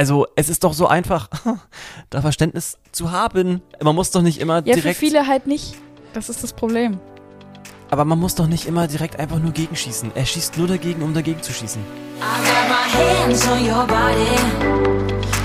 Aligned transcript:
Also, 0.00 0.26
es 0.34 0.48
ist 0.48 0.64
doch 0.64 0.72
so 0.72 0.86
einfach, 0.86 1.28
da 2.08 2.22
Verständnis 2.22 2.78
zu 2.90 3.12
haben. 3.12 3.60
Man 3.82 3.94
muss 3.94 4.10
doch 4.10 4.22
nicht 4.22 4.40
immer 4.40 4.54
Ja, 4.64 4.74
direkt. 4.74 4.82
für 4.82 4.94
viele 4.94 5.26
halt 5.26 5.46
nicht. 5.46 5.74
Das 6.14 6.30
ist 6.30 6.42
das 6.42 6.54
Problem. 6.54 6.98
Aber 7.90 8.06
man 8.06 8.18
muss 8.18 8.34
doch 8.34 8.46
nicht 8.46 8.64
immer 8.64 8.86
direkt 8.88 9.18
einfach 9.20 9.38
nur 9.38 9.52
gegenschießen. 9.52 10.12
Er 10.14 10.24
schießt 10.24 10.56
nur 10.56 10.68
dagegen, 10.68 11.02
um 11.02 11.12
dagegen 11.12 11.42
zu 11.42 11.52
schießen. 11.52 11.82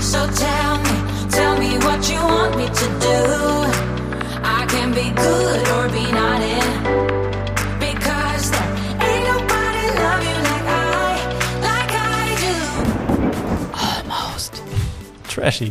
So 0.00 0.18
tell 0.18 0.78
me, 0.78 0.94
tell 1.30 1.58
me 1.58 1.78
what 1.84 2.08
you 2.08 2.16
want 2.16 2.56
me 2.56 2.64
to 2.64 2.86
do. 2.98 3.66
I 4.42 4.64
can 4.68 4.90
be 4.94 5.10
good 5.14 5.68
or 5.76 5.88
be 5.90 6.10
naughty. 6.12 6.55
Trashy. 15.36 15.70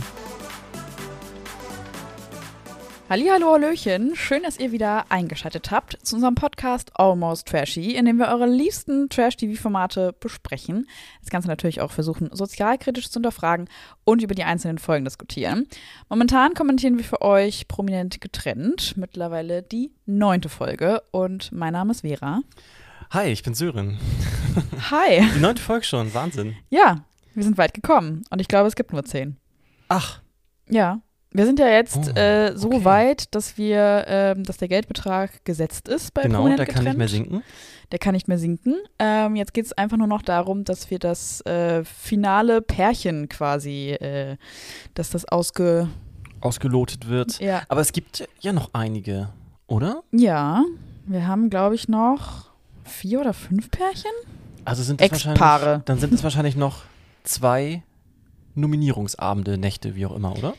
Hallihallo, 3.10 3.54
Hallöchen. 3.54 4.16
Schön, 4.16 4.44
dass 4.44 4.60
ihr 4.60 4.72
wieder 4.72 5.06
eingeschaltet 5.10 5.72
habt 5.72 5.98
zu 6.04 6.18
unserem 6.18 6.36
Podcast 6.36 6.92
Almost 6.94 7.48
Trashy, 7.48 7.96
in 7.96 8.06
dem 8.06 8.20
wir 8.20 8.28
eure 8.28 8.46
liebsten 8.46 9.09
Trash-TV-Formate 9.09 10.14
besprechen. 10.20 10.88
Das 11.22 11.32
Ganze 11.32 11.48
natürlich 11.48 11.82
auch 11.82 11.90
versuchen, 11.90 12.30
sozialkritisch 12.32 13.09
zu 13.09 13.16
hinterfragen 13.16 13.68
und 14.04 14.22
über 14.22 14.36
die 14.36 14.44
einzelnen 14.44 14.78
Folgen 14.78 15.04
diskutieren. 15.04 15.66
Momentan 16.09 16.54
kommentieren 16.54 16.98
wir 16.98 17.04
für 17.04 17.23
euch 17.23 17.68
prominent 17.68 18.22
getrennt, 18.22 18.95
mittlerweile 18.98 19.64
die 19.64 19.90
neunte 20.06 20.50
Folge 20.50 21.02
und 21.09 21.52
mein 21.52 21.73
Name 21.73 21.90
ist 21.90 22.02
Vera. 22.02 22.42
Hi, 23.09 23.30
ich 23.30 23.42
bin 23.42 23.56
Sören. 23.56 23.98
Hi. 24.92 25.28
Die 25.36 25.40
neunte 25.40 25.62
Folge 25.62 25.86
schon, 25.86 26.14
Wahnsinn. 26.14 26.56
Ja, 26.70 27.04
wir 27.34 27.44
sind 27.44 27.58
weit 27.58 27.73
gekommen 27.73 28.23
und 28.30 28.40
ich 28.40 28.48
glaube, 28.48 28.68
es 28.68 28.76
gibt 28.76 28.94
nur 28.94 29.04
zehn. 29.04 29.38
Ach, 29.88 30.21
Ja. 30.70 30.99
Wir 31.31 31.45
sind 31.45 31.59
ja 31.59 31.67
jetzt 31.67 31.98
Oh, 31.98 32.17
äh, 32.17 32.55
so 32.55 32.67
okay. 32.69 32.86
weit, 32.86 33.36
dass 33.36 33.58
wir, 33.58 34.05
ähm, 34.08 34.44
dass 34.45 34.55
der 34.55 34.69
Geldbetrag 34.69 35.44
gesetzt 35.44 35.89
ist 35.89 36.14
bei 36.14 36.22
genau, 36.22 36.47
der 36.47 36.55
kann 36.55 36.66
nicht 36.66 36.75
getrennt. 36.77 36.97
mehr 36.97 37.08
sinken. 37.09 37.44
Der 37.92 38.00
kann 38.00 38.14
nicht 38.14 38.30
mehr 38.30 38.38
sinken. 38.38 38.75
Ähm, 39.00 39.36
jetzt 39.36 39.53
geht 39.53 39.66
es 39.66 39.73
einfach 39.73 39.97
nur 39.97 40.08
noch 40.08 40.22
darum, 40.22 40.64
dass 40.64 40.89
wir 40.89 40.97
das 40.97 41.42
äh, 41.42 41.83
finale 41.83 42.61
Pärchen 42.61 43.27
quasi, 43.27 43.89
äh, 43.89 44.38
dass 44.94 45.09
das 45.09 45.25
ausge... 45.25 45.89
Ausgelotet 46.39 47.09
wird. 47.09 47.39
Ja, 47.42 47.64
Aber 47.67 47.81
es 47.81 47.92
gibt 47.92 48.25
ja 48.39 48.53
noch 48.53 48.70
einige, 48.72 49.27
oder? 49.67 50.03
ja 50.14 50.64
wir 51.05 51.27
haben, 51.27 51.49
glaube 51.49 51.75
ich, 51.75 51.88
noch 51.88 52.45
vier 52.83 53.20
oder 53.22 53.33
fünf 53.33 53.70
Pärchen? 53.72 54.11
Also 54.64 54.83
sind 54.83 55.02
das 55.02 55.08
Ex-Paare. 55.11 55.36
wahrscheinlich, 55.66 55.86
dann 55.86 55.99
sind 55.99 56.14
es 56.14 56.23
wahrscheinlich 56.23 56.55
noch 56.55 56.83
zwei 57.23 57.83
Nominierungsabende, 58.56 59.58
Nächte, 59.58 59.95
wie 59.95 60.06
auch 60.06 60.16
immer, 60.16 60.38
oder? 60.38 60.53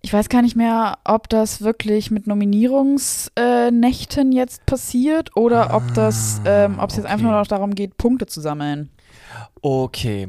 Ich 0.00 0.12
weiß 0.12 0.28
gar 0.28 0.42
nicht 0.42 0.54
mehr, 0.56 0.98
ob 1.04 1.28
das 1.28 1.60
wirklich 1.62 2.10
mit 2.12 2.26
Nominierungsnächten 2.28 4.32
jetzt 4.32 4.64
passiert 4.66 5.36
oder 5.36 5.74
ob 5.74 5.82
das, 5.94 6.40
Ah, 6.44 6.64
ähm, 6.64 6.78
ob 6.78 6.90
es 6.90 6.96
jetzt 6.96 7.04
okay. 7.04 7.12
einfach 7.14 7.24
nur 7.24 7.32
noch 7.38 7.46
darum 7.46 7.74
geht, 7.74 7.96
Punkte 7.96 8.26
zu 8.26 8.40
sammeln. 8.40 8.90
Okay. 9.60 10.28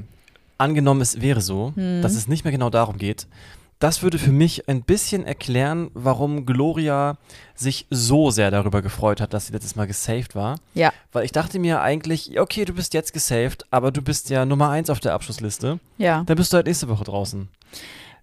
Angenommen, 0.57 1.01
es 1.01 1.21
wäre 1.21 1.41
so, 1.41 1.71
Hm. 1.75 2.01
dass 2.01 2.15
es 2.15 2.27
nicht 2.27 2.43
mehr 2.43 2.51
genau 2.51 2.69
darum 2.69 2.97
geht. 2.97 3.27
Das 3.79 4.03
würde 4.03 4.19
für 4.19 4.33
mich 4.33 4.67
ein 4.67 4.81
bisschen 4.83 5.25
erklären, 5.25 5.89
warum 5.93 6.45
Gloria 6.45 7.15
sich 7.55 7.87
so 7.89 8.29
sehr 8.29 8.51
darüber 8.51 8.81
gefreut 8.81 9.21
hat, 9.21 9.33
dass 9.33 9.47
sie 9.47 9.53
letztes 9.53 9.77
Mal 9.77 9.87
gesaved 9.87 10.35
war. 10.35 10.59
Ja. 10.73 10.91
Weil 11.13 11.23
ich 11.23 11.31
dachte 11.31 11.59
mir 11.59 11.81
eigentlich, 11.81 12.37
okay, 12.39 12.65
du 12.65 12.73
bist 12.73 12.93
jetzt 12.93 13.13
gesaved, 13.13 13.65
aber 13.71 13.91
du 13.91 14.01
bist 14.01 14.29
ja 14.29 14.45
Nummer 14.45 14.69
eins 14.69 14.89
auf 14.89 14.99
der 14.99 15.13
Abschlussliste. 15.13 15.79
Ja. 15.97 16.23
Dann 16.25 16.35
bist 16.35 16.51
du 16.51 16.57
halt 16.57 16.67
nächste 16.67 16.89
Woche 16.89 17.05
draußen. 17.05 17.47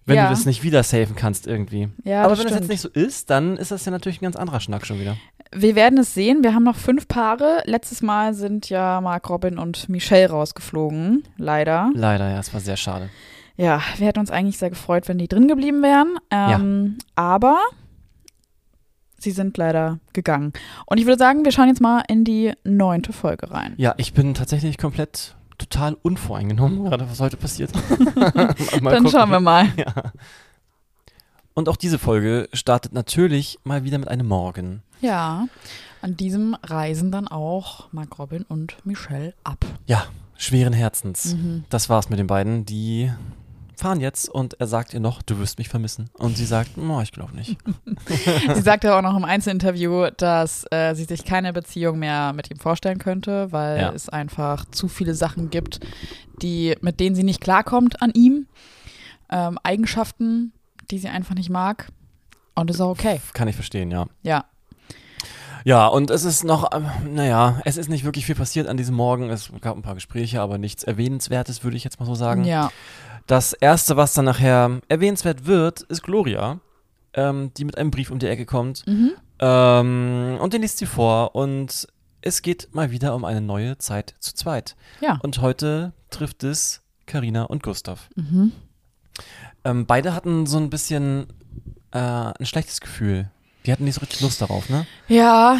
Wenn 0.05 0.15
Ja. 0.15 0.25
du 0.25 0.29
das 0.29 0.45
nicht 0.45 0.61
wieder 0.63 0.83
saven 0.83 1.15
kannst 1.15 1.47
irgendwie. 1.47 1.89
Ja, 2.03 2.21
aber 2.23 2.35
das 2.35 2.39
wenn 2.39 2.43
das 2.45 2.53
stimmt. 2.53 2.61
jetzt 2.61 2.69
nicht 2.69 2.81
so 2.81 2.89
ist, 2.89 3.29
dann 3.31 3.57
ist 3.57 3.71
das 3.71 3.83
ja 3.83 3.91
natürlich 3.91 4.21
ein 4.21 4.25
ganz 4.25 4.35
anderer 4.35 4.59
Schnack 4.59 4.85
schon 4.85 4.99
wieder. 4.99 5.17
Wir 5.51 5.75
werden 5.75 5.97
es 5.97 6.13
sehen. 6.13 6.43
Wir 6.43 6.53
haben 6.53 6.63
noch 6.63 6.75
fünf 6.77 7.07
Paare. 7.07 7.63
Letztes 7.65 8.01
Mal 8.03 8.33
sind 8.35 8.69
ja 8.69 9.01
Mark 9.01 9.27
Robin 9.29 9.57
und 9.57 9.89
Michelle 9.89 10.29
rausgeflogen. 10.29 11.23
Leider. 11.37 11.89
Leider, 11.95 12.29
ja, 12.29 12.39
es 12.39 12.53
war 12.53 12.61
sehr 12.61 12.77
schade. 12.77 13.09
Ja, 13.57 13.81
wir 13.97 14.07
hätten 14.07 14.19
uns 14.19 14.31
eigentlich 14.31 14.57
sehr 14.57 14.69
gefreut, 14.69 15.07
wenn 15.07 15.17
die 15.17 15.27
drin 15.27 15.47
geblieben 15.47 15.81
wären. 15.81 16.17
Ähm, 16.31 16.97
Aber 17.15 17.59
sie 19.17 19.31
sind 19.31 19.57
leider 19.57 19.99
gegangen. 20.13 20.53
Und 20.85 20.99
ich 20.99 21.05
würde 21.05 21.17
sagen, 21.17 21.43
wir 21.43 21.51
schauen 21.51 21.67
jetzt 21.67 21.81
mal 21.81 22.03
in 22.07 22.23
die 22.23 22.53
neunte 22.63 23.13
Folge 23.13 23.51
rein. 23.51 23.73
Ja, 23.77 23.95
ich 23.97 24.13
bin 24.13 24.33
tatsächlich 24.33 24.77
komplett 24.77 25.35
total 25.57 25.95
unvoreingenommen, 26.03 26.85
gerade 26.85 27.09
was 27.09 27.19
heute 27.19 27.35
passiert. 27.37 27.71
Dann 28.15 28.55
gucken. 28.55 29.09
schauen 29.09 29.31
wir 29.31 29.39
mal. 29.39 29.67
Ja. 29.75 30.11
Und 31.55 31.69
auch 31.69 31.77
diese 31.77 31.97
Folge 31.97 32.47
startet 32.53 32.93
natürlich 32.93 33.57
mal 33.63 33.83
wieder 33.83 33.97
mit 33.97 34.07
einem 34.07 34.27
Morgen. 34.27 34.83
Ja, 35.01 35.47
an 36.03 36.15
diesem 36.15 36.55
reisen 36.61 37.11
dann 37.11 37.27
auch 37.27 37.91
Mark 37.91 38.19
Robin 38.19 38.43
und 38.43 38.77
Michelle 38.85 39.33
ab. 39.43 39.65
Ja, 39.87 40.05
schweren 40.35 40.73
Herzens. 40.73 41.33
Mhm. 41.33 41.63
Das 41.69 41.89
war's 41.89 42.09
mit 42.09 42.19
den 42.19 42.27
beiden. 42.27 42.65
Die 42.65 43.11
fahren 43.79 43.99
jetzt 44.01 44.27
und 44.29 44.59
er 44.59 44.67
sagt 44.67 44.93
ihr 44.93 44.99
noch, 44.99 45.21
du 45.21 45.37
wirst 45.39 45.57
mich 45.59 45.69
vermissen. 45.69 46.09
Und 46.13 46.35
sie 46.37 46.45
sagt, 46.45 46.71
oh, 46.77 46.99
ich 47.01 47.11
glaube 47.11 47.35
nicht. 47.35 47.57
Sie 48.55 48.61
sagte 48.61 48.95
auch 48.95 49.01
noch 49.01 49.15
im 49.15 49.23
Einzelinterview, 49.25 50.09
dass 50.17 50.65
äh, 50.71 50.93
sie 50.95 51.03
sich 51.03 51.23
keine 51.25 51.53
Beziehung 51.53 51.99
mehr 51.99 52.33
mit 52.33 52.49
ihm 52.49 52.57
vorstellen 52.59 52.97
könnte, 52.97 53.51
weil 53.51 53.79
Ja. 53.79 53.91
es 53.91 54.09
einfach 54.09 54.65
zu 54.71 54.87
viele 54.87 55.13
Sachen 55.13 55.49
gibt, 55.49 55.79
die, 56.41 56.75
mit 56.81 56.99
denen 56.99 57.15
sie 57.15 57.23
nicht 57.23 57.41
klarkommt 57.41 58.01
an 58.01 58.11
ihm. 58.13 58.47
Ähm, 59.29 59.59
Eigenschaften, 59.63 60.53
die 60.89 60.97
sie 60.99 61.09
einfach 61.09 61.35
nicht 61.35 61.49
mag. 61.49 61.89
Und 62.55 62.69
ist 62.71 62.81
auch 62.81 62.89
okay. 62.89 63.21
Kann 63.33 63.47
ich 63.47 63.55
verstehen, 63.55 63.91
ja. 63.91 64.07
Ja. 64.23 64.45
Ja, 65.65 65.87
und 65.87 66.11
es 66.11 66.23
ist 66.23 66.45
noch, 66.45 66.69
ähm, 66.73 66.87
naja, 67.13 67.59
es 67.65 67.75
ist 67.75 67.89
nicht 67.89 68.05
wirklich 68.05 68.25
viel 68.25 68.35
passiert 68.35 68.67
an 68.67 68.77
diesem 68.77 68.95
Morgen. 68.95 69.29
Es 69.29 69.51
gab 69.59 69.75
ein 69.75 69.81
paar 69.81 69.95
Gespräche, 69.95 70.39
aber 70.39 70.57
nichts 70.57 70.83
Erwähnenswertes, 70.85 71.63
würde 71.63 71.75
ich 71.75 71.83
jetzt 71.83 71.99
mal 71.99 72.05
so 72.05 72.15
sagen. 72.15 72.45
Ja. 72.45 72.71
Das 73.27 73.51
erste, 73.51 73.97
was 73.97 74.13
dann 74.13 74.25
nachher 74.25 74.81
erwähnenswert 74.87 75.45
wird, 75.45 75.81
ist 75.81 76.01
Gloria, 76.01 76.59
ähm, 77.13 77.51
die 77.57 77.65
mit 77.65 77.77
einem 77.77 77.91
Brief 77.91 78.09
um 78.09 78.19
die 78.19 78.27
Ecke 78.27 78.45
kommt. 78.45 78.87
Mhm. 78.87 79.11
Ähm, 79.39 80.37
und 80.41 80.53
den 80.53 80.61
liest 80.61 80.77
sie 80.77 80.85
vor 80.85 81.35
und 81.35 81.87
es 82.21 82.41
geht 82.41 82.73
mal 82.73 82.89
wieder 82.89 83.13
um 83.15 83.25
eine 83.25 83.41
neue 83.41 83.77
Zeit 83.77 84.15
zu 84.19 84.33
zweit. 84.33 84.75
Ja. 85.01 85.19
Und 85.21 85.41
heute 85.41 85.93
trifft 86.09 86.43
es 86.43 86.81
Karina 87.05 87.43
und 87.43 87.63
Gustav. 87.63 88.09
Mhm. 88.15 88.53
Ähm, 89.65 89.85
beide 89.85 90.13
hatten 90.13 90.45
so 90.45 90.57
ein 90.57 90.69
bisschen 90.69 91.27
äh, 91.91 91.99
ein 91.99 92.45
schlechtes 92.45 92.79
Gefühl. 92.79 93.29
Die 93.65 93.71
hatten 93.73 93.83
nicht 93.83 93.95
so 93.95 93.99
richtig 94.01 94.21
Lust 94.21 94.41
darauf, 94.41 94.69
ne? 94.69 94.85
Ja, 95.09 95.57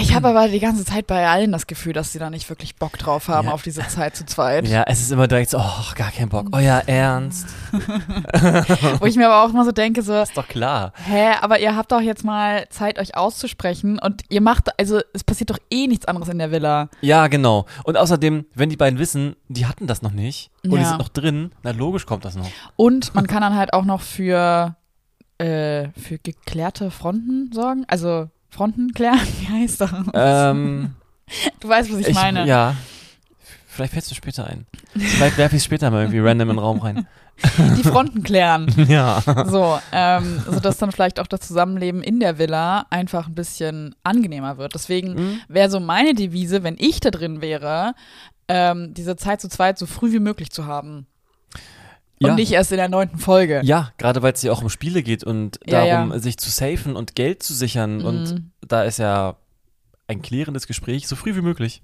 ich 0.00 0.14
habe 0.14 0.28
aber 0.28 0.46
die 0.48 0.60
ganze 0.60 0.84
Zeit 0.84 1.08
bei 1.08 1.26
allen 1.26 1.50
das 1.50 1.66
Gefühl, 1.66 1.92
dass 1.92 2.12
sie 2.12 2.20
da 2.20 2.30
nicht 2.30 2.48
wirklich 2.48 2.76
Bock 2.76 2.96
drauf 2.98 3.26
haben 3.26 3.48
Ja. 3.48 3.54
auf 3.54 3.62
diese 3.62 3.86
Zeit 3.88 4.14
zu 4.14 4.24
zweit. 4.26 4.68
Ja, 4.68 4.84
es 4.86 5.00
ist 5.00 5.10
immer 5.10 5.26
direkt 5.26 5.50
so, 5.50 5.58
oh, 5.58 5.94
gar 5.96 6.12
kein 6.12 6.28
Bock. 6.28 6.48
Oh 6.52 6.58
ja, 6.58 6.78
ernst. 6.86 7.48
Wo 9.00 9.06
ich 9.06 9.16
mir 9.16 9.28
aber 9.28 9.44
auch 9.44 9.50
immer 9.52 9.64
so 9.64 9.72
denke, 9.72 10.02
so, 10.02 10.14
Ist 10.22 10.36
doch 10.36 10.46
klar. 10.46 10.92
hä, 11.04 11.32
aber 11.40 11.58
ihr 11.58 11.74
habt 11.74 11.90
doch 11.90 12.00
jetzt 12.00 12.24
mal 12.24 12.68
Zeit, 12.70 12.98
euch 13.00 13.16
auszusprechen 13.16 13.98
und 13.98 14.22
ihr 14.28 14.40
macht, 14.40 14.68
also 14.78 15.00
es 15.12 15.24
passiert 15.24 15.50
doch 15.50 15.58
eh 15.70 15.86
nichts 15.88 16.06
anderes 16.06 16.28
in 16.28 16.38
der 16.38 16.50
Villa. 16.52 16.88
Ja, 17.00 17.26
genau. 17.26 17.66
Und 17.84 17.96
außerdem, 17.96 18.46
wenn 18.54 18.70
die 18.70 18.76
beiden 18.76 18.98
wissen, 19.00 19.34
die 19.48 19.66
hatten 19.66 19.86
das 19.88 20.02
noch 20.02 20.12
nicht 20.12 20.50
und 20.64 20.72
die 20.72 20.76
Ja. 20.78 20.88
sind 20.90 20.98
noch 20.98 21.08
drin, 21.08 21.50
na 21.62 21.72
logisch 21.72 22.06
kommt 22.06 22.24
das 22.24 22.36
noch. 22.36 22.46
Und 22.76 23.14
man 23.16 23.26
kann 23.26 23.40
dann 23.40 23.56
halt 23.56 23.72
auch 23.72 23.84
noch 23.84 24.00
für, 24.00 24.76
äh, 25.38 25.88
für 25.98 26.18
geklärte 26.18 26.90
Fronten 26.90 27.50
sorgen. 27.52 27.84
Also 27.88 28.28
Fronten 28.50 28.92
klären, 28.92 29.20
wie 29.40 29.48
heißt 29.48 29.80
das? 29.80 29.92
ähm, 30.14 30.94
du 31.60 31.68
weißt, 31.68 31.92
was 31.92 32.00
ich, 32.00 32.14
meine. 32.14 32.46
Ja. 32.46 32.74
Vielleicht 33.66 33.92
fällt 33.92 34.04
es 34.04 34.10
mir 34.10 34.16
später 34.16 34.46
ein. 34.46 34.66
Vielleicht 34.96 35.38
werfe 35.38 35.54
ich 35.56 35.62
später 35.62 35.90
mal 35.90 36.00
irgendwie 36.02 36.18
random 36.18 36.50
in 36.50 36.56
den 36.56 36.62
Raum 36.64 36.80
rein. 36.80 37.06
Die 37.76 37.84
Fronten 37.84 38.24
klären. 38.24 38.66
Ja. 38.88 39.22
So, 39.46 39.78
ähm, 39.92 40.42
sodass 40.50 40.78
dann 40.78 40.90
vielleicht 40.90 41.20
auch 41.20 41.28
das 41.28 41.40
Zusammenleben 41.40 42.02
in 42.02 42.18
der 42.18 42.38
Villa 42.38 42.86
einfach 42.90 43.28
ein 43.28 43.36
bisschen 43.36 43.94
angenehmer 44.02 44.58
wird. 44.58 44.74
Deswegen 44.74 45.14
Mhm. 45.14 45.40
wäre 45.46 45.70
so 45.70 45.78
meine 45.78 46.14
Devise, 46.14 46.64
wenn 46.64 46.74
ich 46.78 46.98
da 46.98 47.10
drin 47.12 47.40
wäre, 47.40 47.94
ähm, 48.48 48.94
diese 48.94 49.14
Zeit 49.14 49.40
zu 49.40 49.48
zweit 49.48 49.78
so 49.78 49.86
früh 49.86 50.12
wie 50.12 50.18
möglich 50.18 50.50
zu 50.50 50.66
haben. 50.66 51.06
Ja. 52.20 52.30
Und 52.30 52.36
nicht 52.36 52.50
erst 52.52 52.72
in 52.72 52.78
der 52.78 52.88
neunten 52.88 53.18
Folge. 53.18 53.60
Ja, 53.64 53.92
gerade 53.98 54.22
weil 54.22 54.32
es 54.32 54.42
ja 54.42 54.50
auch 54.52 54.62
um 54.62 54.68
Spiele 54.70 55.02
geht 55.02 55.22
und 55.24 55.60
Ja, 55.66 55.84
darum, 55.86 56.10
ja. 56.12 56.18
sich 56.18 56.36
zu 56.38 56.50
safen 56.50 56.96
und 56.96 57.14
Geld 57.14 57.42
zu 57.42 57.54
sichern. 57.54 58.02
Und 58.02 58.32
Mhm. 58.34 58.50
da 58.66 58.82
ist 58.82 58.98
ja 58.98 59.36
ein 60.08 60.20
klärendes 60.22 60.66
Gespräch 60.66 61.06
so 61.06 61.14
früh 61.16 61.36
wie 61.36 61.42
möglich. 61.42 61.82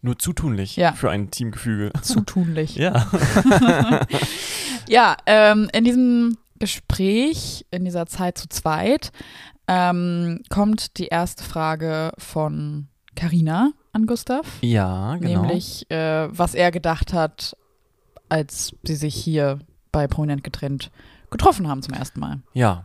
Nur 0.00 0.18
zutunlich 0.18 0.80
für 0.94 1.10
ein 1.10 1.30
Teamgefüge. 1.30 1.90
Zutunlich. 2.02 2.76
Ja. 2.76 3.06
Ja, 4.88 5.16
ähm, 5.26 5.68
in 5.74 5.84
diesem 5.84 6.38
Gespräch, 6.58 7.66
in 7.70 7.84
dieser 7.84 8.06
Zeit 8.06 8.38
zu 8.38 8.48
zweit, 8.48 9.12
ähm, 9.66 10.40
kommt 10.48 10.96
die 10.98 11.06
erste 11.08 11.44
Frage 11.44 12.12
von 12.16 12.88
Carina 13.14 13.72
an 13.92 14.06
Gustav. 14.06 14.46
Ja, 14.62 15.16
genau. 15.16 15.42
Nämlich, 15.42 15.90
äh, 15.90 16.28
was 16.30 16.54
er 16.54 16.70
gedacht 16.70 17.12
hat, 17.12 17.54
als 18.28 18.74
sie 18.84 18.94
sich 18.96 19.14
hier 19.14 19.58
bei 19.92 20.06
Prominent 20.06 20.44
getrennt 20.44 20.90
getroffen 21.30 21.68
haben 21.68 21.82
zum 21.82 21.94
ersten 21.94 22.20
Mal. 22.20 22.40
Ja. 22.54 22.84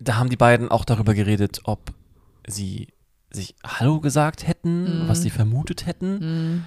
Da 0.00 0.16
haben 0.16 0.30
die 0.30 0.36
beiden 0.36 0.68
auch 0.70 0.84
darüber 0.84 1.14
geredet, 1.14 1.60
ob 1.64 1.92
sie 2.46 2.88
sich 3.30 3.54
Hallo 3.64 4.00
gesagt 4.00 4.46
hätten, 4.46 5.04
Mhm. 5.04 5.08
was 5.08 5.22
sie 5.22 5.30
vermutet 5.30 5.86
hätten. 5.86 6.18
Mhm. 6.18 6.64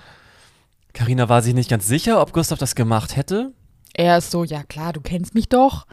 Karina 0.93 1.27
war 1.27 1.41
sich 1.41 1.53
nicht 1.53 1.69
ganz 1.69 1.87
sicher, 1.87 2.21
ob 2.21 2.31
Gustav 2.33 2.57
das 2.59 2.75
gemacht 2.75 3.15
hätte. 3.15 3.51
Er 3.93 4.17
ist 4.17 4.31
so, 4.31 4.43
ja 4.43 4.63
klar, 4.63 4.93
du 4.93 5.01
kennst 5.01 5.35
mich 5.35 5.49
doch. 5.49 5.85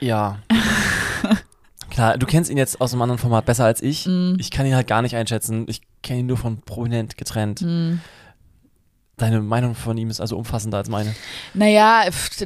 Ja. 0.00 0.38
Klar, 1.90 2.18
du 2.18 2.26
kennst 2.26 2.50
ihn 2.50 2.58
jetzt 2.58 2.80
aus 2.80 2.92
einem 2.92 3.02
anderen 3.02 3.18
Format 3.18 3.46
besser 3.46 3.64
als 3.64 3.80
ich. 3.80 4.06
Mhm. 4.06 4.36
Ich 4.38 4.50
kann 4.50 4.66
ihn 4.66 4.74
halt 4.74 4.86
gar 4.88 5.02
nicht 5.02 5.14
einschätzen. 5.16 5.64
Ich 5.68 5.80
kenne 6.02 6.20
ihn 6.20 6.26
nur 6.26 6.36
von 6.36 6.60
prominent 6.60 7.16
getrennt. 7.16 7.64
Mhm. 9.16 9.20
Deine 9.20 9.40
Meinung 9.40 9.74
von 9.74 9.96
ihm 9.96 10.10
ist 10.10 10.20
also 10.20 10.36
umfassender 10.36 10.78
als 10.78 10.88
meine. 10.90 11.14
Naja, 11.54 12.02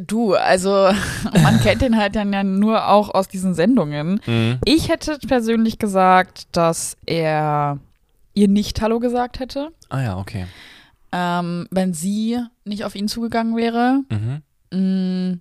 du, 0.07 0.35
also 0.35 0.71
man 1.43 1.61
kennt 1.61 1.83
ihn 1.83 1.97
halt 1.97 2.15
dann 2.17 2.33
ja 2.33 2.45
nur 2.45 2.89
auch 2.89 3.13
aus 3.13 3.29
diesen 3.29 3.55
Sendungen. 3.55 4.21
Ich 4.65 4.89
hätte 4.89 5.19
persönlich 5.27 5.79
gesagt, 5.79 6.47
dass 6.53 6.97
er 7.07 7.79
ihr 8.35 8.49
nicht 8.49 8.81
Hallo 8.81 9.01
gesagt 9.01 9.41
hätte, 9.41 9.71
Ah 9.89 10.01
ja, 10.03 10.17
okay. 10.19 10.47
ähm, 11.11 11.67
wenn 11.73 11.93
sie 11.93 12.39
nicht 12.65 12.85
auf 12.85 12.95
ihn 12.95 13.09
zugegangen 13.09 13.57
wäre. 13.57 14.03
Mhm. 14.09 14.43
Mm, 14.73 15.41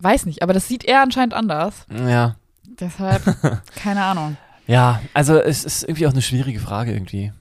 weiß 0.00 0.26
nicht, 0.26 0.42
aber 0.42 0.52
das 0.52 0.68
sieht 0.68 0.84
er 0.84 1.00
anscheinend 1.02 1.32
anders. 1.32 1.86
Ja. 1.90 2.36
Deshalb, 2.64 3.22
keine 3.76 4.04
Ahnung. 4.04 4.36
Ja, 4.66 5.00
also 5.14 5.38
es 5.38 5.64
ist 5.64 5.84
irgendwie 5.84 6.06
auch 6.06 6.12
eine 6.12 6.22
schwierige 6.22 6.60
Frage 6.60 6.92
irgendwie. 6.92 7.32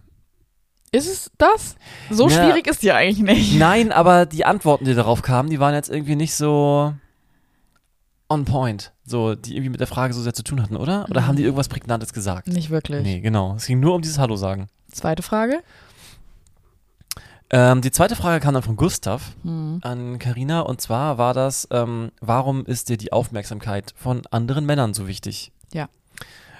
Ist 0.91 1.07
es 1.07 1.31
das? 1.37 1.75
So 2.09 2.27
Ja. 2.29 2.35
schwierig 2.43 2.67
ist 2.67 2.81
die 2.83 2.91
eigentlich 2.91 3.19
nicht. 3.19 3.57
Nein, 3.59 3.91
aber 3.91 4.25
die 4.25 4.45
Antworten, 4.45 4.85
die 4.85 4.95
darauf 4.95 5.21
kamen, 5.21 5.49
die 5.49 5.59
waren 5.59 5.73
jetzt 5.73 5.89
irgendwie 5.89 6.15
nicht 6.15 6.33
so 6.33 6.93
on 8.29 8.45
point. 8.45 8.91
So, 9.05 9.35
die 9.35 9.53
irgendwie 9.55 9.69
mit 9.69 9.79
der 9.79 9.87
Frage 9.87 10.13
so 10.13 10.21
sehr 10.21 10.33
zu 10.33 10.43
tun 10.43 10.61
hatten, 10.61 10.75
oder? 10.77 11.05
Oder 11.09 11.21
Mhm. 11.21 11.27
haben 11.27 11.35
die 11.35 11.43
irgendwas 11.43 11.67
Prägnantes 11.69 12.13
gesagt? 12.13 12.47
Nicht 12.47 12.69
wirklich. 12.69 13.01
Nee, 13.03 13.19
genau. 13.21 13.55
Es 13.55 13.65
ging 13.67 13.79
nur 13.79 13.95
um 13.95 14.01
dieses 14.01 14.17
Hallo 14.19 14.35
sagen. 14.35 14.67
Zweite 14.91 15.23
Frage. 15.23 15.61
Ähm, 17.51 17.81
die 17.81 17.89
zweite 17.91 18.15
Frage 18.15 18.39
kam 18.43 18.53
dann 18.53 18.61
von 18.61 18.75
Gustav 18.75 19.31
Hm. 19.43 19.79
an 19.81 20.19
Karina 20.19 20.59
und 20.61 20.81
zwar 20.81 21.17
war 21.17 21.33
das, 21.33 21.67
ähm, 21.71 22.11
warum 22.21 22.63
ist 22.65 22.89
dir 22.89 22.97
die 22.97 23.11
Aufmerksamkeit 23.11 23.93
von 23.95 24.21
anderen 24.29 24.65
Männern 24.67 24.93
so 24.93 25.07
wichtig? 25.07 25.51
Ja. 25.73 25.89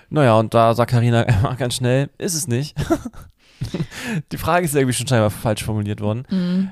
Naja, 0.10 0.34
und 0.40 0.56
da 0.56 0.74
sagt 0.74 0.90
Karina 0.90 1.24
ganz 1.60 1.76
schnell, 1.76 2.10
ist 2.18 2.34
es 2.34 2.48
nicht. 2.48 2.76
die 4.32 4.38
Frage 4.38 4.66
ist 4.66 4.76
irgendwie 4.76 4.94
schon 4.94 5.08
scheinbar 5.08 5.30
falsch 5.32 5.64
formuliert 5.64 6.02
worden. 6.02 6.26
Mhm. 6.30 6.70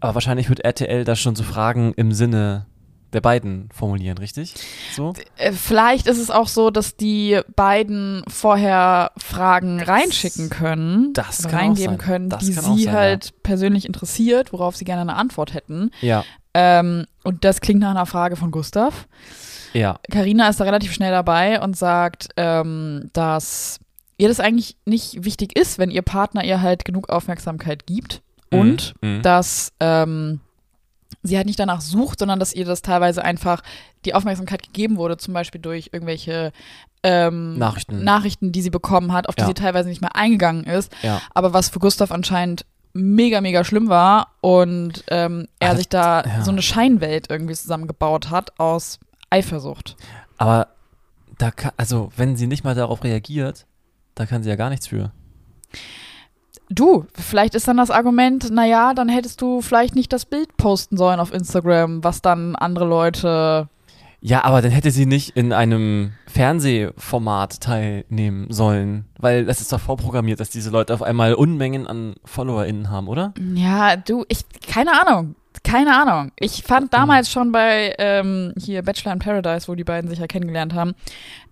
Aber 0.00 0.14
wahrscheinlich 0.16 0.48
wird 0.48 0.60
RTL 0.60 1.04
da 1.04 1.14
schon 1.16 1.36
so 1.36 1.44
Fragen 1.44 1.92
im 1.96 2.12
Sinne 2.12 2.66
der 3.12 3.20
beiden 3.20 3.68
formulieren, 3.74 4.16
richtig? 4.16 4.54
So? 4.96 5.12
Äh, 5.36 5.52
Vielleicht 5.52 6.06
ist 6.06 6.18
es 6.18 6.30
auch 6.30 6.48
so, 6.48 6.70
dass 6.70 6.96
die 6.96 7.40
beiden 7.56 8.22
vorher 8.26 9.12
Fragen 9.18 9.80
reinschicken 9.80 10.48
können, 10.48 11.12
Das 11.12 11.42
kann 11.42 11.54
reingeben 11.54 11.98
können, 11.98 12.30
Das 12.30 12.40
die 12.40 12.52
sie 12.52 12.84
sein, 12.84 12.92
halt 12.94 13.42
persönlich 13.42 13.84
interessiert, 13.84 14.52
worauf 14.54 14.76
sie 14.76 14.86
gerne 14.86 15.02
eine 15.02 15.14
Antwort 15.16 15.52
hätten. 15.52 15.90
Ja, 16.00 16.24
Ähm, 16.54 17.04
und 17.22 17.44
das 17.44 17.60
klingt 17.60 17.80
nach 17.80 17.90
einer 17.90 18.06
Frage 18.06 18.36
von 18.36 18.50
Gustav. 18.50 19.06
ja. 19.74 19.98
Karina 20.10 20.48
ist 20.48 20.58
da 20.60 20.64
relativ 20.64 20.92
schnell 20.94 21.12
dabei 21.12 21.60
und 21.60 21.76
sagt, 21.76 22.28
ähm, 22.38 23.10
dass 23.12 23.78
ihr 24.22 24.28
das 24.28 24.38
eigentlich 24.40 24.76
nicht 24.86 25.24
wichtig 25.24 25.58
ist, 25.58 25.78
wenn 25.78 25.90
ihr 25.90 26.02
Partner 26.02 26.44
ihr 26.44 26.60
halt 26.62 26.84
genug 26.84 27.08
Aufmerksamkeit 27.08 27.86
gibt. 27.86 28.22
Und 28.50 28.94
Mhm. 29.00 29.16
Mhm. 29.16 29.22
dass 29.22 29.72
ähm, 29.80 30.40
sie 31.22 31.36
halt 31.36 31.46
nicht 31.46 31.58
danach 31.58 31.80
sucht, 31.80 32.18
sondern 32.18 32.38
dass 32.38 32.52
ihr 32.52 32.64
das 32.66 32.82
teilweise 32.82 33.24
einfach 33.24 33.62
die 34.04 34.14
Aufmerksamkeit 34.14 34.62
gegeben 34.62 34.96
wurde, 34.98 35.16
zum 35.16 35.32
Beispiel 35.34 35.60
durch 35.60 35.90
irgendwelche 35.92 36.52
ähm, 37.02 37.56
Nachrichten. 37.58 38.04
Nachrichten, 38.04 38.52
die 38.52 38.62
sie 38.62 38.70
bekommen 38.70 39.12
hat, 39.12 39.28
auf 39.28 39.34
die 39.34 39.40
Ja. 39.42 39.46
sie 39.48 39.54
teilweise 39.54 39.88
nicht 39.88 40.00
mehr 40.02 40.14
eingegangen 40.14 40.64
ist. 40.64 40.92
Ja. 41.02 41.20
Aber 41.34 41.52
was 41.52 41.68
für 41.70 41.78
Gustav 41.80 42.12
anscheinend 42.12 42.64
mega, 42.92 43.40
mega 43.40 43.64
schlimm 43.64 43.88
war 43.88 44.28
und 44.42 45.02
ähm, 45.08 45.48
er 45.58 45.70
Ah, 45.72 45.76
sich 45.76 45.88
da 45.88 46.22
ja. 46.22 46.42
so 46.44 46.50
eine 46.50 46.60
Scheinwelt 46.62 47.30
irgendwie 47.30 47.54
zusammengebaut 47.54 48.28
hat 48.30 48.58
aus 48.60 49.00
Eifersucht. 49.30 49.96
Aber 50.36 50.68
da 51.38 51.50
kann, 51.50 51.72
also 51.78 52.12
wenn 52.16 52.36
sie 52.36 52.46
nicht 52.46 52.64
mal 52.64 52.74
darauf 52.74 53.02
reagiert, 53.02 53.64
da 54.14 54.26
kann 54.26 54.42
sie 54.42 54.48
ja 54.50 54.56
gar 54.56 54.70
nichts 54.70 54.86
für. 54.86 55.12
Du, 56.68 57.06
vielleicht 57.14 57.54
ist 57.54 57.68
dann 57.68 57.76
das 57.76 57.90
Argument, 57.90 58.50
naja, 58.50 58.94
dann 58.94 59.08
hättest 59.10 59.42
du 59.42 59.60
vielleicht 59.60 59.94
nicht 59.94 60.12
das 60.12 60.24
Bild 60.24 60.56
posten 60.56 60.96
sollen 60.96 61.20
auf 61.20 61.32
Instagram, 61.32 62.02
was 62.02 62.22
dann 62.22 62.56
andere 62.56 62.86
Leute 62.86 63.68
Ja, 64.20 64.44
aber 64.44 64.62
dann 64.62 64.70
hätte 64.70 64.90
sie 64.90 65.04
nicht 65.04 65.36
in 65.36 65.52
einem 65.52 66.12
Fernsehformat 66.28 67.60
teilnehmen 67.60 68.46
sollen, 68.50 69.04
weil 69.18 69.44
das 69.44 69.60
ist 69.60 69.72
doch 69.72 69.80
vorprogrammiert, 69.80 70.40
dass 70.40 70.48
diese 70.48 70.70
Leute 70.70 70.94
auf 70.94 71.02
einmal 71.02 71.34
Unmengen 71.34 71.86
an 71.86 72.14
FollowerInnen 72.24 72.88
haben, 72.88 73.08
oder? 73.08 73.34
Ja, 73.54 73.96
du, 73.96 74.24
ich, 74.28 74.44
keine 74.66 74.92
Ahnung. 75.00 75.34
Keine 75.64 75.94
Ahnung. 75.94 76.32
Ich 76.40 76.62
fand 76.62 76.92
damals 76.94 77.30
schon 77.30 77.52
bei 77.52 77.94
ähm, 77.98 78.54
hier 78.58 78.82
Bachelor 78.82 79.12
in 79.12 79.18
Paradise, 79.18 79.68
wo 79.68 79.74
die 79.74 79.84
beiden 79.84 80.08
sich 80.08 80.18
ja 80.18 80.26
kennengelernt 80.26 80.74
haben, 80.74 80.94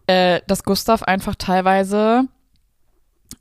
äh, 0.06 0.40
dass 0.46 0.64
Gustav 0.64 1.02
einfach 1.02 1.34
teilweise 1.36 2.24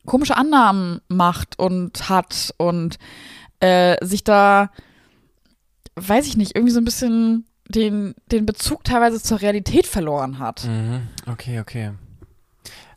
komische 0.09 0.35
Annahmen 0.35 0.99
macht 1.07 1.57
und 1.57 2.09
hat 2.09 2.53
und 2.57 2.97
äh, 3.61 3.95
sich 4.05 4.23
da, 4.23 4.69
weiß 5.95 6.27
ich 6.27 6.35
nicht, 6.37 6.55
irgendwie 6.55 6.73
so 6.73 6.79
ein 6.81 6.85
bisschen 6.85 7.45
den, 7.69 8.15
den 8.31 8.45
Bezug 8.45 8.83
teilweise 8.83 9.21
zur 9.21 9.41
Realität 9.41 9.85
verloren 9.87 10.39
hat. 10.39 10.65
Mhm. 10.65 11.07
Okay, 11.31 11.59
okay. 11.59 11.91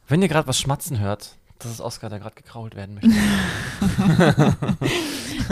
Wenn 0.09 0.23
ihr 0.23 0.29
gerade 0.29 0.49
was 0.49 0.59
schmatzen 0.59 0.99
hört, 0.99 1.37
das 1.59 1.71
ist 1.71 1.81
Oskar, 1.81 2.11
der 2.11 2.19
gerade 2.19 2.35
gekrault 2.35 2.75
werden 2.75 2.95
möchte. 2.95 3.11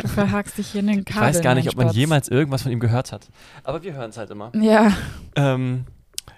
Du 0.02 0.08
verhakst 0.08 0.56
dich 0.58 0.68
hier 0.68 0.80
in 0.80 0.86
den 0.86 0.98
Ich 1.00 1.04
Kabel. 1.06 1.22
weiß 1.28 1.40
gar 1.42 1.54
nicht, 1.54 1.68
ob 1.68 1.76
man 1.76 1.90
jemals 1.90 2.28
irgendwas 2.28 2.62
von 2.62 2.70
ihm 2.72 2.80
gehört 2.80 3.12
hat. 3.12 3.28
Aber 3.64 3.82
wir 3.82 3.92
hören 3.94 4.10
es 4.10 4.16
halt 4.16 4.30
immer. 4.30 4.52
Ja, 4.54 4.92
Ähm, 5.34 5.84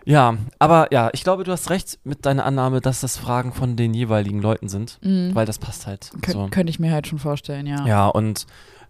ja, 0.04 0.36
aber 0.58 0.92
ja, 0.92 1.10
ich 1.12 1.22
glaube, 1.24 1.44
du 1.44 1.52
hast 1.52 1.70
recht 1.70 1.98
mit 2.04 2.26
deiner 2.26 2.44
Annahme, 2.44 2.80
dass 2.80 3.00
das 3.00 3.16
Fragen 3.16 3.52
von 3.52 3.76
den 3.76 3.94
jeweiligen 3.94 4.40
Leuten 4.40 4.68
sind, 4.68 4.98
mhm. 5.02 5.34
weil 5.34 5.46
das 5.46 5.58
passt 5.58 5.86
halt. 5.86 6.10
Kön 6.22 6.34
so. 6.34 6.48
könnte 6.48 6.70
ich 6.70 6.78
mir 6.78 6.92
halt 6.92 7.06
schon 7.06 7.18
vorstellen, 7.18 7.66
ja. 7.66 7.86
Ja, 7.86 8.08
und 8.08 8.46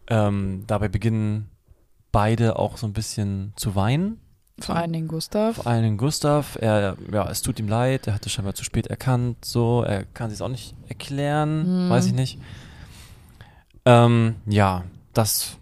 ähm, 0.09 0.64
dabei 0.67 0.88
beginnen 0.88 1.49
beide 2.12 2.59
auch 2.59 2.76
so 2.76 2.87
ein 2.87 2.93
bisschen 2.93 3.53
zu 3.56 3.75
weinen. 3.75 4.19
Vor 4.58 4.77
allen 4.77 4.93
Dingen 4.93 5.08
Gustav. 5.08 5.56
Vor 5.56 5.67
allen 5.67 5.82
Dingen 5.82 5.96
Gustav, 5.96 6.56
er, 6.60 6.96
ja, 7.10 7.29
es 7.29 7.43
tut 7.43 7.58
ihm 7.58 7.69
leid, 7.69 8.06
er 8.06 8.15
hat 8.15 8.27
es 8.27 8.32
scheinbar 8.32 8.55
zu 8.55 8.65
spät 8.65 8.86
erkannt, 8.86 9.44
so, 9.44 9.82
er 9.82 10.05
kann 10.05 10.31
sich 10.31 10.41
auch 10.43 10.48
nicht 10.48 10.75
erklären, 10.89 11.65
Hm. 11.65 11.91
weiß 11.91 12.06
ich 12.06 12.13
nicht. 12.13 12.39
Ähm, 13.84 14.36
ja, 14.46 14.84
das 15.15 15.56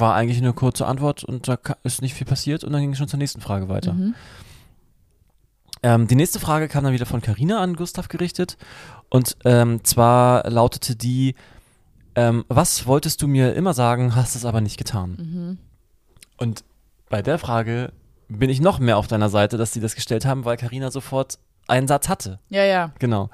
war 0.00 0.14
eigentlich 0.14 0.38
eine 0.38 0.52
kurze 0.52 0.86
Antwort 0.86 1.24
und 1.24 1.48
da 1.48 1.58
ist 1.82 2.02
nicht 2.02 2.14
viel 2.14 2.26
passiert 2.26 2.64
und 2.64 2.72
dann 2.72 2.80
ging 2.80 2.92
es 2.92 2.98
schon 2.98 3.08
zur 3.08 3.18
nächsten 3.18 3.40
Frage 3.40 3.68
weiter. 3.68 3.94
Mhm. 3.94 4.14
Ähm, 5.82 6.06
die 6.06 6.14
nächste 6.14 6.40
Frage 6.40 6.66
kam 6.66 6.82
dann 6.82 6.94
wieder 6.94 7.04
von 7.04 7.20
Karina 7.20 7.60
an 7.60 7.76
Gustav 7.76 8.08
gerichtet. 8.08 8.56
Und 9.10 9.36
ähm, 9.44 9.84
zwar 9.84 10.48
lautete 10.48 10.96
die, 10.96 11.34
ähm, 12.14 12.44
was 12.48 12.86
wolltest 12.86 13.20
du 13.20 13.28
mir 13.28 13.54
immer 13.54 13.74
sagen, 13.74 14.16
hast 14.16 14.34
es 14.34 14.46
aber 14.46 14.62
nicht 14.62 14.78
getan? 14.78 15.10
Mhm. 15.10 15.58
Und 16.38 16.64
bei 17.10 17.20
der 17.20 17.38
Frage 17.38 17.92
bin 18.28 18.48
ich 18.48 18.62
noch 18.62 18.78
mehr 18.78 18.96
auf 18.96 19.08
deiner 19.08 19.28
Seite, 19.28 19.58
dass 19.58 19.72
sie 19.74 19.80
das 19.80 19.94
gestellt 19.94 20.24
haben, 20.24 20.46
weil 20.46 20.56
Karina 20.56 20.90
sofort 20.90 21.38
einen 21.68 21.86
Satz 21.86 22.08
hatte. 22.08 22.40
Ja, 22.48 22.64
ja. 22.64 22.92
Genau. 22.98 23.28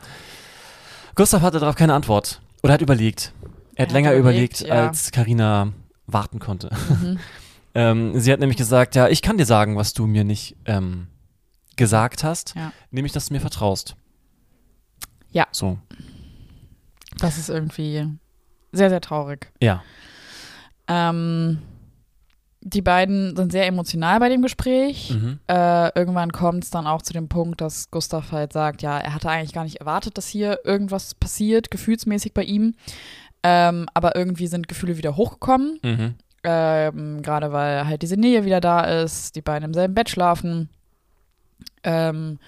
Gustav 1.14 1.42
hatte 1.42 1.60
darauf 1.60 1.76
keine 1.76 1.94
Antwort. 1.94 2.40
Oder 2.64 2.74
hat 2.74 2.82
überlegt. 2.82 3.32
Er 3.76 3.82
hat 3.84 3.90
hat 3.90 3.94
länger 3.94 4.12
überlegt, 4.14 4.60
überlegt, 4.60 4.76
ja. 4.76 4.88
als 4.88 5.12
Karina 5.12 5.72
warten 6.12 6.38
konnte. 6.38 6.70
Mhm. 6.88 7.18
Ähm, 7.72 8.18
sie 8.18 8.32
hat 8.32 8.40
nämlich 8.40 8.58
gesagt, 8.58 8.96
ja, 8.96 9.06
ich 9.06 9.22
kann 9.22 9.38
dir 9.38 9.46
sagen, 9.46 9.76
was 9.76 9.92
du 9.92 10.08
mir 10.08 10.24
nicht 10.24 10.56
ähm, 10.64 11.06
gesagt 11.76 12.24
hast, 12.24 12.52
Ja. 12.56 12.72
nämlich, 12.90 13.12
dass 13.12 13.26
du 13.28 13.34
mir 13.34 13.38
vertraust. 13.40 13.94
Ja. 15.30 15.46
So, 15.52 15.78
Das 17.18 17.38
ist 17.38 17.48
irgendwie 17.48 18.08
sehr, 18.72 18.90
sehr 18.90 19.00
traurig. 19.00 19.52
ja. 19.60 19.84
Ähm, 20.88 21.58
die 22.62 22.82
beiden 22.82 23.36
sind 23.36 23.52
sehr 23.52 23.66
emotional 23.68 24.18
bei 24.18 24.28
dem 24.28 24.42
Gespräch. 24.42 25.10
Mhm. 25.14 25.38
Äh, 25.46 25.96
irgendwann 25.98 26.32
kommt 26.32 26.64
es 26.64 26.70
dann 26.70 26.86
auch 26.88 27.00
zu 27.02 27.12
dem 27.12 27.28
Punkt, 27.28 27.60
dass 27.60 27.90
Gustav 27.92 28.32
halt 28.32 28.52
sagt, 28.52 28.82
ja, 28.82 28.98
er 28.98 29.14
hatte 29.14 29.30
eigentlich 29.30 29.52
gar 29.54 29.64
nicht 29.64 29.76
erwartet, 29.76 30.18
dass 30.18 30.26
hier 30.28 30.58
irgendwas 30.64 31.14
passiert, 31.14 31.70
gefühlsmäßig 31.70 32.34
bei 32.34 32.42
ihm. 32.42 32.74
Ähm, 33.42 33.86
aber 33.94 34.16
irgendwie 34.16 34.46
sind 34.46 34.68
Gefühle 34.68 34.96
wieder 34.96 35.16
hochgekommen. 35.16 35.78
Mhm. 35.82 36.14
Ähm, 36.42 37.22
Gerade 37.22 37.52
weil 37.52 37.86
halt 37.86 38.02
diese 38.02 38.16
Nähe 38.16 38.44
wieder 38.44 38.60
da 38.60 38.84
ist, 38.84 39.36
die 39.36 39.42
beiden 39.42 39.66
im 39.66 39.74
selben 39.74 39.94
Bett 39.94 40.08
schlafen. 40.10 40.68
Ähm, 41.82 42.38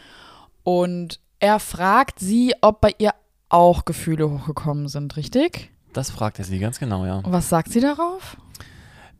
und 0.64 1.20
er 1.38 1.58
fragt 1.58 2.18
sie, 2.18 2.54
ob 2.60 2.80
bei 2.80 2.94
ihr 2.98 3.12
auch 3.48 3.84
Gefühle 3.84 4.30
hochgekommen 4.30 4.88
sind, 4.88 5.16
richtig? 5.16 5.70
Das 5.92 6.10
fragt 6.10 6.38
er 6.38 6.44
sie 6.44 6.58
ganz 6.58 6.78
genau, 6.78 7.04
ja. 7.04 7.16
Und 7.16 7.32
was 7.32 7.48
sagt 7.48 7.70
sie 7.70 7.80
darauf? 7.80 8.36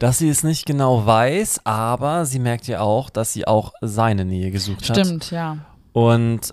dass 0.03 0.19
sie 0.19 0.29
es 0.29 0.43
nicht 0.43 0.67
genau 0.67 1.07
weiß, 1.07 1.61
aber 1.65 2.27
sie 2.27 2.41
merkt 2.41 2.67
ja 2.67 2.81
auch, 2.81 3.09
dass 3.09 3.33
sie 3.33 3.47
auch 3.47 3.73
seine 3.83 4.25
Nähe 4.25 4.51
gesucht 4.51 4.91
hat. 4.91 4.99
Stimmt, 4.99 5.31
ja. 5.31 5.59
Und 5.93 6.53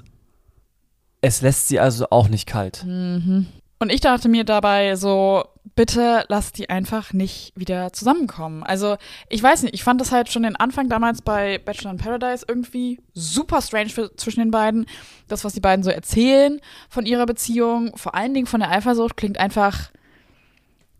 es 1.21 1.41
lässt 1.41 1.67
sie 1.67 1.79
also 1.79 2.11
auch 2.11 2.27
nicht 2.27 2.45
kalt. 2.45 2.83
Mhm. 2.85 3.47
Und 3.79 3.91
ich 3.91 4.01
dachte 4.01 4.27
mir 4.27 4.43
dabei 4.43 4.97
so, 4.97 5.45
bitte 5.75 6.25
lass 6.27 6.51
die 6.51 6.69
einfach 6.69 7.13
nicht 7.13 7.53
wieder 7.55 7.93
zusammenkommen. 7.93 8.63
Also, 8.63 8.97
ich 9.29 9.41
weiß 9.41 9.63
nicht, 9.63 9.73
ich 9.73 9.85
fand 9.85 10.01
das 10.01 10.11
halt 10.11 10.29
schon 10.29 10.43
den 10.43 10.57
Anfang 10.57 10.89
damals 10.89 11.21
bei 11.21 11.57
Bachelor 11.59 11.91
in 11.91 11.97
Paradise 11.97 12.45
irgendwie 12.45 12.99
super 13.13 13.61
strange 13.61 13.89
für, 13.89 14.13
zwischen 14.17 14.41
den 14.41 14.51
beiden. 14.51 14.85
Das, 15.29 15.45
was 15.45 15.53
die 15.53 15.61
beiden 15.61 15.83
so 15.83 15.89
erzählen 15.91 16.59
von 16.89 17.05
ihrer 17.05 17.25
Beziehung, 17.25 17.95
vor 17.95 18.15
allen 18.15 18.33
Dingen 18.33 18.47
von 18.47 18.59
der 18.59 18.71
Eifersucht, 18.71 19.15
klingt 19.15 19.37
einfach, 19.37 19.91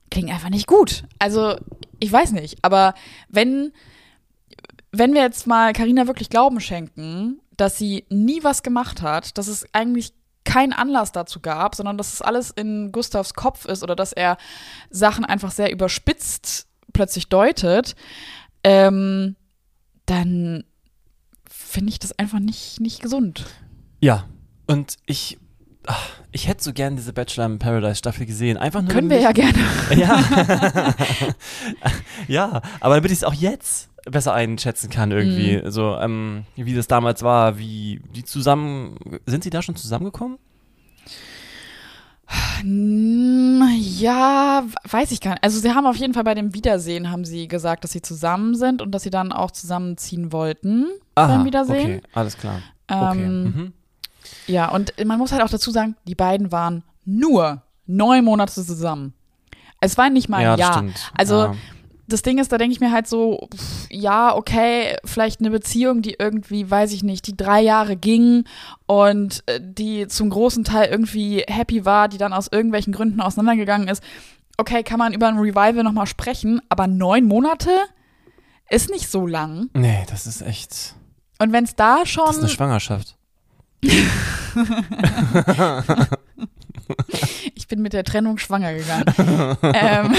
klingt 0.10 0.32
einfach 0.32 0.50
nicht 0.50 0.68
gut. 0.68 1.04
Also, 1.20 1.58
ich 2.00 2.12
weiß 2.12 2.32
nicht, 2.32 2.60
aber 2.62 2.94
wenn, 3.28 3.74
wenn 4.94 5.14
wir 5.14 5.22
jetzt 5.22 5.48
mal 5.48 5.74
Karina 5.74 6.08
wirklich 6.08 6.30
Glauben 6.30 6.62
schenken, 6.62 7.42
dass 7.58 7.78
sie 7.78 8.06
nie 8.08 8.42
was 8.46 8.64
gemacht 8.64 9.02
hat, 9.02 9.38
dass 9.38 9.50
es 9.50 9.66
eigentlich 9.74 10.14
keinen 10.50 10.74
Anlass 10.74 11.12
dazu 11.12 11.40
gab, 11.42 11.76
sondern 11.76 11.98
dass 11.98 12.14
es 12.14 12.24
alles 12.24 12.50
in 12.50 12.92
Gustavs 12.92 13.36
Kopf 13.36 13.66
ist 13.66 13.84
oder 13.84 13.96
dass 13.96 14.14
er 14.14 14.38
Sachen 14.90 15.24
einfach 15.24 15.52
sehr 15.52 15.72
überspitzt 15.72 16.66
plötzlich 16.92 17.30
deutet, 17.30 17.96
ähm, 18.64 19.36
dann 20.08 20.64
finde 21.48 21.92
ich 21.92 22.00
das 22.00 22.18
einfach 22.18 22.40
nicht, 22.40 22.80
nicht 22.80 23.00
gesund. 23.04 23.46
Ja, 24.00 24.26
und 24.66 24.98
ich, 25.06 25.38
ich 26.32 26.48
hätte 26.48 26.64
so 26.64 26.74
gern 26.74 26.96
diese 26.96 27.14
Bachelor 27.14 27.46
in 27.46 27.60
Paradise 27.60 27.98
Staffel 27.98 28.26
gesehen. 28.26 28.58
Einfach 28.58 28.82
nur. 28.82 28.90
Können 28.92 29.12
wir 29.12 29.20
ja 29.20 29.32
gerne. 29.32 29.60
ja. 29.96 30.24
ja, 32.28 32.62
aber 32.80 32.96
damit 32.96 33.12
ich 33.12 33.20
es 33.20 33.24
auch 33.24 33.36
jetzt 33.36 33.89
besser 34.12 34.34
einschätzen 34.34 34.90
kann 34.90 35.12
irgendwie. 35.12 35.58
Mhm. 35.64 35.72
So, 35.72 35.96
ähm, 35.98 36.46
wie 36.56 36.74
das 36.76 36.88
damals 36.88 37.24
war, 37.24 37.58
wie 37.58 38.02
die 38.16 38.24
zusammen, 38.24 38.96
sind 39.26 39.44
sie 39.44 39.50
da 39.50 39.62
schon 39.62 39.76
zusammengekommen? 39.76 40.38
Hm, 42.62 43.64
Ja, 43.80 44.64
weiß 44.90 45.12
ich 45.12 45.22
gar 45.22 45.32
nicht. 45.32 45.44
Also 45.44 45.60
sie 45.60 45.72
haben 45.74 45.86
auf 45.88 45.96
jeden 45.96 46.14
Fall 46.14 46.24
bei 46.24 46.36
dem 46.36 46.54
Wiedersehen 46.54 47.10
haben 47.12 47.26
sie 47.26 47.48
gesagt, 47.48 47.84
dass 47.84 47.92
sie 47.92 48.02
zusammen 48.02 48.56
sind 48.56 48.82
und 48.82 48.92
dass 48.92 49.04
sie 49.04 49.10
dann 49.10 49.32
auch 49.32 49.52
zusammenziehen 49.52 50.32
wollten 50.32 50.86
beim 51.16 51.46
Wiedersehen. 51.46 52.00
okay, 52.00 52.02
alles 52.14 52.38
klar. 52.38 52.62
Okay. 52.88 53.24
Ähm, 53.24 53.44
Mhm. 53.44 53.74
Ja, 54.48 54.70
und 54.70 54.94
man 55.06 55.18
muss 55.18 55.32
halt 55.32 55.42
auch 55.42 55.50
dazu 55.50 55.72
sagen, 55.72 55.96
die 56.08 56.14
beiden 56.16 56.52
waren 56.52 56.84
nur 57.06 57.64
neun 57.88 58.24
Monate 58.26 58.54
zusammen. 58.54 59.14
Es 59.82 59.98
war 59.98 60.10
nicht 60.10 60.30
mal 60.30 60.42
Ja, 60.44 60.52
ein 60.54 60.58
das 60.58 60.68
Jahr. 60.68 60.74
stimmt. 60.78 61.12
Also 61.18 61.36
ja. 61.36 61.56
Das 62.10 62.22
Ding 62.22 62.40
ist, 62.40 62.52
da 62.52 62.58
denke 62.58 62.74
ich 62.74 62.80
mir 62.80 62.92
halt 62.92 63.08
so, 63.08 63.48
pff, 63.56 63.88
ja, 63.90 64.36
okay, 64.36 64.98
vielleicht 65.06 65.40
eine 65.40 65.52
Beziehung, 65.52 66.02
die 66.02 66.16
irgendwie, 66.20 66.70
weiß 66.70 66.92
ich 66.92 67.04
nicht, 67.04 67.28
die 67.28 67.38
drei 67.38 67.62
Jahre 67.62 67.96
ging 67.96 68.46
und 68.86 69.44
äh, 69.46 69.60
die 69.62 70.08
zum 70.08 70.30
großen 70.30 70.64
Teil 70.64 70.90
irgendwie 70.90 71.44
happy 71.48 71.86
war, 71.86 72.10
die 72.10 72.18
dann 72.18 72.34
aus 72.34 72.48
irgendwelchen 72.52 72.94
Gründen 72.94 73.22
auseinandergegangen 73.22 73.88
ist. 73.88 74.04
Okay, 74.58 74.84
kann 74.84 75.00
man 75.00 75.14
über 75.14 75.28
ein 75.28 75.38
Revival 75.38 75.84
nochmal 75.84 76.08
sprechen, 76.08 76.62
aber 76.68 76.88
neun 76.88 77.26
Monate 77.26 77.72
ist 78.70 78.90
nicht 78.90 79.10
so 79.10 79.26
lang. 79.26 79.70
Nee, 79.74 80.06
das 80.10 80.28
ist 80.28 80.42
echt. 80.42 80.96
Und 81.40 81.54
wenn 81.54 81.64
es 81.64 81.76
da 81.76 82.06
schon. 82.06 82.26
Das 82.26 82.38
ist 82.38 82.44
eine 82.44 82.52
Schwangerschaft. 82.52 83.16
ich 87.70 87.76
bin 87.76 87.84
mit 87.84 87.94
der 87.94 88.04
Trennung 88.04 88.40
schwanger 88.40 88.74
gegangen. 88.74 89.06
ähm, 89.76 90.16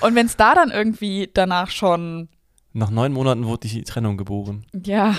und 0.00 0.14
wenn 0.14 0.24
es 0.24 0.38
da 0.38 0.54
dann 0.54 0.70
irgendwie 0.70 1.28
danach 1.34 1.68
schon, 1.68 2.30
Nach 2.72 2.88
neun 2.88 3.12
Monaten 3.12 3.44
wurde 3.44 3.68
die 3.68 3.82
Trennung 3.82 4.16
geboren. 4.16 4.64
ja. 4.72 5.14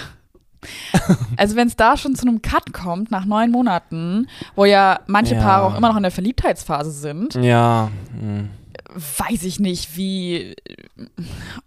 Also 1.37 1.55
wenn 1.55 1.67
es 1.67 1.75
da 1.75 1.95
schon 1.95 2.15
zu 2.15 2.27
einem 2.27 2.41
Cut 2.41 2.73
kommt, 2.73 3.11
nach 3.11 3.25
neun 3.25 3.51
Monaten, 3.51 4.27
wo 4.55 4.65
ja 4.65 4.99
manche 5.05 5.35
Ja. 5.35 5.41
Paare 5.41 5.65
auch 5.67 5.77
immer 5.77 5.89
noch 5.89 5.97
in 5.97 6.01
der 6.01 6.11
Verliebtheitsphase 6.11 6.91
sind, 6.91 7.35
Ja. 7.35 7.91
hm. 8.19 8.49
weiß 8.95 9.43
ich 9.43 9.59
nicht, 9.59 9.95
wie, 9.95 10.55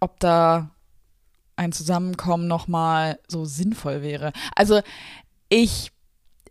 ob 0.00 0.18
da 0.18 0.70
ein 1.54 1.70
Zusammenkommen 1.70 2.48
nochmal 2.48 3.20
so 3.28 3.44
sinnvoll 3.44 4.02
wäre. 4.02 4.32
Also 4.56 4.80
ich 5.48 5.92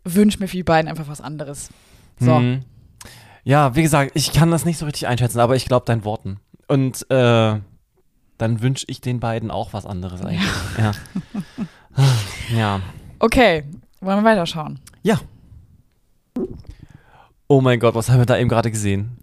wünsche 0.05 0.39
mir 0.39 0.47
für 0.47 0.55
die 0.57 0.63
beiden 0.63 0.89
einfach 0.89 1.09
was 1.09 1.19
anderes. 1.19 1.67
So. 2.21 2.37
Hm. 2.37 2.63
Ja, 3.43 3.75
wie 3.75 3.81
gesagt, 3.81 4.11
ich 4.15 4.31
kann 4.33 4.51
das 4.51 4.65
nicht 4.65 4.77
so 4.77 4.85
richtig 4.85 5.07
einschätzen, 5.07 5.39
aber 5.39 5.55
ich 5.55 5.65
glaube 5.65 5.85
deinen 5.85 6.03
Worten. 6.05 6.39
Und 6.67 7.09
äh, 7.09 7.59
dann 8.37 8.61
wünsche 8.61 8.85
ich 8.87 9.01
den 9.01 9.19
beiden 9.19 9.49
auch 9.51 9.73
was 9.73 9.85
anderes 9.85 10.21
eigentlich. 10.21 10.49
Ja. 10.77 10.91
Ja. 12.55 12.79
Okay, 13.19 13.63
wollen 13.99 14.19
wir 14.19 14.23
weiterschauen? 14.23 14.79
ja. 15.03 15.19
Oh 17.47 17.61
mein 17.61 17.79
Gott, 17.79 17.95
was 17.95 18.09
haben 18.09 18.19
wir 18.19 18.25
da 18.25 18.37
eben 18.37 18.47
gerade 18.47 18.69
gesehen? 18.71 19.17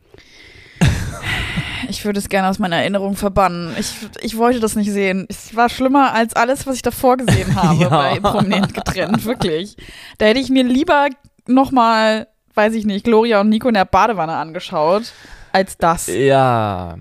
Ich 1.88 2.04
würde 2.04 2.18
es 2.18 2.28
gerne 2.28 2.48
aus 2.48 2.58
meiner 2.58 2.76
Erinnerung 2.76 3.14
verbannen. 3.16 3.72
Ich, 3.78 3.94
ich 4.20 4.36
wollte 4.36 4.58
das 4.58 4.74
nicht 4.74 4.90
sehen. 4.90 5.26
Es 5.28 5.54
war 5.54 5.68
schlimmer 5.68 6.12
als 6.12 6.34
alles, 6.34 6.66
was 6.66 6.74
ich 6.76 6.82
davor 6.82 7.16
gesehen 7.16 7.54
habe 7.62 7.80
Ja. 7.82 7.88
bei 7.88 8.18
Prominent 8.18 8.74
getrennt, 8.74 9.24
wirklich. 9.24 9.76
Da 10.18 10.26
hätte 10.26 10.40
ich 10.40 10.50
mir 10.50 10.64
lieber 10.64 11.06
nochmal, 11.46 12.26
weiß 12.56 12.74
ich 12.74 12.84
nicht, 12.86 13.04
Gloria 13.04 13.40
und 13.40 13.48
Nico 13.48 13.68
in 13.68 13.74
der 13.74 13.84
Badewanne 13.84 14.34
angeschaut, 14.34 15.12
als 15.52 15.76
das. 15.78 16.06
Ja. 16.08 16.96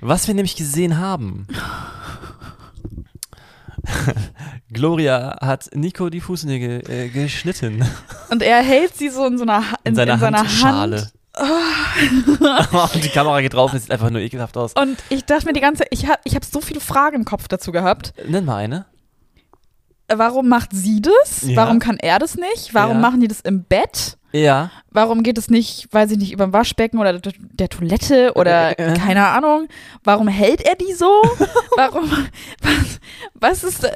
Was 0.00 0.26
wir 0.28 0.34
nämlich 0.34 0.56
gesehen 0.56 0.98
haben. 0.98 1.46
Gloria 4.72 5.38
hat 5.40 5.70
Nico 5.74 6.10
die 6.10 6.20
Fußnägel 6.20 6.82
äh, 6.90 7.08
geschnitten. 7.08 7.84
Und 8.30 8.42
er 8.42 8.62
hält 8.62 8.94
sie 8.96 9.08
so 9.08 9.26
in 9.26 9.36
so 9.38 9.42
einer, 9.44 9.70
Ha- 9.70 9.76
In 9.84 9.94
seiner, 9.94 10.14
in 10.14 10.20
seiner 10.20 10.38
Handschale. 10.38 10.96
Hand. 11.34 12.94
und 12.94 12.94
die 13.04 13.08
Kamera 13.08 13.40
geht 13.40 13.54
drauf 13.54 13.72
und 13.72 13.76
es 13.78 13.84
sieht 13.84 13.92
einfach 13.92 14.10
nur 14.10 14.20
ekelhaft 14.20 14.56
aus. 14.56 14.74
Und 14.74 14.98
ich 15.08 15.24
dachte 15.24 15.46
mir 15.46 15.52
die 15.52 15.60
ganze 15.60 15.84
ich 15.90 16.06
habe 16.06 16.20
ich 16.24 16.34
hab 16.34 16.44
so 16.44 16.60
viele 16.60 16.80
Fragen 16.80 17.16
im 17.16 17.24
Kopf 17.24 17.48
dazu 17.48 17.72
gehabt. 17.72 18.12
Nenn 18.28 18.44
mal 18.44 18.56
eine. 18.56 18.86
Warum 20.12 20.48
macht 20.48 20.70
sie 20.72 21.00
das? 21.00 21.42
Ja. 21.42 21.56
Warum 21.56 21.78
kann 21.78 21.96
er 21.98 22.18
das 22.18 22.34
nicht? 22.36 22.74
Warum 22.74 22.96
Ja. 22.96 23.00
machen 23.00 23.20
die 23.20 23.28
das 23.28 23.40
im 23.40 23.62
Bett? 23.64 24.18
Ja. 24.32 24.70
Warum 24.90 25.22
geht 25.22 25.38
es 25.38 25.50
nicht, 25.50 25.88
weiß 25.92 26.12
ich 26.12 26.18
nicht, 26.18 26.32
über 26.32 26.44
dem 26.44 26.52
Waschbecken 26.52 26.98
oder 26.98 27.18
der, 27.18 27.68
Toilette 27.68 28.32
oder 28.34 28.78
Äh, 28.78 28.92
äh. 28.92 28.94
keine 28.94 29.26
Ahnung? 29.26 29.68
Warum 30.04 30.28
hält 30.28 30.60
er 30.62 30.76
die 30.76 30.92
so? 30.92 31.10
Warum? 31.76 32.10
Was, 32.62 33.00
was 33.34 33.64
ist. 33.64 33.84
Äh, 33.84 33.92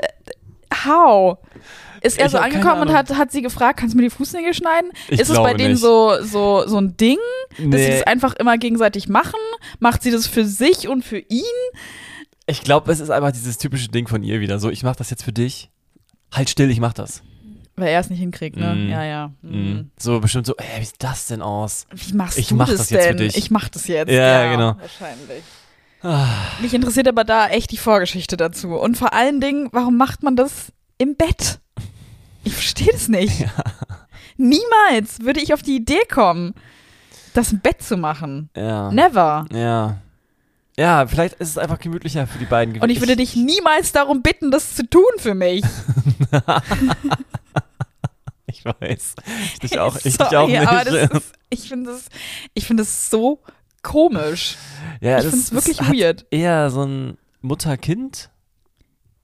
how? 0.84 1.38
Ist 2.02 2.18
er 2.18 2.26
Ich 2.26 2.32
so 2.32 2.38
angekommen 2.38 2.82
und 2.82 2.92
hat, 2.92 3.14
hat 3.16 3.32
sie 3.32 3.40
gefragt, 3.40 3.78
kannst 3.80 3.94
du 3.94 3.96
mir 3.96 4.02
die 4.04 4.10
Fußnägel 4.10 4.52
schneiden? 4.52 4.90
Ich 5.08 5.20
ist 5.20 5.30
es 5.30 5.38
bei 5.38 5.54
denen 5.54 5.70
nicht. 5.72 5.80
so, 5.80 6.20
so, 6.22 6.64
so 6.66 6.76
ein 6.78 6.96
Ding, 6.98 7.16
dass 7.56 7.60
sie 7.60 7.66
Nee. 7.68 7.90
das 7.98 8.06
einfach 8.06 8.34
immer 8.34 8.58
gegenseitig 8.58 9.08
machen? 9.08 9.38
Macht 9.78 10.02
sie 10.02 10.10
das 10.10 10.26
für 10.26 10.44
sich 10.44 10.86
und 10.88 11.02
für 11.04 11.18
ihn? 11.18 11.44
Ich 12.46 12.62
glaube, 12.62 12.92
es 12.92 13.00
ist 13.00 13.08
einfach 13.08 13.32
dieses 13.32 13.56
typische 13.56 13.88
Ding 13.88 14.06
von 14.06 14.22
ihr 14.22 14.40
wieder. 14.40 14.58
So, 14.58 14.68
ich 14.68 14.82
mach 14.82 14.96
das 14.96 15.08
jetzt 15.08 15.22
für 15.24 15.32
dich. 15.32 15.70
Halt 16.30 16.50
still, 16.50 16.70
ich 16.70 16.78
mach 16.80 16.92
das. 16.92 17.22
Weil 17.76 17.88
er 17.88 18.00
es 18.00 18.08
nicht 18.10 18.20
hinkriegt, 18.20 18.56
ne? 18.56 18.74
Mm. 18.74 18.88
Ja, 18.88 19.02
ja. 19.04 19.30
Mm. 19.42 19.90
So 19.98 20.20
bestimmt 20.20 20.46
so, 20.46 20.54
ey, 20.56 20.80
wie 20.80 20.84
sieht 20.84 21.02
das 21.02 21.26
denn 21.26 21.42
aus? 21.42 21.86
Wie 21.92 22.12
machst 22.14 22.38
Ich 22.38 22.48
du 22.48 22.54
mach 22.54 22.68
das, 22.68 22.76
das 22.78 22.90
jetzt 22.90 23.02
für 23.02 23.08
denn? 23.14 23.16
dich. 23.26 23.36
Ich 23.36 23.50
mach 23.50 23.68
das 23.68 23.88
jetzt. 23.88 24.10
Ja, 24.12 24.50
genau. 24.52 24.76
Wahrscheinlich. 24.78 25.42
Ah, 26.02 26.28
Mich 26.60 26.72
interessiert 26.74 27.08
aber 27.08 27.24
da 27.24 27.48
echt 27.48 27.72
die 27.72 27.76
Vorgeschichte 27.76 28.36
dazu. 28.36 28.74
Und 28.74 28.96
vor 28.96 29.12
allen 29.14 29.40
Dingen, 29.40 29.68
warum 29.72 29.96
macht 29.96 30.22
man 30.22 30.36
das 30.36 30.70
im 30.98 31.16
Bett? 31.16 31.58
Ich 32.44 32.52
verstehe 32.52 32.92
das 32.92 33.08
nicht. 33.08 33.46
Niemals 34.36 35.20
würde 35.22 35.40
ich 35.40 35.52
auf 35.54 35.62
die 35.62 35.76
Idee 35.76 36.02
kommen, 36.12 36.54
das 37.32 37.52
im 37.52 37.60
Bett 37.60 37.82
zu 37.82 37.96
machen. 37.96 38.50
ja. 38.56 38.90
Never. 38.92 39.46
Ja. 39.52 39.96
Ja, 40.76 41.06
vielleicht 41.06 41.34
ist 41.34 41.50
es 41.50 41.58
einfach 41.58 41.78
gemütlicher 41.78 42.26
für 42.26 42.38
die 42.38 42.46
beiden 42.46 42.74
gewesen. 42.74 42.82
Und 42.82 42.90
ich 42.90 43.00
würde 43.00 43.14
dich 43.14 43.36
niemals 43.36 43.92
darum 43.92 44.22
bitten, 44.22 44.50
das 44.50 44.74
zu 44.74 44.84
tun 44.88 45.04
für 45.18 45.34
mich. 45.34 45.62
Ich 48.64 48.80
weiß. 48.80 49.14
Ich 49.62 49.78
auch, 49.78 49.96
ich 50.04 50.14
Sorry, 50.14 50.36
auch 50.36 50.46
nicht. 50.48 50.66
aber 50.66 50.84
das 50.84 51.10
ist, 51.22 51.32
ich 51.50 51.68
finde 51.68 51.90
das, 51.92 52.06
ich 52.54 52.66
finde 52.66 52.82
das 52.82 53.10
so 53.10 53.40
komisch. 53.82 54.56
ja, 55.00 55.18
ich 55.18 55.24
das- 55.24 55.32
finde 55.34 55.44
es 55.44 55.52
wirklich 55.52 55.80
weird. 56.00 56.26
Eher 56.30 56.70
so 56.70 56.82
ein 56.84 57.18
Mutter-Kind-Ding. 57.42 58.30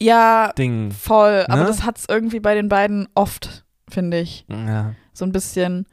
Ja, 0.03 0.53
voll. 0.99 1.45
Aber 1.49 1.63
Ne? 1.63 1.67
das 1.67 1.83
hat 1.85 1.99
es 1.99 2.05
irgendwie 2.09 2.41
bei 2.41 2.55
den 2.55 2.69
beiden 2.69 3.09
oft, 3.15 3.65
finde 3.89 4.21
ich. 4.21 4.45
Ja. 4.49 4.95
so 5.13 5.25
ein 5.25 5.33
bisschen. 5.33 5.87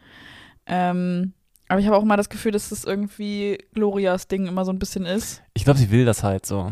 Ähm, 0.66 1.34
aber 1.70 1.80
ich 1.82 1.86
habe 1.88 1.98
auch 1.98 2.04
immer 2.04 2.16
das 2.18 2.30
Gefühl, 2.30 2.51
dass 2.54 2.70
das 2.70 2.84
irgendwie 2.86 3.58
Glorias 3.74 4.27
Ding 4.27 4.48
immer 4.48 4.63
so 4.66 4.72
ein 4.72 4.80
bisschen 4.80 5.06
ist. 5.06 5.42
Ich 5.54 5.63
glaube, 5.66 5.80
sie 5.80 5.92
will 5.92 6.06
das 6.06 6.24
halt 6.24 6.46
so. 6.46 6.72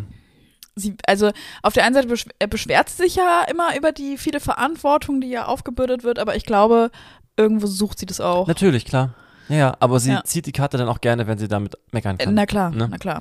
Sie, 0.76 0.96
also 1.08 1.32
auf 1.62 1.74
der 1.74 1.86
einen 1.86 1.96
Seite 1.96 2.08
beschw 2.08 2.30
er 2.40 2.48
beschwert 2.48 2.90
sie 2.90 3.04
sich 3.04 3.16
ja 3.16 3.44
immer 3.50 3.78
über 3.78 3.92
die 3.94 4.18
viele 4.18 4.40
Verantwortung, 4.42 5.22
die 5.22 5.30
ja 5.30 5.46
aufgebürdet 5.46 6.04
wird, 6.04 6.20
aber 6.20 6.36
ich 6.36 6.44
glaube, 6.46 6.92
irgendwo 7.38 7.66
sucht 7.68 8.00
sie 8.00 8.06
das 8.06 8.20
auch. 8.20 8.48
Natürlich, 8.48 8.84
klar. 8.86 9.14
Ja, 9.48 9.56
ja, 9.56 9.78
aber 9.80 10.00
sie 10.00 10.12
Ja. 10.12 10.24
zieht 10.26 10.48
die 10.48 10.52
Karte 10.52 10.78
dann 10.78 10.90
auch 10.90 11.00
gerne, 11.02 11.28
wenn 11.28 11.38
sie 11.38 11.48
damit 11.48 11.76
meckern 11.92 12.18
Äh, 12.20 12.26
kann. 12.26 12.34
na 12.34 12.46
klar, 12.46 12.72
Ne? 12.72 12.88
na 12.92 12.98
klar. 12.98 13.20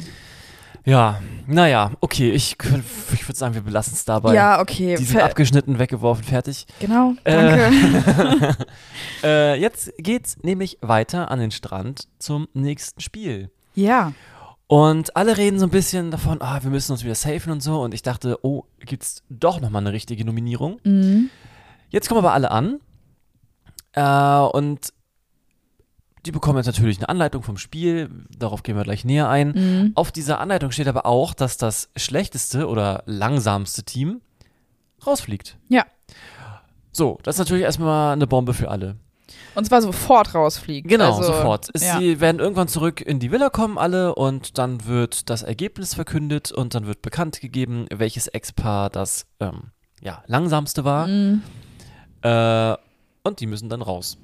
Ja, 0.86 1.20
naja, 1.46 1.92
okay, 2.00 2.30
ich, 2.32 2.56
ich 3.12 3.28
würde 3.28 3.38
sagen, 3.38 3.54
wir 3.54 3.62
belassen 3.62 3.94
es 3.94 4.04
dabei. 4.04 4.34
Ja, 4.34 4.60
okay. 4.60 4.96
Die 4.98 5.04
sind 5.04 5.16
Ver- 5.18 5.24
abgeschnitten, 5.24 5.78
weggeworfen, 5.78 6.24
fertig. 6.24 6.66
genau, 6.80 7.14
Äh, 7.24 7.70
danke. 7.70 8.56
Äh, 9.22 9.60
jetzt 9.60 9.92
geht's 9.98 10.36
nämlich 10.42 10.78
weiter 10.82 11.30
an 11.30 11.38
den 11.38 11.50
Strand 11.52 12.08
zum 12.18 12.48
nächsten 12.52 13.00
Spiel. 13.00 13.50
ja. 13.74 14.12
Und 14.66 15.14
alle 15.14 15.36
reden 15.36 15.58
so 15.58 15.66
ein 15.66 15.70
bisschen 15.70 16.10
davon, 16.10 16.40
ah, 16.40 16.62
wir 16.62 16.70
müssen 16.70 16.92
uns 16.92 17.04
wieder 17.04 17.14
safen 17.14 17.52
und 17.52 17.62
so. 17.62 17.82
Und 17.82 17.92
ich 17.92 18.02
dachte, 18.02 18.38
oh, 18.42 18.64
gibt's 18.80 19.22
doch 19.28 19.60
nochmal 19.60 19.82
eine 19.82 19.92
richtige 19.92 20.24
Nominierung. 20.24 20.80
Mhm. 20.84 21.30
Jetzt 21.90 22.08
kommen 22.08 22.18
aber 22.18 22.32
alle 22.32 22.50
an. 22.50 22.80
Äh, 23.92 24.56
und 24.56 24.92
die 26.26 26.32
bekommen 26.32 26.56
jetzt 26.56 26.66
natürlich 26.66 26.98
eine 26.98 27.08
Anleitung 27.10 27.42
vom 27.42 27.58
Spiel. 27.58 28.10
Darauf 28.36 28.62
gehen 28.62 28.76
wir 28.76 28.84
gleich 28.84 29.04
näher 29.04 29.28
ein. 29.28 29.48
Mhm. 29.48 29.92
Auf 29.94 30.10
dieser 30.10 30.40
Anleitung 30.40 30.70
steht 30.70 30.88
aber 30.88 31.04
auch, 31.04 31.34
dass 31.34 31.58
das 31.58 31.90
schlechteste 31.96 32.66
oder 32.68 33.02
langsamste 33.06 33.82
Team 33.82 34.22
rausfliegt. 35.06 35.58
Ja. 35.68 35.84
So, 36.92 37.18
das 37.22 37.34
ist 37.34 37.40
natürlich 37.40 37.64
erstmal 37.64 38.14
eine 38.14 38.26
Bombe 38.26 38.54
für 38.54 38.70
alle. 38.70 38.96
Und 39.54 39.64
zwar 39.66 39.82
sofort 39.82 40.34
rausfliegen. 40.34 40.88
Genau, 40.88 41.16
also, 41.16 41.22
sofort. 41.32 41.68
Es- 41.74 41.82
ja. 41.84 41.98
Sie 41.98 42.20
werden 42.20 42.40
irgendwann 42.40 42.68
zurück 42.68 43.00
in 43.00 43.18
die 43.20 43.30
Villa 43.30 43.50
kommen, 43.50 43.78
alle, 43.78 44.14
und 44.14 44.58
dann 44.58 44.86
wird 44.86 45.30
das 45.30 45.42
Ergebnis 45.42 45.94
verkündet 45.94 46.50
und 46.52 46.74
dann 46.74 46.86
wird 46.86 47.02
bekannt 47.02 47.40
gegeben, 47.40 47.86
welches 47.92 48.26
Ex-Paar 48.28 48.90
das 48.90 49.26
ähm, 49.40 49.70
ja, 50.00 50.22
langsamste 50.26 50.84
war. 50.84 51.06
Mhm. 51.06 51.42
Äh, 52.22 52.76
und 53.22 53.40
die 53.40 53.46
müssen 53.46 53.68
dann 53.68 53.82
raus. 53.82 54.18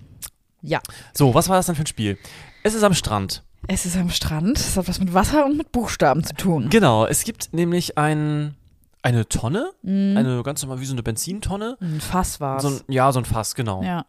Ja. 0.62 0.80
So, 1.14 1.34
was 1.34 1.48
war 1.48 1.56
das 1.56 1.66
denn 1.66 1.74
für 1.74 1.82
ein 1.82 1.86
Spiel? 1.86 2.18
Es 2.62 2.74
ist 2.74 2.82
am 2.82 2.94
Strand. 2.94 3.42
Es 3.68 3.86
ist 3.86 3.96
am 3.96 4.10
Strand. 4.10 4.58
Es 4.58 4.76
hat 4.76 4.88
was 4.88 4.98
mit 5.00 5.14
Wasser 5.14 5.44
und 5.46 5.56
mit 5.56 5.70
Buchstaben 5.72 6.24
zu 6.24 6.34
tun. 6.34 6.68
Genau, 6.70 7.06
es 7.06 7.24
gibt 7.24 7.52
nämlich 7.52 7.96
ein, 7.98 8.54
eine 9.02 9.28
Tonne, 9.28 9.70
Mhm. 9.82 10.16
eine 10.16 10.42
ganz 10.42 10.62
normal 10.62 10.80
wie 10.80 10.86
so 10.86 10.92
eine 10.94 11.02
Benzintonne. 11.02 11.76
Ein 11.80 12.00
Fass 12.00 12.40
war's. 12.40 12.62
So 12.62 12.68
ein, 12.68 12.80
ja, 12.88 13.10
so 13.12 13.20
ein 13.20 13.24
Fass, 13.24 13.54
genau. 13.54 13.82
ja. 13.82 14.04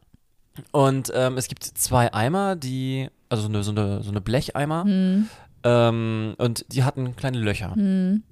Und 0.71 1.11
ähm, 1.15 1.37
es 1.37 1.47
gibt 1.47 1.63
zwei 1.63 2.13
Eimer, 2.13 2.55
die, 2.55 3.09
also 3.29 3.43
so 3.43 3.49
eine, 3.49 3.63
so 3.63 3.71
eine, 3.71 4.03
so 4.03 4.09
eine 4.11 4.21
Blecheimer, 4.21 4.83
Mhm. 4.85 5.29
ähm, 5.63 6.35
und 6.37 6.65
die 6.73 6.83
hatten 6.83 7.15
kleine 7.15 7.39
Löcher. 7.39 7.75
Mhm. 7.75 8.23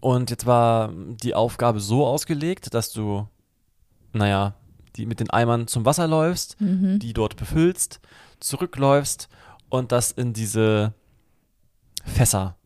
Und 0.00 0.30
jetzt 0.30 0.46
war 0.46 0.92
die 0.94 1.34
Aufgabe 1.34 1.80
so 1.80 2.06
ausgelegt, 2.06 2.74
dass 2.74 2.92
du, 2.92 3.26
naja, 4.12 4.54
die 4.96 5.06
mit 5.06 5.20
den 5.20 5.30
Eimern 5.30 5.66
zum 5.68 5.84
Wasser 5.84 6.06
läufst, 6.08 6.60
Mhm. 6.60 6.98
die 6.98 7.12
dort 7.12 7.36
befüllst, 7.36 8.00
zurückläufst 8.40 9.28
und 9.68 9.92
das 9.92 10.10
in 10.12 10.32
diese 10.32 10.92
Fässer 12.04 12.56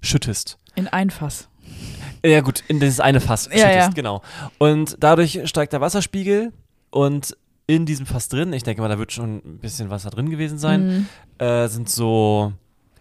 schüttest. 0.00 0.58
In 0.74 0.88
ein 0.88 1.10
Fass. 1.10 1.48
Ja 2.24 2.40
gut, 2.40 2.62
in 2.68 2.80
dieses 2.80 3.00
eine 3.00 3.20
Fass 3.20 3.46
Ja, 3.46 3.52
schüttest, 3.52 3.74
ja. 3.74 3.88
genau. 3.88 4.22
Und 4.58 4.96
dadurch 5.00 5.40
steigt 5.48 5.72
der 5.72 5.80
Wasserspiegel 5.80 6.52
und 6.90 7.36
in 7.74 7.86
diesem 7.86 8.06
Fass 8.06 8.28
drin, 8.28 8.52
ich 8.52 8.62
denke 8.62 8.82
mal, 8.82 8.88
da 8.88 8.98
wird 8.98 9.12
schon 9.12 9.36
ein 9.44 9.58
bisschen 9.58 9.90
Wasser 9.90 10.10
drin 10.10 10.30
gewesen 10.30 10.58
sein, 10.58 11.06
Mhm. 11.38 11.44
äh, 11.44 11.68
sind 11.68 11.88
so 11.88 12.52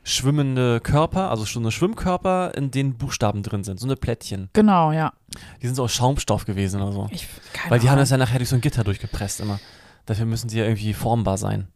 schwimmende 0.03 0.79
Körper, 0.79 1.29
also 1.29 1.45
schon 1.45 1.63
so 1.63 1.71
Schwimmkörper, 1.71 2.53
in 2.55 2.71
denen 2.71 2.95
Buchstaben 2.95 3.43
drin 3.43 3.63
sind, 3.63 3.79
so 3.79 3.85
eine 3.87 3.95
Plättchen. 3.95 4.49
Genau, 4.53 4.91
ja. 4.91 5.13
Die 5.61 5.67
sind 5.67 5.75
so 5.75 5.83
aus 5.83 5.91
Schaumstoff 5.93 6.45
gewesen 6.45 6.81
oder 6.81 6.91
so. 6.91 7.07
Ich, 7.11 7.27
keine 7.53 7.71
Weil 7.71 7.79
die 7.79 7.87
haben 7.87 7.93
Ahnung. 7.93 8.01
das 8.03 8.09
ja 8.09 8.17
nachher 8.17 8.37
durch 8.39 8.49
so 8.49 8.55
ein 8.55 8.61
Gitter 8.61 8.83
durchgepresst 8.83 9.41
immer. 9.41 9.59
Dafür 10.05 10.25
müssen 10.25 10.49
sie 10.49 10.57
ja 10.59 10.65
irgendwie 10.65 10.93
formbar 10.93 11.37
sein. 11.37 11.67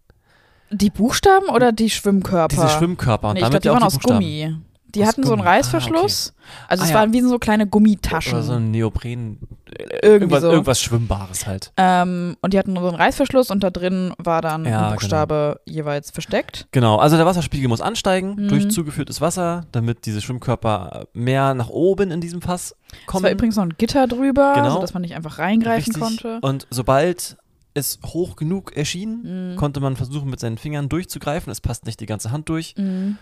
Die 0.72 0.90
Buchstaben 0.90 1.50
oder 1.50 1.72
die 1.72 1.90
Schwimmkörper? 1.92 2.48
Diese 2.56 2.70
Schwimmkörper 2.70 3.30
und 3.30 3.34
nee, 3.36 3.40
ich 3.42 3.44
damit 3.46 3.62
glaube, 3.62 3.62
die 3.62 3.68
ja 3.68 3.72
auch 3.72 3.76
waren 3.76 3.82
die 3.82 3.86
aus 3.86 3.94
Buchstaben. 3.94 4.20
Gummi. 4.20 4.56
Die 4.96 5.02
Aus 5.02 5.08
hatten 5.10 5.24
so 5.24 5.32
einen 5.34 5.40
Gummi. 5.42 5.50
Ah, 5.50 5.54
Reißverschluss. 5.56 6.34
Also 6.68 6.82
Ah, 6.82 6.86
es 6.86 6.92
ja. 6.92 6.98
waren 7.00 7.14
wie 7.14 7.22
so 7.22 7.40
kleine 7.40 7.66
Gummitaschen. 7.68 8.34
Oder 8.34 8.44
so 8.44 8.54
ein 8.54 8.70
Neopren. 8.72 9.40
äh, 9.72 9.84
Irgendwie 9.84 10.08
irgendwas, 10.08 10.42
so. 10.42 10.52
irgendwas 10.52 10.82
Schwimmbares 10.82 11.48
halt. 11.48 11.72
Ähm, 11.78 12.38
und 12.42 12.54
die 12.54 12.60
hatten 12.60 12.76
so 12.76 12.88
einen 12.88 12.96
Reißverschluss 12.96 13.50
und 13.50 13.64
da 13.64 13.70
drin 13.72 14.14
war 14.20 14.42
dann 14.42 14.66
Ja, 14.66 14.88
ein 14.90 14.94
Buchstabe 14.94 15.62
jeweils 15.66 16.12
versteckt. 16.12 16.68
Genau, 16.72 16.98
also 16.98 17.18
der 17.18 17.26
Wasserspiegel 17.26 17.68
muss 17.68 17.82
ansteigen 17.82 18.36
Mhm. 18.36 18.48
durch 18.50 18.70
zugeführtes 18.70 19.20
Wasser, 19.22 19.66
damit 19.72 20.06
diese 20.06 20.22
Schwimmkörper 20.22 21.08
mehr 21.14 21.54
nach 21.56 21.70
oben 21.70 22.12
in 22.12 22.22
diesem 22.22 22.42
Fass 22.42 22.76
Es 22.92 23.06
kommen. 23.08 23.24
war 23.24 23.32
übrigens 23.32 23.56
noch 23.56 23.64
ein 23.64 23.74
Gitter 23.78 24.06
drüber, 24.08 24.54
Genau. 24.56 24.74
sodass 24.76 24.94
man 24.94 25.02
nicht 25.02 25.16
einfach 25.16 25.40
reingreifen 25.40 25.96
Richtig. 25.96 26.02
konnte. 26.04 26.40
Und 26.42 26.68
sobald 26.70 27.38
es 27.74 27.98
hoch 28.06 28.36
genug 28.36 28.78
erschien, 28.78 29.54
Mhm. 29.54 29.56
konnte 29.56 29.80
man 29.80 29.96
versuchen, 29.96 30.30
mit 30.30 30.40
seinen 30.40 30.60
Fingern 30.60 30.90
durchzugreifen. 30.90 31.50
Es 31.52 31.60
passt 31.62 31.88
nicht 31.88 32.00
die 32.00 32.06
ganze 32.06 32.30
Hand 32.30 32.48
durch. 32.50 32.76
Mhm. 32.78 33.18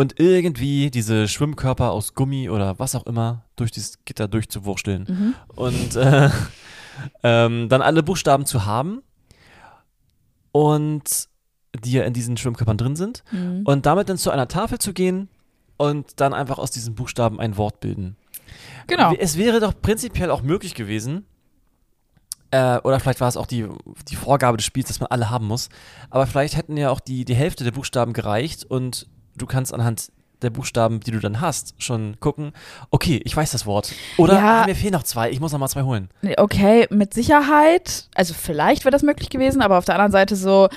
Und 0.00 0.18
irgendwie 0.18 0.90
diese 0.90 1.28
Schwimmkörper 1.28 1.90
aus 1.90 2.14
Gummi 2.14 2.48
oder 2.48 2.78
was 2.78 2.94
auch 2.94 3.04
immer 3.04 3.44
durch 3.56 3.70
dieses 3.70 4.02
Gitter 4.06 4.28
durchzuwursteln. 4.28 5.04
Mhm. 5.06 5.34
Und 5.56 5.94
äh, 5.94 6.30
ähm, 7.22 7.68
dann 7.68 7.82
alle 7.82 8.02
Buchstaben 8.02 8.46
zu 8.46 8.64
haben. 8.64 9.02
Und 10.52 11.28
die 11.84 11.92
ja 11.92 12.04
in 12.04 12.14
diesen 12.14 12.38
Schwimmkörpern 12.38 12.78
drin 12.78 12.96
sind. 12.96 13.24
Mhm. 13.30 13.60
Und 13.64 13.84
damit 13.84 14.08
dann 14.08 14.16
zu 14.16 14.30
einer 14.30 14.48
Tafel 14.48 14.78
zu 14.78 14.94
gehen 14.94 15.28
und 15.76 16.18
dann 16.18 16.32
einfach 16.32 16.56
aus 16.56 16.70
diesen 16.70 16.94
Buchstaben 16.94 17.38
ein 17.38 17.58
Wort 17.58 17.80
bilden. 17.80 18.16
Genau. 18.86 19.12
Es 19.18 19.36
wäre 19.36 19.60
doch 19.60 19.74
prinzipiell 19.82 20.30
auch 20.30 20.40
möglich 20.40 20.74
gewesen, 20.74 21.26
äh, 22.52 22.78
oder 22.78 23.00
vielleicht 23.00 23.20
war 23.20 23.28
es 23.28 23.36
auch 23.36 23.46
die, 23.46 23.68
die 24.08 24.16
Vorgabe 24.16 24.56
des 24.56 24.64
Spiels, 24.64 24.88
dass 24.88 24.98
man 24.98 25.08
alle 25.10 25.28
haben 25.28 25.46
muss, 25.46 25.68
aber 26.08 26.26
vielleicht 26.26 26.56
hätten 26.56 26.78
ja 26.78 26.88
auch 26.88 27.00
die, 27.00 27.26
die 27.26 27.34
Hälfte 27.34 27.64
der 27.64 27.70
Buchstaben 27.70 28.14
gereicht 28.14 28.64
und 28.64 29.06
du 29.36 29.46
kannst 29.46 29.72
anhand 29.74 30.10
der 30.42 30.48
Buchstaben, 30.50 31.00
die 31.00 31.10
du 31.10 31.18
dann 31.20 31.42
hast, 31.42 31.74
schon 31.82 32.18
gucken, 32.18 32.52
okay, 32.90 33.20
ich 33.24 33.36
weiß 33.36 33.50
das 33.52 33.66
Wort. 33.66 33.92
Oder 34.16 34.34
Ja. 34.34 34.62
ah, 34.62 34.66
mir 34.66 34.74
fehlen 34.74 34.92
noch 34.94 35.02
zwei, 35.02 35.30
ich 35.30 35.38
muss 35.38 35.52
noch 35.52 35.58
mal 35.58 35.68
zwei 35.68 35.82
holen. 35.82 36.08
Okay, 36.38 36.86
mit 36.90 37.12
Sicherheit. 37.12 38.08
Also 38.14 38.32
vielleicht 38.32 38.84
wäre 38.86 38.90
das 38.92 39.02
möglich 39.02 39.28
gewesen, 39.28 39.60
aber 39.60 39.76
auf 39.76 39.84
der 39.84 39.96
anderen 39.96 40.12
Seite 40.12 40.36
so, 40.36 40.68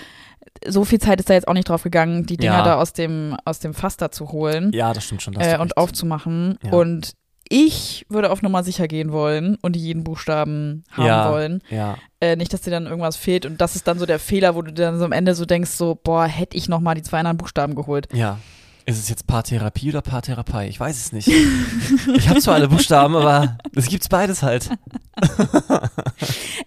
so 0.68 0.84
viel 0.84 1.00
Zeit 1.00 1.20
ist 1.22 1.30
da 1.30 1.34
jetzt 1.34 1.48
auch 1.48 1.54
nicht 1.54 1.70
drauf 1.70 1.84
gegangen, 1.84 2.26
die 2.26 2.36
Dinger 2.36 2.58
Ja. 2.58 2.64
da 2.66 2.76
aus 2.76 2.92
dem, 2.92 3.38
aus 3.46 3.60
dem 3.60 3.74
Fass 3.74 3.96
da 3.96 4.12
zu 4.12 4.34
holen 4.34 4.72
Ja, 4.74 4.92
das 4.94 5.06
stimmt 5.06 5.22
schon. 5.22 5.34
äh, 5.36 5.54
und 5.56 5.62
recht. 5.62 5.78
aufzumachen. 5.78 6.58
Ja. 6.64 6.74
Und 6.74 7.14
ich 7.50 8.06
würde 8.10 8.32
auf 8.32 8.42
Nummer 8.42 8.64
sicher 8.64 8.88
gehen 8.88 9.12
wollen 9.12 9.58
und 9.62 9.76
jeden 9.76 10.04
Buchstaben 10.04 10.84
haben 10.92 11.06
Ja. 11.06 11.32
wollen. 11.32 11.62
Ja, 11.70 11.98
Äh, 12.20 12.38
nicht, 12.38 12.54
dass 12.54 12.62
dir 12.62 12.72
dann 12.72 12.86
irgendwas 12.86 13.18
fehlt. 13.18 13.46
Und 13.46 13.60
das 13.60 13.76
ist 13.76 13.86
dann 13.86 14.00
so 14.00 14.06
der 14.06 14.18
Fehler, 14.18 14.56
wo 14.56 14.62
du 14.62 14.72
dann 14.72 14.98
so 14.98 15.04
am 15.04 15.12
Ende 15.12 15.36
so 15.36 15.44
denkst, 15.46 15.72
so, 15.72 16.00
boah, 16.02 16.26
hätte 16.26 16.56
ich 16.56 16.70
noch 16.70 16.80
mal 16.80 16.96
die 16.96 17.02
zwei 17.02 17.20
anderen 17.20 17.36
Buchstaben 17.38 17.76
geholt. 17.76 18.08
ja. 18.14 18.40
Ist 18.86 19.00
es 19.00 19.08
jetzt 19.08 19.28
Paartherapie 19.28 19.90
oder 19.90 20.02
Paartherapie? 20.02 20.66
Ich 20.68 20.78
weiß 20.80 20.98
es 20.98 21.12
nicht. 21.14 21.28
ich 22.18 22.28
habe 22.30 22.42
zwar 22.42 22.56
alle 22.56 22.68
Buchstaben, 22.68 23.16
aber 23.16 23.58
es 23.76 23.88
gibt's 23.88 24.10
beides 24.10 24.44
halt. 24.44 24.70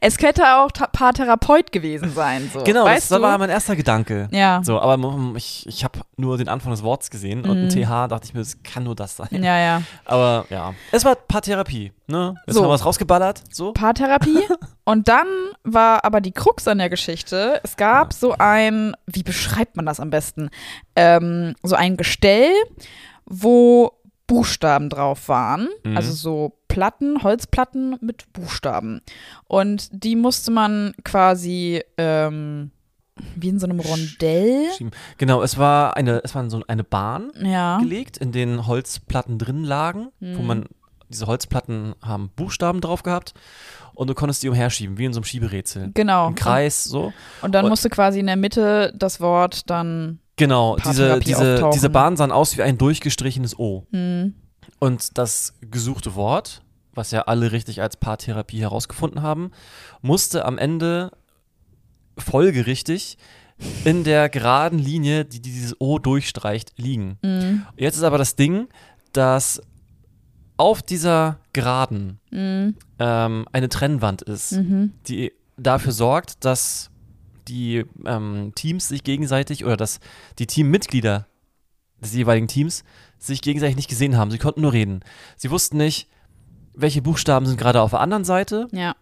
Es 0.01 0.17
könnte 0.17 0.43
auch 0.57 0.71
Paartherapeut 0.93 1.73
gewesen 1.73 2.13
sein. 2.15 2.51
So. 2.53 2.63
Genau, 2.63 2.85
weißt 2.85 3.11
das 3.11 3.19
du? 3.19 3.23
war 3.23 3.37
mein 3.39 3.51
erster 3.51 3.77
Gedanke. 3.77 4.29
ja. 4.31 4.63
So, 4.65 4.81
aber 4.81 4.99
ich, 5.37 5.67
ich 5.67 5.85
habe 5.85 6.01
nur 6.17 6.39
den 6.39 6.49
Anfang 6.49 6.71
des 6.71 6.83
Wortes 6.83 7.11
gesehen 7.11 7.45
und 7.45 7.51
ein 7.59 7.65
Mhm. 7.67 7.71
TH 7.71 8.09
dachte 8.09 8.27
ich 8.27 8.35
mir, 8.35 8.41
das 8.41 8.63
kann 8.63 8.85
nur 8.85 8.95
das 8.95 9.17
sein. 9.17 9.29
ja, 9.43 9.59
ja. 9.59 9.83
Aber 10.05 10.47
ja, 10.51 10.73
es 10.93 11.05
war 11.05 11.15
Paartherapie, 11.17 11.93
ne? 12.07 12.35
Jetzt 12.47 12.55
So. 12.55 12.61
haben 12.63 12.69
wir 12.69 12.73
was 12.75 12.85
rausgeballert, 12.85 13.43
so. 13.53 13.73
Paartherapie. 13.73 14.43
und 14.85 15.09
dann 15.09 15.27
war 15.65 16.05
aber 16.05 16.21
die 16.21 16.33
Krux 16.33 16.67
an 16.69 16.79
der 16.79 16.89
Geschichte, 16.91 17.61
es 17.65 17.77
gab 17.77 18.13
so 18.13 18.35
ein, 18.39 18.95
wie 19.07 19.23
beschreibt 19.23 19.77
man 19.77 19.87
das 19.87 20.01
am 20.01 20.11
besten? 20.11 20.51
Ähm, 20.95 21.55
so 21.63 21.75
ein 21.77 21.97
Gestell, 21.97 22.51
wo 23.25 23.93
Buchstaben 24.27 24.89
drauf 24.91 25.29
waren. 25.29 25.69
Mhm. 25.85 25.97
Also 25.97 26.13
so 26.13 26.59
Platten, 26.69 27.23
Holzplatten 27.23 27.97
mit 28.01 28.33
Buchstaben. 28.33 29.01
Und 29.47 29.89
die 29.93 30.17
musste 30.17 30.51
man 30.51 30.95
quasi 31.05 31.83
ähm, 31.97 32.73
wie 33.35 33.49
in 33.49 33.59
so 33.59 33.67
einem 33.67 33.81
Rondell. 33.81 34.67
Genau, 35.17 35.43
es 35.43 35.57
war 35.57 35.97
eine, 35.97 36.21
es 36.23 36.35
war 36.35 36.51
so 36.51 36.61
eine 36.69 36.85
Bahn 36.85 37.31
Ja. 37.41 37.79
gelegt, 37.79 38.19
in 38.19 38.31
denen 38.33 38.67
Holzplatten 38.67 39.39
drin 39.39 39.65
lagen, 39.65 40.09
wo 40.21 40.41
Mhm. 40.43 40.47
man, 40.47 40.65
diese 41.09 41.27
Holzplatten 41.27 41.95
haben 42.03 42.31
Buchstaben 42.37 42.81
drauf 42.81 43.03
gehabt 43.03 43.35
und 43.95 44.09
du 44.09 44.15
konntest 44.15 44.43
die 44.43 44.49
umherschieben, 44.49 44.99
wie 44.99 45.05
in 45.07 45.13
so 45.13 45.19
einem 45.21 45.25
Schieberätsel. 45.25 45.91
Genau. 45.95 46.29
Im 46.29 46.35
Kreis, 46.35 46.85
so. 46.85 47.13
Und 47.43 47.55
dann 47.55 47.65
Und- 47.65 47.71
musste 47.71 47.91
quasi 47.91 48.19
in 48.21 48.27
der 48.27 48.37
Mitte 48.37 48.93
das 48.97 49.21
Wort 49.21 49.69
dann. 49.71 50.19
Genau, 50.37 50.77
diese, 50.77 51.19
diese, 51.21 51.55
auftauchen. 51.55 51.73
diese 51.73 51.89
Bahn 51.91 52.17
sahen 52.17 52.31
aus 52.33 52.57
wie 52.59 52.63
ein 52.63 52.77
durchgestrichenes 52.77 53.59
O. 53.59 53.87
Hm, 53.93 54.35
Und 54.81 55.17
das 55.17 55.55
gesuchte 55.63 56.15
Wort, 56.15 56.61
was 56.93 57.11
ja 57.11 57.23
alle 57.23 57.53
richtig 57.53 57.81
als 57.81 57.97
Paartherapie 57.97 58.61
herausgefunden 58.61 59.23
haben, 59.23 59.51
musste 60.03 60.45
am 60.45 60.59
Ende 60.59 61.11
folgerichtig 62.19 63.19
in 63.85 64.05
der 64.05 64.29
geraden 64.29 64.79
Linie, 64.79 65.25
die 65.25 65.41
dieses 65.41 65.81
O 65.81 65.99
durchstreicht, 65.99 66.73
liegen. 66.77 67.19
hm, 67.23 67.65
Jetzt 67.77 67.97
ist 67.97 68.03
aber 68.03 68.19
das 68.19 68.37
Ding, 68.37 68.69
dass 69.13 69.63
auf 70.57 70.83
dieser 70.83 71.39
Geraden 71.53 72.19
hm, 72.31 72.75
ähm, 72.99 73.47
eine 73.53 73.69
Trennwand 73.69 74.23
ist, 74.23 74.53
mhm. 74.53 74.93
die 75.07 75.33
dafür 75.57 75.93
sorgt, 75.93 76.45
dass 76.45 76.91
die 77.49 77.85
ähm, 78.05 78.53
Teams 78.55 78.89
sich 78.89 79.05
gegenseitig 79.05 79.65
oder 79.65 79.77
dass 79.77 80.01
die 80.39 80.47
Teammitglieder 80.47 81.27
des 82.01 82.15
jeweiligen 82.15 82.49
Teams 82.49 82.85
sich 83.19 83.41
gegenseitig 83.43 83.77
nicht 83.77 83.89
gesehen 83.89 84.17
haben. 84.17 84.31
Sie 84.31 84.39
konnten 84.39 84.61
nur 84.61 84.73
reden. 84.73 85.01
Sie 85.37 85.51
wussten 85.51 85.77
nicht, 85.77 86.09
welche 86.75 87.03
Buchstaben 87.03 87.47
sind 87.47 87.59
gerade 87.59 87.81
auf 87.81 87.91
der 87.91 88.01
anderen 88.01 88.25
Seite, 88.25 88.69
Ja. 88.73 88.95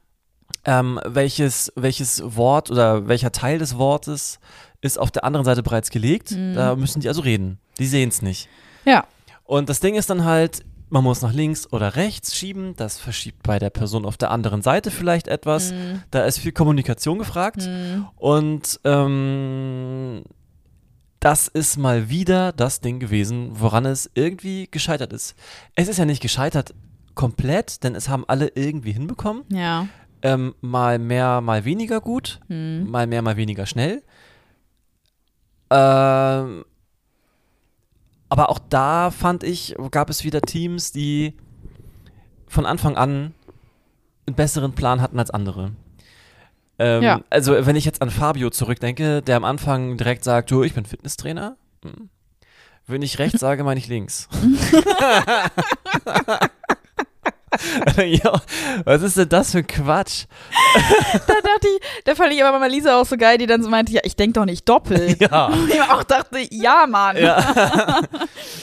ähm, 0.64 1.00
welches, 1.04 1.72
welches 1.74 2.22
Wort 2.36 2.70
oder 2.70 3.08
welcher 3.08 3.32
Teil 3.32 3.58
des 3.58 3.76
Wortes 3.78 4.38
ist 4.80 4.98
auf 4.98 5.10
der 5.10 5.24
anderen 5.24 5.44
Seite 5.44 5.62
bereits 5.62 5.90
gelegt. 5.90 6.32
Mhm. 6.32 6.54
Da 6.54 6.76
müssen 6.76 7.00
die 7.00 7.08
also 7.08 7.22
reden. 7.22 7.58
Die 7.78 7.86
sehen 7.86 8.10
es 8.10 8.22
nicht. 8.22 8.48
Ja. 8.84 9.06
Und 9.44 9.68
das 9.68 9.80
Ding 9.80 9.94
ist 9.94 10.10
dann 10.10 10.24
halt, 10.24 10.64
man 10.94 11.02
muss 11.02 11.22
nach 11.22 11.32
links 11.32 11.70
oder 11.72 11.96
rechts 11.96 12.36
schieben. 12.36 12.74
Das 12.76 12.98
verschiebt 12.98 13.42
bei 13.42 13.58
der 13.58 13.70
Person 13.70 14.06
auf 14.06 14.16
der 14.16 14.30
anderen 14.30 14.62
Seite 14.62 14.92
vielleicht 14.92 15.26
etwas. 15.26 15.72
Mhm. 15.72 16.02
Da 16.12 16.24
ist 16.24 16.38
viel 16.38 16.52
Kommunikation 16.52 17.18
gefragt. 17.18 17.66
Mhm. 17.66 18.06
Und 18.14 18.80
ähm, 18.84 20.22
das 21.18 21.48
ist 21.48 21.78
mal 21.78 22.10
wieder 22.10 22.52
das 22.52 22.80
Ding 22.80 23.00
gewesen, 23.00 23.50
woran 23.54 23.86
es 23.86 24.08
irgendwie 24.14 24.68
gescheitert 24.70 25.12
ist. 25.12 25.34
Es 25.74 25.88
ist 25.88 25.98
ja 25.98 26.04
nicht 26.04 26.22
gescheitert 26.22 26.74
komplett, 27.16 27.82
denn 27.82 27.96
es 27.96 28.08
haben 28.08 28.24
alle 28.28 28.52
irgendwie 28.54 28.92
hinbekommen. 28.92 29.42
Ja. 29.48 29.88
Ähm, 30.22 30.54
mal 30.60 31.00
mehr, 31.00 31.40
mal 31.40 31.64
weniger 31.64 32.00
gut, 32.00 32.38
Mhm. 32.46 32.86
mal 32.88 33.08
mehr, 33.08 33.20
mal 33.20 33.36
weniger 33.36 33.66
schnell. 33.66 34.04
Ähm, 35.70 36.64
aber 38.28 38.50
auch 38.50 38.58
da 38.58 39.10
fand 39.10 39.44
ich, 39.44 39.74
gab 39.90 40.10
es 40.10 40.24
wieder 40.24 40.40
Teams, 40.40 40.92
die 40.92 41.34
von 42.46 42.66
Anfang 42.66 42.96
an 42.96 43.34
einen 44.26 44.36
besseren 44.36 44.72
Plan 44.72 45.00
hatten 45.00 45.18
als 45.18 45.30
andere. 45.30 45.72
Ähm, 46.78 47.02
Ja. 47.02 47.20
Also 47.30 47.66
wenn 47.66 47.76
ich 47.76 47.84
jetzt 47.84 48.02
an 48.02 48.10
Fabio 48.10 48.50
zurückdenke, 48.50 49.22
der 49.22 49.36
am 49.36 49.44
Anfang 49.44 49.96
direkt 49.96 50.24
sagt, 50.24 50.50
du, 50.50 50.62
ich 50.62 50.74
bin 50.74 50.84
Fitnesstrainer. 50.84 51.56
Hm. 51.84 52.08
Wenn 52.86 53.02
ich 53.02 53.18
rechts 53.18 53.40
sage, 53.40 53.64
meine 53.64 53.78
ich 53.78 53.88
links. 53.88 54.28
ja, 57.96 58.40
was 58.84 59.02
ist 59.02 59.16
denn 59.16 59.28
das 59.28 59.52
für 59.52 59.58
ein 59.58 59.66
Quatsch? 59.66 60.24
Da 61.14 61.34
dachte 61.34 61.68
ich, 61.68 62.02
da 62.04 62.14
fand 62.14 62.32
ich 62.32 62.44
aber 62.44 62.58
mal 62.58 62.68
Lisa 62.70 63.00
auch 63.00 63.06
so 63.06 63.16
geil, 63.16 63.38
die 63.38 63.46
dann 63.46 63.62
so 63.62 63.70
meinte, 63.70 63.92
ja, 63.92 64.00
ich 64.04 64.16
denke 64.16 64.34
doch 64.40 64.44
nicht 64.44 64.68
doppelt. 64.68 65.20
Ja. 65.30 65.46
Und 65.46 65.68
ich 65.70 65.80
auch 65.80 66.02
dachte, 66.02 66.38
ja, 66.50 66.86
Mann. 66.88 67.16
Ja. 67.16 68.00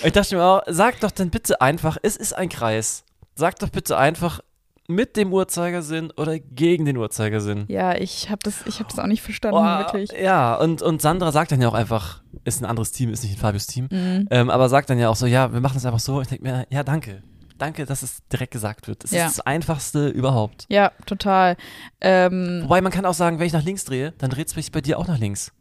ich 0.03 0.11
dachte 0.11 0.35
mir 0.35 0.43
auch, 0.43 0.61
sag 0.67 0.99
doch 0.99 1.11
dann 1.11 1.29
bitte 1.29 1.61
einfach, 1.61 1.97
es 2.01 2.17
ist 2.17 2.33
ein 2.33 2.49
Kreis. 2.49 3.03
Sag 3.35 3.57
doch 3.59 3.69
bitte 3.69 3.97
einfach 3.97 4.41
mit 4.87 5.15
dem 5.15 5.31
Uhrzeigersinn 5.31 6.11
oder 6.17 6.37
gegen 6.39 6.83
den 6.85 6.97
Uhrzeigersinn. 6.97 7.65
Ja, 7.69 7.95
ich 7.95 8.29
habe 8.29 8.39
das, 8.43 8.55
ich 8.65 8.79
hab 8.79 8.89
das 8.89 8.99
auch 8.99 9.07
nicht 9.07 9.21
verstanden, 9.21 9.57
Oh, 9.57 9.63
wirklich. 9.63 10.11
Ja, 10.11 10.55
und, 10.55 10.81
und 10.81 11.01
Sandra 11.01 11.31
sagt 11.31 11.51
dann 11.53 11.61
ja 11.61 11.69
auch 11.69 11.73
einfach, 11.73 12.21
ist 12.43 12.61
ein 12.61 12.65
anderes 12.65 12.91
Team, 12.91 13.11
ist 13.13 13.23
nicht 13.23 13.37
ein 13.37 13.39
Fabius 13.39 13.67
Team, 13.67 13.87
Mhm. 13.89 14.27
ähm, 14.29 14.49
aber 14.49 14.67
sagt 14.67 14.89
dann 14.89 14.99
ja 14.99 15.07
auch 15.09 15.15
so, 15.15 15.25
ja, 15.27 15.53
wir 15.53 15.61
machen 15.61 15.77
es 15.77 15.85
einfach 15.85 15.99
so. 16.01 16.21
Ich 16.21 16.27
denke 16.27 16.43
mir, 16.43 16.67
ja, 16.69 16.83
danke. 16.83 17.23
Danke, 17.61 17.85
dass 17.85 18.01
es 18.01 18.25
direkt 18.33 18.51
gesagt 18.53 18.87
wird. 18.87 19.03
Es 19.03 19.11
Ja. 19.11 19.27
ist 19.27 19.37
das 19.37 19.45
Einfachste 19.45 20.07
überhaupt. 20.09 20.65
Ja, 20.67 20.91
total. 21.05 21.57
Ähm, 22.01 22.61
Wobei 22.63 22.81
man 22.81 22.91
kann 22.91 23.05
auch 23.05 23.13
sagen, 23.13 23.37
wenn 23.37 23.45
ich 23.45 23.53
nach 23.53 23.63
links 23.63 23.85
drehe, 23.85 24.13
dann 24.17 24.31
dreht 24.31 24.47
es 24.47 24.53
sich 24.53 24.71
bei 24.71 24.81
dir 24.81 24.97
auch 24.97 25.07
nach 25.07 25.19
links. 25.19 25.51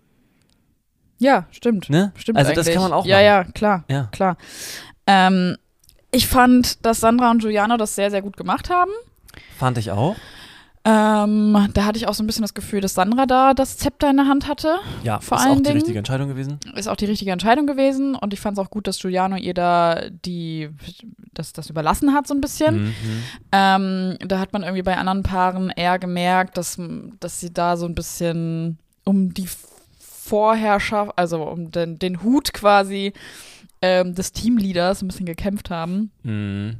ja, 1.18 1.46
stimmt. 1.50 1.90
Ne? 1.90 2.12
Stimmt 2.16 2.38
also 2.38 2.52
das 2.52 2.66
eigentlich. 2.66 2.74
kann 2.74 2.82
man 2.84 2.92
auch 2.94 3.04
Ja, 3.04 3.16
machen. 3.16 3.24
ja, 3.26 3.44
klar, 3.52 3.84
Ja. 3.88 4.08
klar. 4.12 4.38
Ähm, 5.06 5.58
ich 6.10 6.26
fand, 6.26 6.86
dass 6.86 7.00
Sandra 7.00 7.30
und 7.30 7.42
Juliana 7.42 7.76
das 7.76 7.94
sehr, 7.94 8.10
sehr 8.10 8.22
gut 8.22 8.38
gemacht 8.38 8.70
haben. 8.70 8.90
Fand 9.58 9.76
ich 9.76 9.90
auch. 9.90 10.16
Ähm, 10.82 11.68
da 11.74 11.84
hatte 11.84 11.98
ich 11.98 12.08
auch 12.08 12.14
so 12.14 12.22
ein 12.22 12.26
bisschen 12.26 12.40
das 12.42 12.54
Gefühl, 12.54 12.80
dass 12.80 12.94
Sandra 12.94 13.26
da 13.26 13.52
das 13.52 13.76
Zepter 13.76 14.08
in 14.08 14.16
der 14.16 14.26
Hand 14.26 14.48
hatte. 14.48 14.76
Ja, 15.02 15.20
Vor 15.20 15.36
ist 15.36 15.44
allen 15.44 15.52
auch 15.52 15.56
die 15.58 15.62
Dingen- 15.64 15.76
richtige 15.76 15.98
Entscheidung 15.98 16.28
gewesen. 16.28 16.58
Ist 16.74 16.88
auch 16.88 16.96
die 16.96 17.04
richtige 17.04 17.32
Entscheidung 17.32 17.66
gewesen. 17.66 18.14
Und 18.14 18.32
ich 18.32 18.40
fand 18.40 18.56
es 18.58 18.64
auch 18.64 18.70
gut, 18.70 18.86
dass 18.86 18.98
Giuliano 18.98 19.36
ihr 19.36 19.52
da 19.52 20.00
die, 20.24 20.70
das, 21.34 21.52
das 21.52 21.68
überlassen 21.68 22.14
hat, 22.14 22.26
so 22.26 22.32
ein 22.34 22.40
bisschen. 22.40 22.84
Mhm. 22.84 22.94
Ähm, 23.52 24.16
da 24.26 24.38
hat 24.38 24.54
man 24.54 24.62
irgendwie 24.62 24.82
bei 24.82 24.96
anderen 24.96 25.22
Paaren 25.22 25.68
eher 25.68 25.98
gemerkt, 25.98 26.56
dass, 26.56 26.78
dass 27.20 27.40
sie 27.40 27.52
da 27.52 27.76
so 27.76 27.84
ein 27.84 27.94
bisschen 27.94 28.78
um 29.04 29.34
die 29.34 29.48
Vorherrschaft, 29.98 31.12
also 31.16 31.42
um 31.42 31.70
den, 31.70 31.98
den 31.98 32.22
Hut 32.22 32.52
quasi 32.54 33.12
ähm, 33.82 34.14
des 34.14 34.32
Teamleaders 34.32 35.02
ein 35.02 35.08
bisschen 35.08 35.26
gekämpft 35.26 35.70
haben. 35.70 36.10
Mhm. 36.22 36.76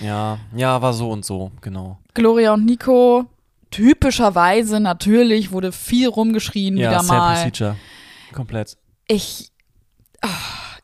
Ja, 0.00 0.38
ja, 0.54 0.80
war 0.82 0.92
so 0.92 1.10
und 1.10 1.24
so, 1.24 1.50
genau. 1.60 1.98
Gloria 2.14 2.54
und 2.54 2.64
Nico, 2.66 3.24
typischerweise 3.70 4.80
natürlich, 4.80 5.52
wurde 5.52 5.72
viel 5.72 6.08
rumgeschrien 6.08 6.76
Ja, 6.76 6.90
wieder 6.90 7.02
mal. 7.02 7.34
Procedure. 7.34 7.76
Komplett. 8.32 8.76
Ich, 9.06 9.50
ah, 10.20 10.28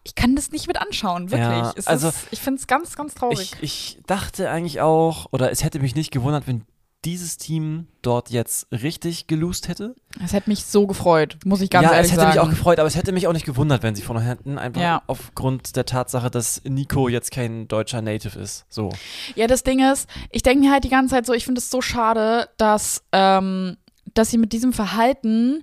ich 0.02 0.14
kann 0.14 0.36
das 0.36 0.50
nicht 0.50 0.66
mit 0.66 0.76
anschauen, 0.80 1.30
wirklich. 1.30 1.48
Ja, 1.48 1.74
also 1.86 2.08
ist, 2.08 2.28
ich 2.30 2.40
finde 2.40 2.60
es 2.60 2.66
ganz, 2.66 2.96
ganz 2.96 3.14
traurig. 3.14 3.52
Ich, 3.60 3.96
ich 3.96 3.98
dachte 4.06 4.50
eigentlich 4.50 4.80
auch, 4.80 5.26
oder 5.32 5.50
es 5.50 5.64
hätte 5.64 5.80
mich 5.80 5.94
nicht 5.94 6.10
gewundert, 6.10 6.46
wenn 6.46 6.64
dieses 7.04 7.36
Team 7.36 7.86
dort 8.02 8.30
jetzt 8.30 8.66
richtig 8.72 9.26
gelost 9.26 9.68
hätte. 9.68 9.94
Es 10.24 10.32
hätte 10.32 10.48
mich 10.50 10.64
so 10.64 10.86
gefreut, 10.86 11.38
muss 11.44 11.60
ich 11.60 11.70
ganz 11.70 11.84
ja, 11.84 11.92
ehrlich 11.92 12.06
es 12.06 12.12
hätte 12.12 12.22
sagen. 12.22 12.32
mich 12.34 12.40
auch 12.40 12.50
gefreut, 12.50 12.78
aber 12.78 12.86
es 12.86 12.96
hätte 12.96 13.12
mich 13.12 13.26
auch 13.26 13.32
nicht 13.32 13.46
gewundert, 13.46 13.82
wenn 13.82 13.94
sie 13.94 14.02
von 14.02 14.20
hinten 14.20 14.58
einfach 14.58 14.80
Ja. 14.80 15.02
aufgrund 15.06 15.76
der 15.76 15.84
Tatsache, 15.86 16.30
dass 16.30 16.62
Nico 16.64 17.08
jetzt 17.08 17.30
kein 17.30 17.68
deutscher 17.68 18.00
Native 18.02 18.38
ist. 18.38 18.64
So. 18.68 18.90
Ja, 19.34 19.46
das 19.46 19.62
Ding 19.64 19.80
ist, 19.80 20.08
ich 20.30 20.42
denke 20.42 20.64
mir 20.64 20.72
halt 20.72 20.84
die 20.84 20.88
ganze 20.88 21.14
Zeit 21.14 21.26
so, 21.26 21.32
ich 21.32 21.44
finde 21.44 21.58
es 21.60 21.70
so 21.70 21.80
schade, 21.82 22.48
dass, 22.56 23.02
ähm, 23.12 23.76
dass 24.14 24.30
sie 24.30 24.38
mit 24.38 24.52
diesem 24.52 24.72
Verhalten, 24.72 25.62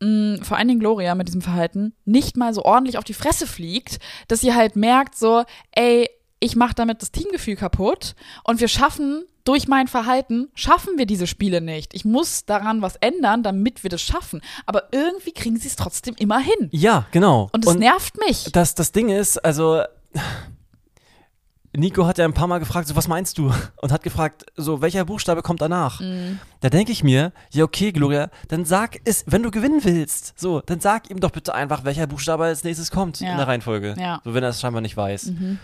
mh, 0.00 0.44
vor 0.44 0.56
allen 0.56 0.68
Dingen 0.68 0.80
Gloria 0.80 1.14
mit 1.14 1.28
diesem 1.28 1.42
Verhalten, 1.42 1.94
nicht 2.04 2.36
mal 2.36 2.52
so 2.54 2.62
ordentlich 2.64 2.98
auf 2.98 3.04
die 3.04 3.14
Fresse 3.14 3.46
fliegt, 3.46 3.98
dass 4.28 4.40
sie 4.40 4.54
halt 4.54 4.76
merkt 4.76 5.16
so, 5.16 5.44
ey, 5.72 6.08
ich 6.38 6.54
mache 6.56 6.74
damit 6.74 7.00
das 7.02 7.12
Teamgefühl 7.12 7.56
kaputt 7.56 8.14
und 8.44 8.60
wir 8.60 8.68
schaffen 8.68 9.24
durch 9.46 9.68
mein 9.68 9.88
Verhalten 9.88 10.48
schaffen 10.54 10.98
wir 10.98 11.06
diese 11.06 11.26
Spiele 11.26 11.60
nicht. 11.60 11.94
Ich 11.94 12.04
muss 12.04 12.44
daran 12.44 12.82
was 12.82 12.96
ändern, 12.96 13.42
damit 13.42 13.82
wir 13.82 13.90
das 13.90 14.02
schaffen. 14.02 14.42
Aber 14.66 14.84
irgendwie 14.92 15.32
kriegen 15.32 15.56
sie 15.56 15.68
es 15.68 15.76
trotzdem 15.76 16.14
immer 16.18 16.38
hin. 16.40 16.68
Ja, 16.72 17.06
genau. 17.12 17.48
Und 17.52 17.64
es 17.66 17.74
nervt 17.76 18.18
mich. 18.18 18.50
Das, 18.52 18.74
das 18.74 18.92
Ding 18.92 19.08
ist, 19.08 19.38
also 19.44 19.82
Nico 21.76 22.06
hat 22.06 22.16
ja 22.16 22.24
ein 22.24 22.32
paar 22.32 22.46
Mal 22.46 22.58
gefragt, 22.58 22.88
so 22.88 22.96
was 22.96 23.06
meinst 23.06 23.36
du? 23.36 23.52
Und 23.82 23.92
hat 23.92 24.02
gefragt, 24.02 24.46
so 24.56 24.80
welcher 24.80 25.04
Buchstabe 25.04 25.42
kommt 25.42 25.60
danach? 25.60 26.00
Mhm. 26.00 26.38
Da 26.60 26.70
denke 26.70 26.90
ich 26.90 27.04
mir, 27.04 27.32
ja 27.52 27.64
okay, 27.64 27.92
Gloria, 27.92 28.30
dann 28.48 28.64
sag 28.64 28.96
es, 29.04 29.24
wenn 29.26 29.42
du 29.42 29.50
gewinnen 29.50 29.84
willst, 29.84 30.32
so, 30.40 30.60
dann 30.60 30.80
sag 30.80 31.10
ihm 31.10 31.20
doch 31.20 31.30
bitte 31.30 31.54
einfach, 31.54 31.84
welcher 31.84 32.06
Buchstabe 32.06 32.44
als 32.44 32.64
nächstes 32.64 32.90
kommt 32.90 33.20
Ja. 33.20 33.32
in 33.32 33.36
der 33.36 33.46
Reihenfolge. 33.46 33.94
Ja. 33.98 34.20
So, 34.24 34.32
wenn 34.32 34.42
er 34.42 34.50
es 34.50 34.60
scheinbar 34.60 34.80
nicht 34.80 34.96
weiß. 34.96 35.26
Mhm. 35.26 35.58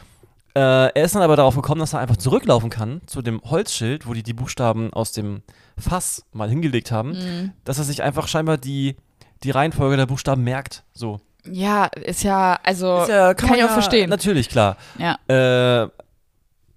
Äh, 0.55 0.61
er 0.61 1.05
ist 1.05 1.15
dann 1.15 1.23
aber 1.23 1.37
darauf 1.37 1.55
gekommen, 1.57 1.81
dass 1.81 1.93
er 1.95 2.01
einfach 2.01 2.17
zurücklaufen 2.19 2.69
kann 2.71 3.01
zu 3.07 3.23
dem 3.23 3.41
Holzschild, 3.43 4.07
wo 4.07 4.13
die 4.15 4.23
die 4.23 4.35
Buchstaben 4.35 4.93
aus 4.93 5.13
dem 5.13 5.43
Fass 5.79 6.25
mal 6.33 6.49
hingelegt 6.51 6.91
haben, 6.93 7.11
Mhm. 7.13 7.53
dass 7.65 7.79
er 7.79 7.85
sich 7.85 8.03
einfach 8.03 8.29
scheinbar 8.29 8.59
die, 8.59 8.97
die 9.45 9.51
Reihenfolge 9.51 9.97
der 9.97 10.07
Buchstaben 10.07 10.45
merkt. 10.45 10.85
So. 10.93 11.21
Ja, 11.51 11.87
ist 11.87 12.23
ja, 12.23 12.59
also 12.63 13.03
Ist 13.03 13.09
ja, 13.09 13.35
kann, 13.35 13.49
man 13.49 13.59
ich 13.59 13.65
auch 13.65 13.69
ja- 13.69 13.73
verstehen. 13.75 14.11
Natürlich, 14.11 14.49
klar. 14.49 14.77
Ja. 14.99 15.17
Äh, 15.85 15.89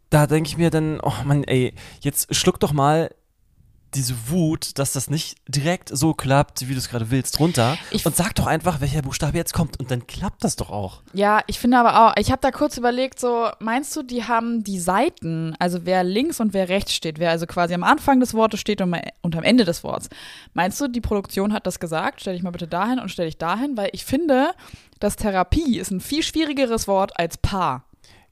da 0.10 0.28
denke 0.28 0.48
ich 0.48 0.58
mir 0.58 0.70
dann, 0.70 1.00
oh 1.02 1.12
Mann, 1.26 1.44
ey, 1.44 1.74
jetzt 2.00 2.34
schluck 2.34 2.60
doch 2.62 2.72
mal 2.72 3.12
diese 3.96 4.30
Wut, 4.30 4.78
dass 4.78 4.94
das 4.94 5.10
nicht 5.10 5.38
direkt 5.48 5.90
so 5.90 6.14
klappt, 6.14 6.68
wie 6.68 6.74
du 6.74 6.78
es 6.78 6.90
gerade 6.90 7.12
willst, 7.12 7.40
runter. 7.40 7.78
Ich- 7.92 8.06
und 8.06 8.16
sag 8.16 8.36
doch 8.36 8.48
einfach, 8.48 8.82
welcher 8.82 9.02
Buchstabe 9.02 9.38
jetzt 9.38 9.54
kommt. 9.54 9.80
Und 9.80 9.92
dann 9.92 10.06
klappt 10.08 10.44
das 10.44 10.56
doch 10.56 10.70
auch. 10.70 11.02
Ja, 11.14 11.42
ich 11.48 11.60
finde 11.60 11.80
aber 11.80 12.08
auch, 12.08 12.14
ich 12.18 12.32
habe 12.32 12.42
da 12.42 12.52
kurz 12.52 12.78
überlegt, 12.78 13.20
so, 13.20 13.50
meinst 13.60 13.96
du, 13.96 14.04
die 14.04 14.26
haben 14.26 14.64
die 14.64 14.80
Seiten, 14.80 15.56
also 15.60 15.86
wer 15.86 16.04
links 16.04 16.40
und 16.40 16.54
wer 16.54 16.70
rechts 16.70 16.94
steht, 16.94 17.20
wer 17.20 17.32
also 17.32 17.46
quasi 17.46 17.74
am 17.74 17.84
Anfang 17.84 18.20
des 18.20 18.34
Wortes 18.34 18.60
steht 18.60 18.82
und, 18.82 18.90
mal- 18.90 19.12
und 19.22 19.36
am 19.36 19.44
Ende 19.44 19.66
des 19.66 19.84
Wortes. 19.84 20.10
Meinst 20.54 20.80
du, 20.82 20.88
die 20.88 21.02
Produktion 21.02 21.54
hat 21.54 21.66
das 21.66 21.80
gesagt? 21.80 22.22
Stell 22.22 22.34
dich 22.34 22.44
mal 22.44 22.52
bitte 22.52 22.68
dahin 22.68 23.00
und 23.00 23.10
stell 23.10 23.26
dich 23.26 23.38
dahin, 23.38 23.78
weil 23.78 23.90
ich 23.94 24.06
finde, 24.06 24.52
dass 25.00 25.16
Therapie 25.16 25.78
ist 25.80 25.92
ein 25.92 26.02
viel 26.02 26.24
schwierigeres 26.24 26.88
Wort 26.88 27.20
als 27.20 27.38
Paar. 27.38 27.86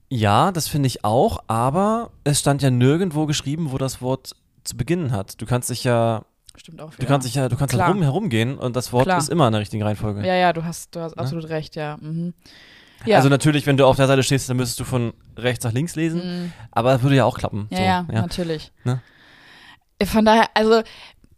Ja, 0.09 0.51
das 0.51 0.67
finde 0.67 0.87
ich 0.87 1.03
auch, 1.03 1.43
aber 1.47 2.11
es 2.23 2.39
stand 2.39 2.61
ja 2.61 2.69
nirgendwo 2.69 3.25
geschrieben, 3.25 3.71
wo 3.71 3.79
das 3.79 3.99
Wort 4.01 4.35
zu 4.63 4.77
beginnen 4.77 5.11
hat. 5.11 5.41
Du 5.41 5.45
kannst 5.45 5.69
dich 5.69 5.83
ja, 5.83 6.23
Stimmt 6.55 6.81
auch. 6.81 6.91
du 6.93 7.01
ja. 7.01 7.07
kannst 7.07 7.27
dich 7.27 7.35
ja, 7.35 7.49
du 7.49 7.55
kannst 7.57 7.73
Klar. 7.73 7.87
herum, 7.87 8.01
herumgehen 8.01 8.57
und 8.57 8.75
das 8.75 8.91
Wort 8.93 9.05
Klar. 9.05 9.17
ist 9.17 9.29
immer 9.29 9.47
in 9.47 9.53
der 9.53 9.61
richtigen 9.61 9.83
Reihenfolge. 9.83 10.25
Ja, 10.25 10.35
ja, 10.35 10.53
du 10.53 10.63
hast, 10.63 10.95
du 10.95 10.99
hast 11.01 11.17
absolut 11.17 11.49
recht, 11.49 11.75
ja. 11.75 11.97
Mhm. 11.99 12.33
Ja. 13.05 13.17
Also 13.17 13.27
natürlich, 13.27 13.65
wenn 13.67 13.75
du 13.75 13.85
auf 13.85 13.97
der 13.97 14.07
Seite 14.07 14.23
stehst, 14.23 14.49
dann 14.49 14.55
müsstest 14.57 14.79
du 14.79 14.85
von 14.85 15.13
rechts 15.37 15.65
nach 15.65 15.73
links 15.73 15.95
lesen, 15.95 16.21
Mhm. 16.45 16.53
aber 16.71 16.93
das 16.93 17.01
würde 17.01 17.17
ja 17.17 17.25
auch 17.25 17.37
klappen. 17.37 17.67
Ja, 17.69 18.05
so, 18.07 18.13
ja, 18.13 18.21
natürlich. 18.21 18.71
Ne? 18.85 19.01
Von 20.05 20.23
daher, 20.25 20.45
also 20.53 20.81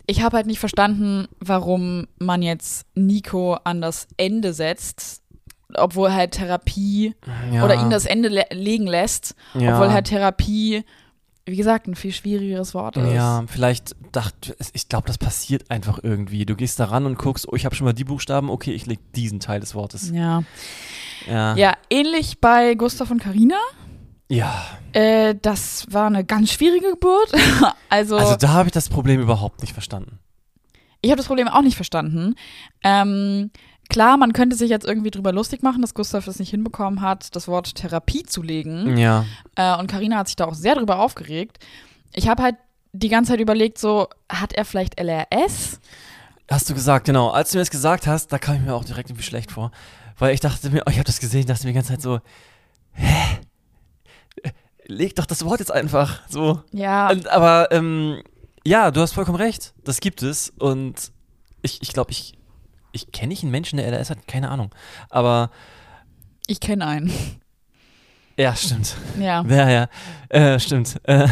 ich 0.07 0.21
habe 0.21 0.38
halt 0.38 0.45
nicht 0.45 0.59
verstanden, 0.59 1.27
warum 1.39 2.07
man 2.19 2.41
jetzt 2.43 2.85
Nico 2.95 3.55
an 3.63 3.81
das 3.81 4.07
Ende 4.17 4.53
setzt, 4.53 5.23
obwohl 5.75 6.13
halt 6.13 6.31
Therapie 6.33 7.15
Ja. 7.51 7.65
oder 7.65 7.75
ihn 7.81 7.89
das 7.89 8.05
Ende 8.05 8.29
le 8.29 8.45
legen 8.51 8.85
lässt, 8.88 9.35
ja. 9.55 9.73
obwohl 9.73 9.91
halt 9.91 10.05
Therapie 10.07 10.83
wie 11.45 11.55
gesagt, 11.55 11.88
ein 11.88 11.95
viel 11.95 12.12
schwierigeres 12.12 12.73
Wort 12.73 12.97
ist. 12.97 13.13
Ja, 13.13 13.43
vielleicht 13.47 13.95
dachte 14.12 14.55
ich 14.73 14.89
glaube, 14.89 15.08
das 15.08 15.17
passiert 15.17 15.69
einfach 15.69 15.99
irgendwie. 16.01 16.45
Du 16.45 16.55
gehst 16.55 16.79
da 16.79 16.86
ran 16.86 17.05
und 17.05 17.17
guckst, 17.17 17.47
oh, 17.47 17.55
ich 17.55 17.65
habe 17.65 17.75
schon 17.75 17.86
mal 17.86 17.93
die 17.93 18.03
Buchstaben, 18.03 18.49
okay, 18.49 18.71
ich 18.71 18.88
leg 18.88 18.99
diesen 19.13 19.39
Teil 19.39 19.60
des 19.60 19.75
Wortes. 19.75 20.12
Ja. 20.12 20.43
Ja. 21.27 21.55
ja, 21.55 21.73
ähnlich 21.89 22.39
bei 22.39 22.75
Gustav 22.75 23.12
und 23.12 23.19
Carina. 23.19 23.58
Ja. 24.29 24.65
Äh, 24.91 25.36
das 25.39 25.86
war 25.91 26.08
eine 26.08 26.23
ganz 26.23 26.51
schwierige 26.51 26.91
Geburt. 26.91 27.31
also, 27.89 28.17
Also 28.17 28.36
da 28.36 28.49
habe 28.49 28.67
ich 28.67 28.73
das 28.73 28.89
Problem 28.89 29.21
überhaupt 29.21 29.62
nicht 29.62 29.73
verstanden. 29.73 30.19
ich 31.01 31.12
habe 31.12 31.17
das 31.17 31.27
Problem 31.27 31.47
auch 31.47 31.62
nicht 31.62 31.75
verstanden. 31.75 32.36
Ähm, 32.84 33.51
klar, 33.89 34.17
man 34.17 34.34
könnte 34.34 34.56
sich 34.56 34.69
jetzt 34.69 34.86
irgendwie 34.86 35.12
drüber 35.12 35.32
lustig 35.32 35.63
machen, 35.63 35.82
dass 35.82 35.93
Gustav 35.93 36.28
es 36.28 36.39
nicht 36.39 36.50
hinbekommen 36.50 37.02
hat, 37.02 37.36
das 37.36 37.48
Wort 37.48 37.76
Therapie 37.76 38.24
zu 38.24 38.41
legen. 38.41 38.98
Ja. 38.98 39.26
Äh, 39.56 39.78
und 39.78 39.88
Karina 39.88 40.17
hat 40.17 40.28
sich 40.28 40.36
da 40.36 40.45
auch 40.45 40.54
sehr 40.54 40.76
drüber 40.76 41.00
aufgeregt. 41.00 41.60
Ich 42.13 42.28
habe 42.28 42.43
halt 42.43 42.56
die 42.93 43.10
ganze 43.10 43.32
Zeit 43.32 43.39
überlegt, 43.39 43.78
so, 43.78 44.08
hat 44.30 44.54
er 44.54 44.65
vielleicht 44.65 45.00
LRS? 45.00 45.80
Hast 46.50 46.69
du 46.69 46.74
gesagt, 46.74 47.06
genau. 47.06 47.30
Als 47.30 47.52
du 47.52 47.58
mir 47.58 47.62
das 47.62 47.71
gesagt 47.71 48.08
hast, 48.08 48.28
da 48.28 48.38
kam 48.38 48.56
ich 48.56 48.62
mir 48.62 48.74
auch 48.74 48.86
direkt 48.86 49.10
irgendwie 49.10 49.26
schlecht 49.26 49.52
vor. 49.52 49.71
Weil 50.17 50.34
ich 50.34 50.39
dachte 50.39 50.69
mir, 50.69 50.84
oh, 50.86 50.89
ich 50.89 50.98
habe 50.98 51.06
das 51.06 51.19
gesehen, 51.19 51.45
dachte 51.45 51.63
mir 51.63 51.71
die 51.71 51.76
ganze 51.76 51.89
Zeit 51.89 52.02
so, 52.02 52.19
hä? 52.93 53.39
Leg 54.88 55.15
doch 55.15 55.26
das 55.26 55.43
Wort 55.43 55.60
jetzt 55.60 55.71
einfach. 55.71 56.21
So. 56.30 56.62
Ja, 56.71 57.10
Und, 57.10 57.28
aber 57.28 57.71
ähm, 57.71 58.21
ja, 58.63 58.91
du 58.91 59.02
hast 59.02 59.13
vollkommen 59.13 59.38
recht. 59.38 59.74
Das 59.84 60.00
gibt 60.00 60.21
es. 60.21 60.54
Und 60.60 61.12
ich 61.63 61.82
ich, 61.82 61.91
glaube, 61.91 62.12
ich, 62.12 62.34
ich 62.95 63.12
kenne 63.12 63.29
nicht 63.29 63.43
einen 63.43 63.51
Menschen, 63.51 63.77
der 63.77 63.88
LRS 63.88 64.10
hat, 64.10 64.27
keine 64.27 64.49
Ahnung. 64.49 64.73
Aber 65.10 65.51
ich 66.47 66.60
kenne 66.60 66.88
einen. 66.88 67.12
Ja, 68.38 68.56
stimmt. 68.56 68.95
Ja. 69.19 69.43
Ja, 69.48 69.69
ja, 69.69 69.88
äh, 70.30 70.60
stimmt. 70.60 71.00
Äh, 71.04 71.28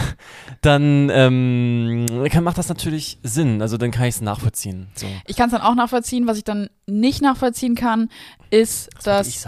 dann 0.62 1.10
ähm, 1.12 2.06
kann, 2.32 2.44
macht 2.44 2.58
das 2.58 2.70
natürlich 2.70 3.20
Sinn. 3.24 3.62
Also 3.62 3.78
dann 3.78 3.92
kann 3.92 4.06
ich 4.06 4.16
es 4.16 4.22
nachvollziehen. 4.22 4.88
So. 4.96 5.08
Ich 5.28 5.36
kann 5.36 5.48
es 5.48 5.52
dann 5.52 5.62
auch 5.62 5.76
nachvollziehen. 5.76 6.28
Was 6.28 6.38
ich 6.38 6.46
dann 6.46 6.70
nicht 6.88 7.22
nachvollziehen 7.22 7.76
kann, 7.76 8.10
ist, 8.50 8.90
Was 8.96 9.06
wollte 9.06 9.30
ich 9.30 9.42
dass, 9.42 9.44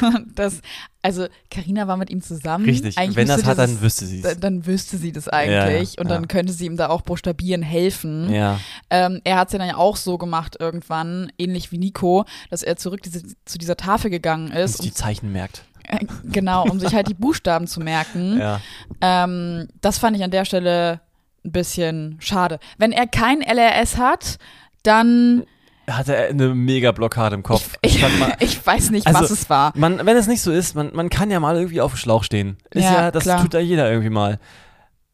sagen? 0.00 0.32
dass 0.34 0.60
also 1.02 1.26
Karina 1.50 1.88
war 1.88 1.96
mit 1.96 2.10
ihm 2.10 2.20
zusammen. 2.20 2.64
Richtig. 2.64 2.98
Eigentlich 2.98 3.16
Wenn 3.16 3.28
das 3.28 3.44
hat, 3.44 3.58
dann 3.58 3.80
wüsste 3.80 4.04
sie 4.04 4.20
es. 4.22 4.38
dann 4.38 4.66
wüsste 4.66 4.98
sie 4.98 5.12
das 5.12 5.28
eigentlich 5.28 5.94
Ja, 5.94 6.00
und 6.00 6.08
ja. 6.08 6.14
dann 6.14 6.28
könnte 6.28 6.52
sie 6.52 6.66
ihm 6.66 6.76
da 6.76 6.88
auch 6.88 7.00
buchstabieren 7.02 7.62
helfen. 7.62 8.32
Ja. 8.32 8.60
Ähm, 8.90 9.20
er 9.24 9.38
hat 9.38 9.48
es 9.48 9.52
ja 9.54 9.58
dann 9.58 9.68
ja 9.68 9.76
auch 9.76 9.96
so 9.96 10.18
gemacht 10.18 10.56
irgendwann, 10.60 11.32
ähnlich 11.38 11.72
wie 11.72 11.78
Nico, 11.78 12.26
dass 12.50 12.62
er 12.62 12.76
zurück 12.76 13.02
diese, 13.02 13.22
zu 13.44 13.58
dieser 13.58 13.76
Tafel 13.76 14.10
gegangen 14.10 14.50
Und 14.50 14.56
ist, 14.56 14.76
sich 14.76 14.86
die 14.86 14.94
Zeichen 14.94 15.32
merkt. 15.32 15.64
genau, 16.24 16.64
um 16.64 16.78
sich 16.80 16.94
halt 16.94 17.08
die 17.08 17.14
Buchstaben 17.14 17.66
zu 17.66 17.80
merken. 17.80 18.38
Ja. 18.38 18.60
Ähm, 19.00 19.68
das 19.80 19.98
fand 19.98 20.16
ich 20.16 20.22
an 20.24 20.30
der 20.30 20.44
Stelle 20.44 21.00
ein 21.44 21.52
bisschen 21.52 22.16
schade. 22.20 22.58
Wenn 22.78 22.92
er 22.92 23.06
kein 23.06 23.40
LRS 23.42 23.96
hat, 23.98 24.38
dann 24.82 25.44
Hatte 25.90 26.14
er 26.14 26.28
eine 26.28 26.54
mega 26.54 26.92
Blockade 26.92 27.34
im 27.34 27.42
Kopf. 27.42 27.76
ich, 27.82 28.00
fand 28.00 28.18
mal- 28.20 28.36
ich 28.40 28.64
weiß 28.64 28.90
nicht, 28.90 29.06
Also, 29.06 29.20
was 29.22 29.30
es 29.30 29.48
war. 29.50 29.72
Man, 29.74 30.04
wenn 30.04 30.16
es 30.16 30.26
nicht 30.26 30.42
so 30.42 30.52
ist, 30.52 30.74
man, 30.74 30.90
man 30.94 31.08
kann 31.10 31.30
ja 31.30 31.40
mal 31.40 31.56
irgendwie 31.56 31.80
auf 31.80 31.92
dem 31.94 31.96
Schlauch 31.98 32.24
stehen. 32.24 32.58
Ist 32.70 32.84
Ja, 32.84 32.92
ja, 32.92 33.10
das 33.10 33.22
klar. 33.24 33.40
tut 33.42 33.54
ja 33.54 33.60
jeder 33.60 33.90
irgendwie 33.90 34.10
mal. 34.10 34.38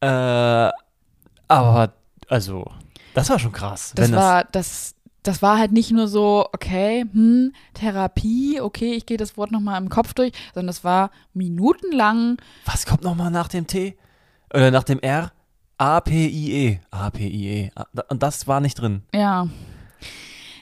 Äh, 0.01 0.69
aber, 1.47 1.93
also, 2.27 2.69
das 3.13 3.29
war 3.29 3.39
schon 3.39 3.51
krass. 3.51 3.93
Das 3.95 4.11
war 4.11 4.43
das 4.51 4.93
das 5.27 5.41
war 5.41 5.57
halt 5.57 5.71
nicht 5.73 5.91
nur 5.91 6.07
so, 6.07 6.47
okay, 6.53 7.05
hm, 7.11 7.53
Therapie, 7.73 8.61
okay, 8.61 8.93
ich 8.93 9.05
gehe 9.05 9.17
das 9.17 9.35
Wort 9.35 9.51
nochmal 9.51 9.81
im 9.81 9.89
Kopf 9.89 10.13
durch, 10.13 10.31
sondern 10.53 10.67
das 10.67 10.83
war 10.83 11.11
minutenlang 11.33 12.37
was 12.65 12.85
kommt 12.85 13.03
nochmal 13.03 13.31
nach 13.31 13.47
dem 13.47 13.67
T? 13.67 13.97
Oder 14.53 14.71
nach 14.71 14.83
dem 14.83 14.99
R? 14.99 15.31
A-P-I-E. 15.77 16.79
A-P-I-E. 16.91 17.71
Und 18.09 18.23
das 18.23 18.47
war 18.47 18.61
nicht 18.61 18.75
drin. 18.75 19.03
Ja. 19.13 19.47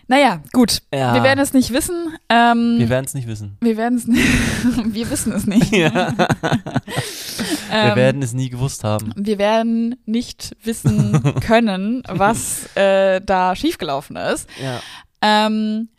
Naja, 0.08 0.42
gut. 0.54 0.82
Ja. 0.94 1.14
Wir 1.16 1.24
werden 1.24 1.40
es 1.40 1.54
nicht 1.54 1.74
wissen. 1.74 2.16
Ähm, 2.30 2.76
Wir 2.78 2.90
werden 2.90 3.06
es 3.06 3.14
nicht 3.16 3.28
wissen. 3.28 3.58
wir 3.62 3.76
werden 3.78 3.98
es 3.98 4.06
nicht. 4.08 4.24
wir 4.94 5.10
wissen 5.10 5.34
es 5.34 5.46
nicht. 5.48 5.72
Ja. 5.72 6.14
Ähm, 7.72 7.88
Wir 7.90 7.96
werden 7.96 8.22
es 8.22 8.34
nie 8.34 8.50
gewusst 8.50 8.84
haben. 8.84 9.12
wir 9.18 9.38
werden 9.40 9.96
nicht 10.06 10.56
wissen 10.64 11.20
können, 11.42 12.04
was 12.08 12.70
äh, 12.76 13.20
da 13.22 13.56
schiefgelaufen 13.56 14.16
ist. 14.16 14.48
Ja. 14.64 14.80
Ähm, 15.22 15.90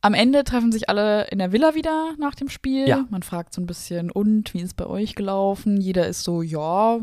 am 0.00 0.14
Ende 0.14 0.44
treffen 0.44 0.72
sich 0.72 0.88
alle 0.88 1.26
in 1.28 1.38
der 1.38 1.52
Villa 1.52 1.74
wieder 1.74 2.14
nach 2.18 2.34
dem 2.34 2.48
Spiel. 2.48 2.88
Ja. 2.88 3.04
Man 3.10 3.22
fragt 3.22 3.54
so 3.54 3.60
ein 3.60 3.66
bisschen, 3.66 4.10
und 4.10 4.52
wie 4.54 4.60
ist 4.62 4.76
bei 4.76 4.86
euch 4.86 5.14
gelaufen? 5.14 5.80
Jeder 5.80 6.06
ist 6.08 6.24
so, 6.24 6.42
ja, 6.42 6.98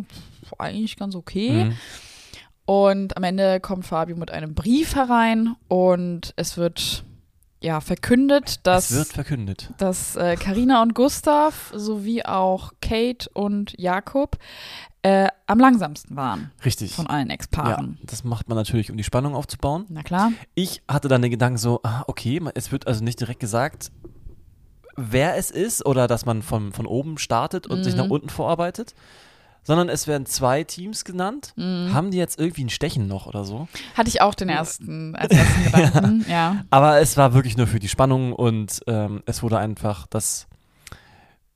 eigentlich 0.58 0.98
ganz 0.98 1.16
okay. 1.16 1.66
Mhm. 1.66 1.78
Und 2.65 3.15
am 3.15 3.23
Ende 3.23 3.60
kommt 3.60 3.86
Fabio 3.86 4.15
mit 4.15 4.32
einem 4.32 4.56
Brief 4.56 4.95
herein 4.95 5.56
und 5.67 6.34
es 6.36 6.58
wird 6.58 7.04
ja 7.62 7.80
verkündet, 7.80 8.65
dass 8.65 8.89
es 8.91 8.97
wird 8.97 9.08
verkündet. 9.10 9.71
dass 9.78 10.15
äh, 10.15 10.36
Carina 10.36 10.82
und 10.82 10.93
Gustav 10.95 11.71
sowie 11.75 12.23
auch 12.23 12.73
Kate 12.82 13.30
und 13.34 13.73
Jakob 13.80 14.38
äh, 15.04 15.30
am 15.47 15.60
langsamsten 15.60 16.15
waren 16.15 16.51
Richtig. 16.63 16.93
von 16.93 17.06
allen 17.08 17.28
Ja, 17.30 17.34
Ex-Paaren. 17.36 17.99
das 18.04 18.23
macht 18.23 18.49
man 18.49 18.56
natürlich, 18.58 18.89
um 18.91 18.97
die 18.97 19.04
Spannung 19.04 19.36
aufzubauen. 19.36 19.86
Na 19.89 20.01
klar. 20.04 20.32
Ich 20.56 20.82
hatte 20.88 21.08
dann 21.08 21.21
den 21.21 21.32
Gedanken 21.32 21.58
so, 21.58 21.80
ah, 21.84 22.04
okay, 22.08 22.41
es 22.56 22.71
wird 22.71 22.88
also 22.88 23.04
nicht 23.04 23.19
direkt 23.19 23.39
gesagt, 23.39 23.91
wer 24.95 25.36
es 25.38 25.51
ist 25.51 25.86
oder 25.86 26.08
dass 26.08 26.25
man 26.25 26.41
von, 26.41 26.71
von 26.71 26.88
oben 26.88 27.17
startet 27.19 27.67
und 27.67 27.84
sich 27.84 27.93
Mhm. 27.93 27.99
nach 28.01 28.10
unten 28.10 28.30
vorarbeitet, 28.30 28.95
sondern 29.65 29.89
es 29.89 30.08
werden 30.08 30.25
zwei 30.25 30.63
Teams 30.63 31.04
genannt. 31.04 31.54
Mhm. 31.58 31.93
Haben 31.93 32.12
die 32.12 32.17
jetzt 32.17 32.39
irgendwie 32.39 32.63
ein 32.63 32.69
Stechen 32.69 33.08
noch 33.08 33.25
oder 33.28 33.43
so? 33.43 33.67
Hatte 33.95 34.10
ich 34.10 34.21
auch 34.21 34.36
den 34.36 34.47
ersten, 34.47 35.15
als 35.15 35.34
ersten 35.34 35.63
Gedanken, 35.65 36.25
ja. 36.30 36.63
Aber 36.69 37.01
es 37.01 37.17
war 37.17 37.34
wirklich 37.34 37.58
nur 37.58 37.67
für 37.67 37.80
die 37.80 37.89
Spannung 37.89 38.32
und 38.32 38.82
ähm, 38.88 39.21
es 39.25 39.43
wurde 39.43 39.58
einfach 39.58 40.08
das 40.08 40.47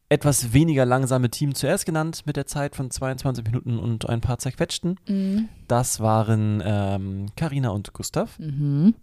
etwas 0.10 0.54
weniger 0.54 0.86
langsame 0.86 1.30
Team 1.30 1.54
zuerst 1.54 1.86
genannt 1.86 2.24
mit 2.26 2.36
der 2.36 2.48
Zeit 2.48 2.76
von 2.76 2.90
22 2.90 3.46
Minuten 3.46 3.78
und 3.78 4.10
ein 4.10 4.22
paar 4.22 4.40
zerquetschten. 4.40 5.00
Mhm. 5.08 5.50
Das 5.68 6.00
waren 6.00 6.64
ähm, 6.66 7.28
Carina 7.36 7.70
und 7.70 7.94
Gustav. 7.94 8.40
Mhm. 8.40 8.96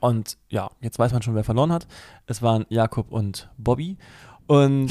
Und 0.00 0.36
ja, 0.48 0.68
jetzt 0.80 0.98
weiß 0.98 1.12
man 1.12 1.22
schon, 1.22 1.36
wer 1.36 1.44
verloren 1.44 1.70
hat. 1.70 1.86
Es 2.26 2.42
waren 2.42 2.66
Jakob 2.68 3.12
und 3.12 3.50
Bobby. 3.56 3.98
Und 4.46 4.90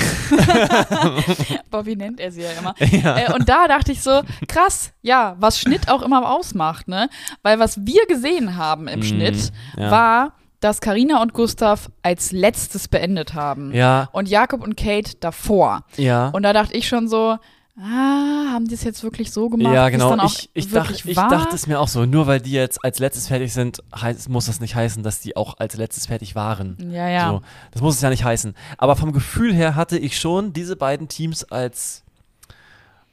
Bobby 1.69 1.95
nennt 1.95 2.19
er 2.19 2.31
sie 2.31 2.41
ja 2.41 2.51
immer. 2.59 2.75
ja, 2.79 3.17
Äh, 3.17 3.33
und 3.33 3.47
da 3.49 3.67
dachte 3.67 3.91
ich 3.91 4.01
so, 4.01 4.21
krass, 4.47 4.91
ja, 5.01 5.35
was 5.39 5.59
Schnitt 5.59 5.89
auch 5.89 6.01
immer 6.01 6.29
ausmacht, 6.31 6.87
ne? 6.87 7.09
Weil 7.43 7.59
was 7.59 7.85
wir 7.85 8.05
gesehen 8.07 8.55
haben 8.57 8.87
im 8.87 8.99
Mm, 8.99 9.03
Schnitt 9.03 9.51
ja. 9.77 9.91
war, 9.91 10.33
dass 10.59 10.79
Carina 10.81 11.21
und 11.21 11.33
Gustav 11.33 11.89
als 12.03 12.31
letztes 12.31 12.87
beendet 12.87 13.33
haben. 13.33 13.73
ja, 13.73 14.09
Und 14.11 14.29
Jakob 14.29 14.61
und 14.63 14.77
Kate 14.77 15.15
davor. 15.19 15.83
ja. 15.97 16.29
Und 16.29 16.43
da 16.43 16.53
dachte 16.53 16.75
ich 16.75 16.87
schon 16.87 17.07
so, 17.07 17.37
ah, 17.81 18.53
haben 18.53 18.67
die 18.67 18.73
es 18.75 18.83
jetzt 18.83 19.03
wirklich 19.03 19.31
so 19.31 19.49
gemacht? 19.49 19.73
ja, 19.73 19.89
genau. 19.89 20.25
Ich, 20.25 20.49
ich, 20.53 20.69
dacht, 20.69 21.05
ich 21.05 21.15
dachte 21.15 21.55
es 21.55 21.67
mir 21.67 21.79
auch 21.79 21.87
so. 21.87 22.05
Nur 22.05 22.27
weil 22.27 22.39
die 22.39 22.51
jetzt 22.51 22.83
als 22.83 22.99
letztes 22.99 23.27
fertig 23.27 23.53
sind, 23.53 23.81
heißt, 23.95 24.29
muss 24.29 24.45
das 24.45 24.59
nicht 24.59 24.75
heißen, 24.75 25.03
dass 25.03 25.19
die 25.19 25.35
auch 25.35 25.57
als 25.57 25.75
letztes 25.75 26.05
fertig 26.05 26.35
waren. 26.35 26.77
Ja, 26.91 27.09
ja. 27.09 27.29
So, 27.29 27.41
das 27.71 27.81
muss 27.81 27.95
es 27.95 28.01
ja 28.01 28.09
nicht 28.09 28.23
heißen. 28.23 28.55
Aber 28.77 28.95
vom 28.95 29.11
Gefühl 29.11 29.53
her 29.53 29.75
hatte 29.75 29.97
ich 29.97 30.19
schon 30.19 30.53
diese 30.53 30.75
beiden 30.75 31.07
Teams 31.07 31.43
als, 31.43 32.03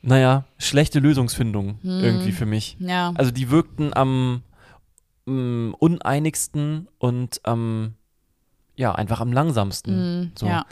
naja, 0.02 0.44
schlechte 0.58 0.98
Lösungsfindung 1.00 1.78
Hm. 1.82 2.04
irgendwie 2.04 2.32
für 2.32 2.46
mich. 2.46 2.76
Ja. 2.80 3.12
Also 3.16 3.30
die 3.30 3.50
wirkten 3.50 3.94
am 3.94 4.42
mm, 5.26 5.72
uneinigsten 5.78 6.88
und 6.98 7.40
am, 7.44 7.94
ja, 8.76 8.94
einfach 8.94 9.20
am 9.20 9.32
langsamsten. 9.32 10.22
Mm, 10.22 10.32
so. 10.36 10.46
Ja. 10.46 10.66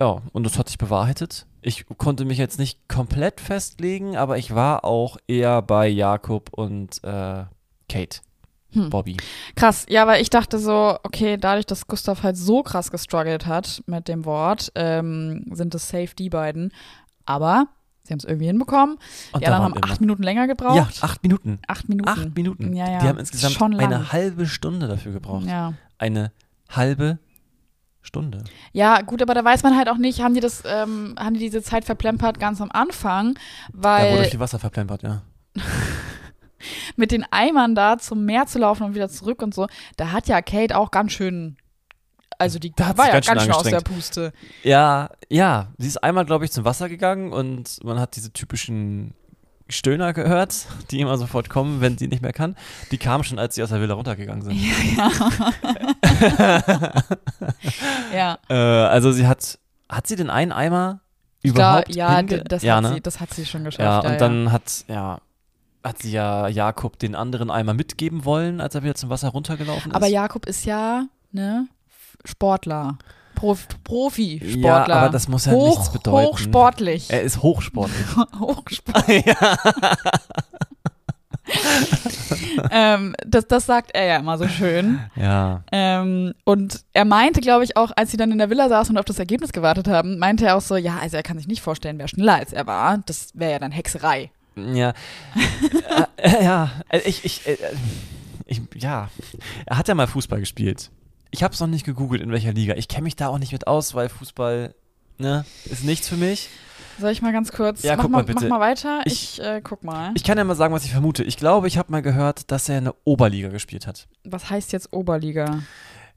Ja, 0.00 0.20
und 0.32 0.44
das 0.44 0.58
hat 0.58 0.68
sich 0.68 0.78
bewahrheitet. 0.78 1.46
Ich 1.62 1.86
konnte 1.96 2.24
mich 2.24 2.38
jetzt 2.38 2.58
nicht 2.58 2.88
komplett 2.88 3.40
festlegen, 3.40 4.16
aber 4.16 4.36
ich 4.36 4.54
war 4.54 4.84
auch 4.84 5.16
eher 5.28 5.62
bei 5.62 5.86
Jakob 5.88 6.50
und 6.52 7.02
äh, 7.04 7.44
Kate. 7.88 8.20
Hm. 8.72 8.90
Bobby. 8.90 9.16
Krass, 9.54 9.86
ja, 9.88 10.06
weil 10.06 10.22
ich 10.22 10.30
dachte 10.30 10.58
so, 10.58 10.98
okay, 11.02 11.36
dadurch, 11.36 11.66
dass 11.66 11.86
Gustav 11.86 12.22
halt 12.22 12.36
so 12.36 12.62
krass 12.62 12.90
gestruggelt 12.90 13.46
hat 13.46 13.82
mit 13.86 14.08
dem 14.08 14.24
Wort, 14.24 14.72
ähm, 14.74 15.44
sind 15.52 15.74
es 15.74 15.88
safe 15.88 16.14
die 16.18 16.30
beiden. 16.30 16.72
Aber 17.26 17.66
sie 18.02 18.12
haben 18.12 18.18
es 18.18 18.24
irgendwie 18.24 18.46
hinbekommen. 18.46 18.96
Und 19.32 19.42
die 19.42 19.46
anderen 19.46 19.64
haben 19.64 19.74
immer- 19.74 19.84
acht 19.84 20.00
Minuten 20.00 20.22
länger 20.22 20.46
gebraucht. 20.46 20.76
Ja, 20.76 20.88
acht 21.02 21.22
Minuten. 21.22 21.58
Acht 21.68 21.88
Minuten. 21.88 22.08
Acht 22.08 22.34
Minuten. 22.34 22.74
Ja, 22.74 22.90
ja. 22.90 22.98
Die 22.98 23.08
haben 23.08 23.18
insgesamt 23.18 23.54
Schon 23.54 23.78
eine 23.78 24.10
halbe 24.10 24.46
Stunde 24.46 24.88
dafür 24.88 25.12
gebraucht. 25.12 25.44
Ja. 25.46 25.74
Eine 25.98 26.32
halbe 26.70 27.18
Stunde. 28.02 28.44
ja, 28.72 29.00
gut, 29.02 29.22
aber 29.22 29.34
da 29.34 29.44
weiß 29.44 29.62
man 29.62 29.76
halt 29.76 29.88
auch 29.88 29.96
nicht, 29.96 30.20
haben 30.20 30.34
die 30.34 30.40
das, 30.40 30.62
ähm, 30.66 31.14
haben 31.18 31.34
die 31.34 31.40
diese 31.40 31.62
Zeit 31.62 31.84
verplempert 31.84 32.40
ganz 32.40 32.60
am 32.60 32.70
Anfang, 32.72 33.34
Da 33.72 33.78
wurde 33.78 33.82
weil 33.84 34.16
durch 34.16 34.30
die 34.30 34.40
Wasser 34.40 34.58
verplempert, 34.58 35.02
ja. 35.02 35.22
mit 36.96 37.12
den 37.12 37.24
Eimern 37.30 37.74
da 37.74 37.98
zum 37.98 38.24
Meer 38.24 38.46
zu 38.46 38.58
laufen 38.58 38.84
und 38.84 38.94
wieder 38.94 39.08
zurück 39.08 39.42
und 39.42 39.54
so, 39.54 39.66
da 39.96 40.12
hat 40.12 40.28
ja 40.28 40.42
Kate 40.42 40.76
auch 40.76 40.90
ganz 40.90 41.12
schön, 41.12 41.56
also 42.38 42.58
die 42.58 42.72
Da 42.74 42.96
war 42.98 43.06
ja 43.06 43.12
ganz 43.20 43.26
schön 43.26 43.34
ganz 43.34 43.42
schön 43.44 43.54
aus 43.54 43.62
der. 43.62 43.80
Puste. 43.80 44.32
Ja, 44.64 45.10
ja. 45.28 45.72
Sie 45.78 45.86
ist 45.86 46.02
einmal, 46.02 46.24
glaube 46.24 46.44
ich, 46.44 46.50
zum 46.50 46.64
Wasser 46.64 46.88
gegangen 46.88 47.32
und 47.32 47.78
man 47.84 48.00
hat 48.00 48.16
diese 48.16 48.32
typischen 48.32 49.14
Stöhner 49.72 50.12
gehört, 50.12 50.66
die 50.90 51.00
immer 51.00 51.18
sofort 51.18 51.48
kommen, 51.48 51.80
wenn 51.80 51.98
sie 51.98 52.06
nicht 52.08 52.22
mehr 52.22 52.32
kann. 52.32 52.56
Die 52.90 52.98
kamen 52.98 53.24
schon, 53.24 53.38
als 53.38 53.54
sie 53.56 53.62
aus 53.62 53.70
der 53.70 53.80
Villa 53.80 53.94
runtergegangen 53.94 54.42
sind. 54.42 54.56
Ja, 58.14 58.38
Äh, 58.48 58.54
also 58.54 59.12
sie 59.12 59.26
hat, 59.26 59.58
hat 59.88 60.06
sie 60.06 60.16
den 60.16 60.30
einen 60.30 60.52
Eimer 60.52 61.00
ich 61.42 61.52
glaub, 61.52 61.88
überhaupt 61.88 61.94
ja, 61.96 62.22
das, 62.22 62.62
ja, 62.62 62.76
hat 62.76 62.82
ne? 62.82 62.94
sie, 62.94 63.00
das 63.00 63.18
hat 63.20 63.34
sie 63.34 63.44
schon 63.46 63.62
Ja, 63.62 63.66
geschafft. 63.70 64.06
und 64.06 64.20
dann 64.20 64.52
hat, 64.52 64.84
ja, 64.88 65.18
hat 65.82 65.98
sie 66.00 66.12
ja 66.12 66.46
Jakob 66.48 66.98
den 66.98 67.14
anderen 67.16 67.50
Eimer 67.50 67.74
mitgeben 67.74 68.24
wollen, 68.24 68.60
als 68.60 68.74
er 68.76 68.84
wieder 68.84 68.94
zum 68.94 69.10
Wasser 69.10 69.30
runtergelaufen 69.30 69.90
ist. 69.90 69.96
Aber 69.96 70.06
Jakob 70.06 70.46
ist 70.46 70.64
ja, 70.64 71.06
ne, 71.32 71.66
Sportler. 72.24 72.98
Prof, 73.42 73.66
Profisportler. 73.82 74.60
Ja, 74.60 74.84
aber 74.84 75.08
das 75.08 75.26
muss 75.26 75.46
ja 75.46 75.52
Hoch, 75.52 75.70
nichts 75.70 75.90
bedeuten. 75.90 76.28
Hochsportlich. 76.28 77.10
Er 77.10 77.22
ist 77.22 77.42
hochsportlich. 77.42 78.06
Hochsportlich. 78.38 79.24
ähm, 82.70 83.16
das, 83.26 83.48
das 83.48 83.66
sagt 83.66 83.90
er 83.94 84.04
ja 84.04 84.16
immer 84.18 84.38
so 84.38 84.46
schön. 84.46 85.00
ja. 85.16 85.64
Ähm, 85.72 86.34
und 86.44 86.84
er 86.92 87.04
meinte, 87.04 87.40
glaube 87.40 87.64
ich, 87.64 87.76
auch, 87.76 87.90
als 87.96 88.12
sie 88.12 88.16
dann 88.16 88.30
in 88.30 88.38
der 88.38 88.48
Villa 88.48 88.68
saßen 88.68 88.94
und 88.94 89.00
auf 89.00 89.06
das 89.06 89.18
Ergebnis 89.18 89.50
gewartet 89.50 89.88
haben, 89.88 90.20
meinte 90.20 90.46
er 90.46 90.56
auch 90.56 90.60
so, 90.60 90.76
ja, 90.76 90.98
also 91.02 91.16
er 91.16 91.24
kann 91.24 91.36
sich 91.36 91.48
nicht 91.48 91.62
vorstellen, 91.62 91.98
wer 91.98 92.06
schneller 92.06 92.36
als 92.36 92.52
er 92.52 92.68
war. 92.68 92.98
Das 93.06 93.30
wäre 93.34 93.50
ja 93.50 93.58
dann 93.58 93.72
Hexerei. 93.72 94.30
Ja. 94.54 94.90
äh, 96.16 96.28
äh, 96.28 96.44
ja, 96.44 96.70
äh, 96.90 97.00
ich, 97.00 97.24
ich, 97.24 97.44
äh, 97.48 97.56
ich, 98.46 98.62
ja. 98.76 99.08
Er 99.66 99.78
hat 99.78 99.88
ja 99.88 99.96
mal 99.96 100.06
Fußball 100.06 100.38
gespielt. 100.38 100.92
Ich 101.32 101.42
habe 101.42 101.52
es 101.54 101.58
noch 101.60 101.66
nicht 101.66 101.84
gegoogelt, 101.84 102.22
in 102.22 102.30
welcher 102.30 102.52
Liga. 102.52 102.74
Ich 102.74 102.86
kenne 102.86 103.02
mich 103.02 103.16
da 103.16 103.26
auch 103.28 103.38
nicht 103.38 103.52
mit 103.52 103.66
aus, 103.66 103.94
weil 103.94 104.08
Fußball, 104.08 104.74
ne, 105.18 105.44
ist 105.64 105.82
nichts 105.82 106.08
für 106.08 106.16
mich. 106.16 106.48
Soll 107.00 107.10
ich 107.10 107.22
mal 107.22 107.32
ganz 107.32 107.50
kurz, 107.52 107.82
Ja, 107.82 107.96
mach, 107.96 108.02
guck 108.02 108.10
mal, 108.12 108.18
mal 108.18 108.24
bitte. 108.24 108.48
mach 108.48 108.58
mal 108.58 108.60
weiter. 108.60 109.00
Ich- 109.06 109.38
Ich, 109.38 109.42
äh, 109.42 109.60
guck 109.64 109.82
mal. 109.82 110.12
Ich 110.14 110.22
kann 110.24 110.36
ja 110.38 110.44
mal 110.44 110.54
sagen, 110.54 110.72
was 110.74 110.84
ich 110.84 110.92
vermute. 110.92 111.24
Ich 111.24 111.36
glaube, 111.38 111.66
ich 111.68 111.78
habe 111.78 111.90
mal 111.90 112.02
gehört, 112.02 112.50
dass 112.50 112.68
er 112.68 112.78
in 112.78 112.84
der 112.84 112.94
Oberliga 113.04 113.48
gespielt 113.48 113.86
hat. 113.86 114.06
Was 114.24 114.50
heißt 114.50 114.72
jetzt 114.72 114.92
Oberliga? 114.92 115.62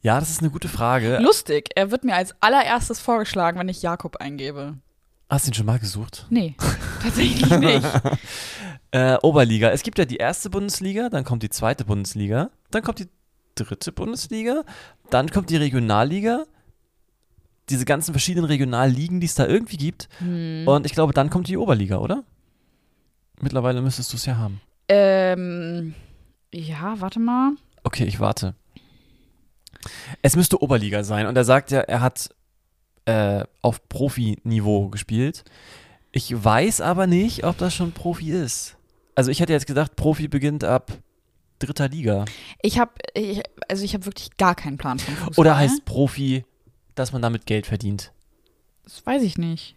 Ja, 0.01 0.19
das 0.19 0.29
ist 0.29 0.41
eine 0.41 0.51
gute 0.51 0.67
Frage. 0.67 1.17
Lustig, 1.19 1.69
er 1.75 1.89
wird 1.91 2.03
mir 2.03 2.15
als 2.15 2.35
allererstes 2.41 2.99
vorgeschlagen, 2.99 3.57
wenn 3.57 3.69
ich 3.69 3.81
Jakob 3.81 4.17
eingebe. 4.17 4.75
Hast 5.29 5.47
du 5.47 5.51
ihn 5.51 5.55
schon 5.55 5.65
mal 5.65 5.79
gesucht? 5.79 6.27
Nee, 6.29 6.55
tatsächlich 7.01 7.49
nicht. 7.57 7.87
Äh, 8.91 9.17
Oberliga. 9.23 9.69
Es 9.71 9.81
gibt 9.81 9.97
ja 9.97 10.05
die 10.05 10.17
erste 10.17 10.49
Bundesliga, 10.49 11.09
dann 11.09 11.23
kommt 11.23 11.41
die 11.41 11.49
zweite 11.49 11.85
Bundesliga, 11.85 12.51
dann 12.69 12.83
kommt 12.83 12.99
die 12.99 13.07
dritte 13.55 13.91
Bundesliga, 13.91 14.63
dann 15.09 15.29
kommt 15.29 15.49
die 15.49 15.57
Regionalliga. 15.57 16.45
Diese 17.69 17.85
ganzen 17.85 18.13
verschiedenen 18.13 18.45
Regionalligen, 18.45 19.19
die 19.19 19.25
es 19.25 19.33
da 19.33 19.47
irgendwie 19.47 19.77
gibt. 19.77 20.07
Hm. 20.19 20.67
Und 20.67 20.85
ich 20.85 20.93
glaube, 20.93 21.13
dann 21.13 21.31
kommt 21.31 21.47
die 21.47 21.57
Oberliga, 21.57 21.97
oder? 21.97 22.23
Mittlerweile 23.41 23.81
müsstest 23.81 24.13
du 24.13 24.17
es 24.17 24.25
ja 24.25 24.37
haben. 24.37 24.61
Ähm, 24.87 25.95
ja, 26.53 26.95
warte 26.99 27.19
mal. 27.19 27.53
Okay, 27.83 28.05
ich 28.05 28.19
warte. 28.19 28.53
Es 30.21 30.35
müsste 30.35 30.61
Oberliga 30.61 31.03
sein. 31.03 31.25
Und 31.25 31.35
er 31.35 31.43
sagt 31.43 31.71
ja, 31.71 31.81
er 31.81 32.01
hat 32.01 32.29
äh, 33.05 33.43
auf 33.61 33.87
Profi-Niveau 33.89 34.89
gespielt. 34.89 35.43
Ich 36.11 36.31
weiß 36.43 36.81
aber 36.81 37.07
nicht, 37.07 37.43
ob 37.43 37.57
das 37.57 37.73
schon 37.73 37.91
Profi 37.91 38.31
ist. 38.31 38.77
Also 39.15 39.31
ich 39.31 39.39
hätte 39.39 39.53
jetzt 39.53 39.67
gedacht, 39.67 39.95
Profi 39.95 40.27
beginnt 40.27 40.63
ab 40.63 40.91
dritter 41.59 41.87
Liga. 41.89 42.25
Ich 42.61 42.79
habe, 42.79 42.91
ich, 43.13 43.41
also 43.69 43.83
ich 43.83 43.93
habe 43.93 44.05
wirklich 44.05 44.35
gar 44.37 44.55
keinen 44.55 44.77
Plan 44.77 44.99
von 44.99 45.13
Fußball. 45.15 45.33
Oder 45.37 45.57
heißt 45.57 45.85
Profi, 45.85 46.43
dass 46.95 47.11
man 47.13 47.21
damit 47.21 47.45
Geld 47.45 47.65
verdient? 47.67 48.11
Das 48.83 49.05
weiß 49.05 49.23
ich 49.23 49.37
nicht. 49.37 49.75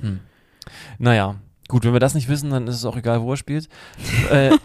Hm. 0.00 0.20
Naja, 0.98 1.36
gut, 1.68 1.84
wenn 1.84 1.92
wir 1.92 2.00
das 2.00 2.14
nicht 2.14 2.28
wissen, 2.28 2.50
dann 2.50 2.66
ist 2.66 2.76
es 2.76 2.84
auch 2.84 2.96
egal, 2.96 3.22
wo 3.22 3.32
er 3.32 3.36
spielt. 3.36 3.68
äh, 4.30 4.50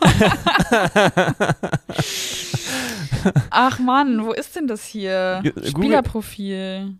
Ach 3.49 3.79
Mann, 3.79 4.23
wo 4.25 4.31
ist 4.31 4.55
denn 4.55 4.67
das 4.67 4.85
hier? 4.85 5.41
Google- 5.43 5.67
Spielerprofil. 5.67 6.95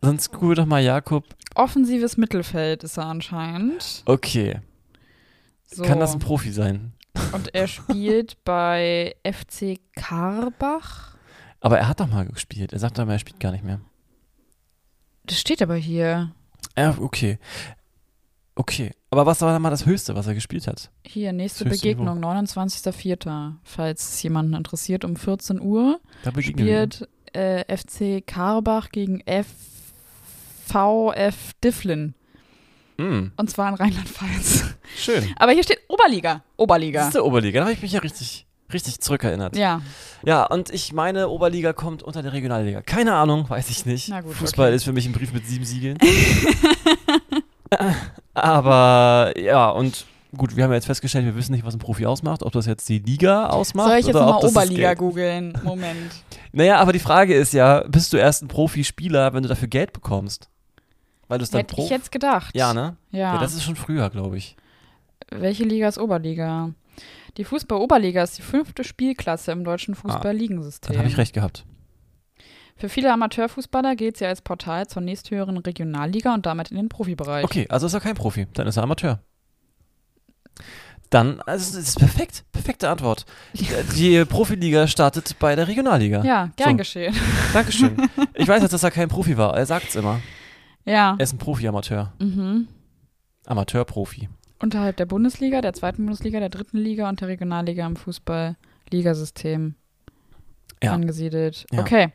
sonst 0.00 0.32
google 0.32 0.54
doch 0.56 0.66
mal 0.66 0.82
Jakob. 0.82 1.24
Offensives 1.54 2.16
Mittelfeld 2.16 2.84
ist 2.84 2.96
er 2.96 3.06
anscheinend. 3.06 4.02
Okay, 4.06 4.60
So. 5.66 5.82
kann 5.82 5.98
das 6.00 6.12
ein 6.14 6.20
Profi 6.20 6.52
sein? 6.52 6.92
Und 7.32 7.54
er 7.54 7.66
spielt 7.66 8.42
bei 8.44 9.14
FC 9.24 9.78
Karbach. 9.94 11.16
Aber 11.60 11.78
er 11.78 11.88
hat 11.88 12.00
doch 12.00 12.08
mal 12.08 12.26
gespielt. 12.26 12.72
Er 12.72 12.78
sagt 12.78 12.98
doch 12.98 13.04
mal, 13.06 13.12
er 13.14 13.18
spielt 13.18 13.40
gar 13.40 13.52
nicht 13.52 13.64
mehr. 13.64 13.80
Das 15.24 15.38
steht 15.40 15.62
aber 15.62 15.76
hier. 15.76 16.32
Ja, 16.76 16.96
okay. 16.98 17.38
Okay. 18.54 18.92
Aber 19.10 19.26
was 19.26 19.40
war 19.40 19.52
dann 19.52 19.62
mal 19.62 19.70
das 19.70 19.86
Höchste, 19.86 20.14
was 20.14 20.26
er 20.26 20.34
gespielt 20.34 20.66
hat? 20.66 20.90
Hier, 21.06 21.32
nächste 21.32 21.64
Begegnung, 21.64 22.22
29.04. 22.22 23.54
Falls 23.64 24.14
es 24.14 24.22
jemanden 24.22 24.54
interessiert, 24.54 25.04
um 25.04 25.16
14 25.16 25.60
Uhr 25.60 26.00
Da 26.22 26.32
spielt 26.40 27.08
äh, 27.32 27.64
FC 27.76 28.26
Karbach 28.26 28.90
gegen 28.90 29.22
VF 30.66 31.52
Difflin. 31.64 32.14
Mm, 32.98 33.28
Und 33.36 33.50
zwar 33.50 33.68
in 33.70 33.74
Rheinland-Pfalz. 33.74 34.69
Schön. 34.96 35.34
Aber 35.36 35.52
hier 35.52 35.62
steht 35.62 35.80
Oberliga. 35.88 36.34
Das 36.34 36.42
Oberliga. 36.56 37.06
ist 37.06 37.14
der 37.14 37.24
Oberliga. 37.24 37.60
Da 37.60 37.66
habe 37.66 37.74
ich 37.74 37.82
mich 37.82 37.92
ja 37.92 38.00
richtig, 38.00 38.46
richtig 38.72 39.00
zurückerinnert. 39.00 39.56
Ja, 39.56 39.82
Ja, 40.24 40.44
und 40.44 40.70
ich 40.70 40.92
meine, 40.92 41.28
Oberliga 41.28 41.72
kommt 41.72 42.02
unter 42.02 42.22
der 42.22 42.32
Regionalliga. 42.32 42.82
Keine 42.82 43.14
Ahnung, 43.14 43.48
weiß 43.48 43.70
ich 43.70 43.86
nicht. 43.86 44.08
Na 44.08 44.20
gut, 44.20 44.34
Fußball 44.34 44.68
okay. 44.68 44.76
ist 44.76 44.84
für 44.84 44.92
mich 44.92 45.06
ein 45.06 45.12
Brief 45.12 45.32
mit 45.32 45.46
sieben 45.46 45.64
Siegeln. 45.64 45.98
Aber 48.34 49.32
ja, 49.36 49.70
und 49.70 50.06
gut, 50.36 50.56
wir 50.56 50.64
haben 50.64 50.70
ja 50.70 50.76
jetzt 50.76 50.86
festgestellt, 50.86 51.24
wir 51.24 51.36
wissen 51.36 51.52
nicht, 51.52 51.64
was 51.64 51.74
ein 51.74 51.78
Profi 51.78 52.06
ausmacht. 52.06 52.42
Ob 52.42 52.52
das 52.52 52.66
jetzt 52.66 52.88
die 52.88 52.98
Liga 52.98 53.48
ausmacht 53.48 53.88
soll 53.88 53.98
ich 53.98 54.06
jetzt 54.06 54.14
das 54.14 54.40
das 54.40 54.50
Oberliga 54.50 54.94
googeln? 54.94 55.58
Moment. 55.64 56.12
Naja, 56.52 56.80
aber 56.80 56.92
die 56.92 56.98
Frage 56.98 57.32
ist 57.32 57.52
ja, 57.52 57.84
bist 57.86 58.12
du 58.12 58.16
erst 58.16 58.42
ein 58.42 58.48
Profispieler, 58.48 59.32
wenn 59.32 59.44
du 59.44 59.48
dafür 59.48 59.68
Geld 59.68 59.92
bekommst? 59.92 60.48
Weil 61.28 61.38
du 61.38 61.44
es 61.44 61.50
dann 61.50 61.60
Hätte 61.60 61.80
ich 61.80 61.88
jetzt 61.88 62.10
gedacht. 62.10 62.56
Ja, 62.56 62.74
ne? 62.74 62.96
Ja. 63.12 63.34
Ja, 63.34 63.38
das 63.38 63.54
ist 63.54 63.62
schon 63.62 63.76
früher, 63.76 64.10
glaube 64.10 64.36
ich. 64.36 64.56
Welche 65.30 65.64
Liga 65.64 65.88
ist 65.88 65.98
Oberliga? 65.98 66.72
Die 67.36 67.44
Fußball-Oberliga 67.44 68.22
ist 68.22 68.38
die 68.38 68.42
fünfte 68.42 68.84
Spielklasse 68.84 69.52
im 69.52 69.64
deutschen 69.64 69.94
Fußball-Ligensystem. 69.94 70.92
Dann 70.92 70.98
habe 70.98 71.08
ich 71.08 71.16
recht 71.18 71.32
gehabt. 71.34 71.64
Für 72.76 72.88
viele 72.88 73.12
Amateurfußballer 73.12 73.94
geht 73.94 74.16
sie 74.16 74.26
als 74.26 74.40
Portal 74.40 74.86
zur 74.86 75.02
nächsthöheren 75.02 75.58
Regionalliga 75.58 76.32
und 76.34 76.46
damit 76.46 76.70
in 76.70 76.76
den 76.78 76.88
Profibereich. 76.88 77.44
Okay, 77.44 77.66
also 77.68 77.86
ist 77.86 77.94
er 77.94 78.00
kein 78.00 78.14
Profi, 78.14 78.46
dann 78.54 78.66
ist 78.66 78.76
er 78.78 78.82
Amateur. 78.82 79.20
Dann, 81.10 81.40
also 81.42 81.76
das 81.76 81.88
ist 81.88 81.98
perfekt, 81.98 82.44
perfekte 82.52 82.88
Antwort. 82.88 83.26
Die 83.96 84.24
Profiliga 84.24 84.86
startet 84.86 85.36
bei 85.38 85.56
der 85.56 85.66
Regionalliga. 85.68 86.22
Ja, 86.24 86.50
gern 86.56 86.70
So. 86.70 86.76
geschehen. 86.76 87.14
Dankeschön. 87.52 88.08
Ich 88.34 88.46
weiß 88.46 88.62
jetzt, 88.62 88.72
dass 88.72 88.82
er 88.84 88.90
kein 88.92 89.08
Profi 89.08 89.36
war. 89.36 89.56
Er 89.56 89.66
sagt 89.66 89.88
es 89.88 89.96
immer. 89.96 90.20
Ja. 90.84 91.16
Er 91.18 91.20
ist 91.20 91.32
ein 91.34 91.38
Profi-Amateur. 91.38 92.12
Mhm. 92.20 92.68
Amateur-Profi. 93.46 94.28
Unterhalb 94.62 94.96
der 94.96 95.06
Bundesliga, 95.06 95.60
der 95.60 95.72
zweiten 95.72 96.04
Bundesliga, 96.04 96.38
der 96.38 96.50
dritten 96.50 96.76
Liga 96.78 97.08
und 97.08 97.20
der 97.20 97.28
Regionalliga 97.28 97.86
im 97.86 97.96
Fußball-Ligasystem 97.96 99.74
Ja. 100.82 100.92
angesiedelt. 100.92 101.66
Ja. 101.70 101.80
Okay. 101.80 102.12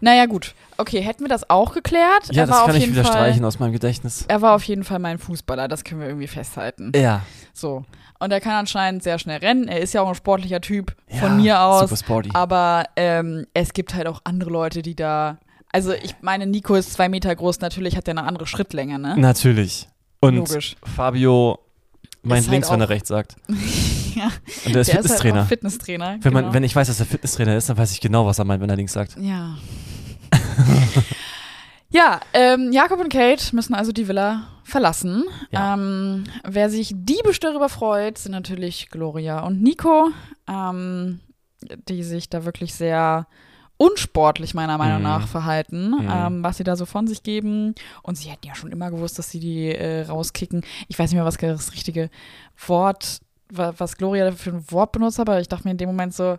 Naja, 0.00 0.26
gut. 0.26 0.54
Okay, 0.78 1.00
hätten 1.00 1.22
wir 1.24 1.28
das 1.28 1.48
auch 1.48 1.74
geklärt? 1.74 2.28
Ja, 2.30 2.42
er 2.42 2.46
das 2.46 2.64
kann 2.64 2.76
ich 2.76 2.88
wieder 2.90 3.04
Fall, 3.04 3.12
streichen 3.12 3.44
aus 3.44 3.58
meinem 3.58 3.72
Gedächtnis. 3.72 4.24
Er 4.28 4.42
war 4.42 4.54
auf 4.54 4.64
jeden 4.64 4.84
Fall 4.84 4.98
mein 4.98 5.18
Fußballer, 5.18 5.68
das 5.68 5.84
können 5.84 6.00
wir 6.00 6.08
irgendwie 6.08 6.26
festhalten. 6.26 6.92
Ja. 6.94 7.22
So. 7.52 7.84
Und 8.18 8.30
er 8.32 8.40
kann 8.40 8.52
anscheinend 8.52 9.02
sehr 9.02 9.18
schnell 9.18 9.38
rennen. 9.38 9.66
Er 9.68 9.80
ist 9.80 9.92
ja 9.94 10.00
auch 10.02 10.08
ein 10.08 10.14
sportlicher 10.14 10.60
Typ 10.60 10.94
ja 11.08 11.16
von 11.18 11.36
mir 11.38 11.60
aus. 11.60 11.82
Super 11.90 11.96
sporty. 11.96 12.30
Aber 12.34 12.84
ähm, 12.96 13.46
es 13.54 13.72
gibt 13.72 13.94
halt 13.94 14.06
auch 14.06 14.20
andere 14.24 14.50
Leute, 14.50 14.82
die 14.82 14.94
da. 14.94 15.38
Also 15.72 15.92
ich 15.92 16.14
meine, 16.20 16.46
Nico 16.46 16.74
ist 16.74 16.92
zwei 16.92 17.08
Meter 17.08 17.34
groß, 17.34 17.60
natürlich 17.60 17.96
hat 17.96 18.06
er 18.08 18.12
eine 18.12 18.24
andere 18.24 18.46
Schrittlänge, 18.46 18.98
ne? 18.98 19.16
Natürlich. 19.18 19.88
Und 20.20 20.36
Logisch. 20.36 20.76
Fabio 20.84 21.58
meint 22.22 22.42
halt 22.42 22.50
links, 22.50 22.70
wenn 22.70 22.80
er 22.80 22.88
rechts 22.88 23.08
sagt. 23.08 23.36
ja, 24.14 24.30
Und 24.64 24.74
der 24.74 24.80
ist 24.82 24.92
der 24.92 25.00
ist 25.00 25.10
halt 25.10 25.20
Fitnesstrainer. 25.20 25.46
Fitnesstrainer. 25.46 26.18
wenn, 26.20 26.32
man, 26.32 26.44
genau. 26.44 26.54
wenn 26.54 26.64
ich 26.64 26.74
weiß, 26.74 26.88
dass 26.88 27.00
er 27.00 27.06
Fitnesstrainer 27.06 27.56
ist, 27.56 27.68
dann 27.68 27.76
weiß 27.76 27.92
ich 27.92 28.00
genau, 28.00 28.26
was 28.26 28.38
er 28.38 28.44
meint, 28.44 28.62
wenn 28.62 28.70
er 28.70 28.76
links 28.76 28.92
sagt. 28.92 29.16
Ja. 29.18 29.56
ja, 31.90 32.20
ähm, 32.32 32.72
Jakob 32.72 33.00
und 33.00 33.08
Kate 33.12 33.54
müssen 33.54 33.74
also 33.74 33.92
die 33.92 34.08
Villa 34.08 34.48
verlassen. 34.64 35.24
Ja. 35.50 35.74
Ähm, 35.74 36.24
wer 36.44 36.70
sich 36.70 36.92
diebisch 36.94 37.40
darüber 37.40 37.68
freut, 37.68 38.18
sind 38.18 38.32
natürlich 38.32 38.90
Gloria 38.90 39.40
und 39.40 39.62
Nico, 39.62 40.10
ähm, 40.48 41.20
die 41.88 42.02
sich 42.02 42.28
da 42.28 42.44
wirklich 42.44 42.74
sehr 42.74 43.26
unsportlich 43.82 44.54
meiner 44.54 44.78
Meinung 44.78 44.98
Mhm. 44.98 45.02
nach 45.04 45.26
verhalten, 45.28 45.90
Mhm. 45.90 46.08
ähm, 46.10 46.44
was 46.44 46.56
sie 46.58 46.64
da 46.64 46.76
so 46.76 46.86
von 46.86 47.06
sich 47.06 47.22
geben. 47.22 47.74
Und 48.02 48.16
sie 48.16 48.30
hätten 48.30 48.46
ja 48.46 48.54
schon 48.54 48.70
immer 48.70 48.90
gewusst, 48.90 49.18
dass 49.18 49.30
sie 49.30 49.40
die 49.40 49.74
äh, 49.74 50.02
rauskicken. 50.02 50.62
Ich 50.88 50.98
weiß 50.98 51.10
nicht 51.10 51.16
mehr, 51.16 51.24
was 51.24 51.36
das 51.36 51.72
richtige 51.72 52.08
Wort, 52.66 53.20
wa- 53.50 53.74
was 53.76 53.96
Gloria 53.96 54.30
für 54.32 54.50
ein 54.50 54.64
Wort 54.70 54.92
benutzt 54.92 55.18
hat, 55.18 55.28
aber 55.28 55.40
ich 55.40 55.48
dachte 55.48 55.64
mir 55.66 55.72
in 55.72 55.78
dem 55.78 55.88
Moment 55.88 56.14
so, 56.14 56.36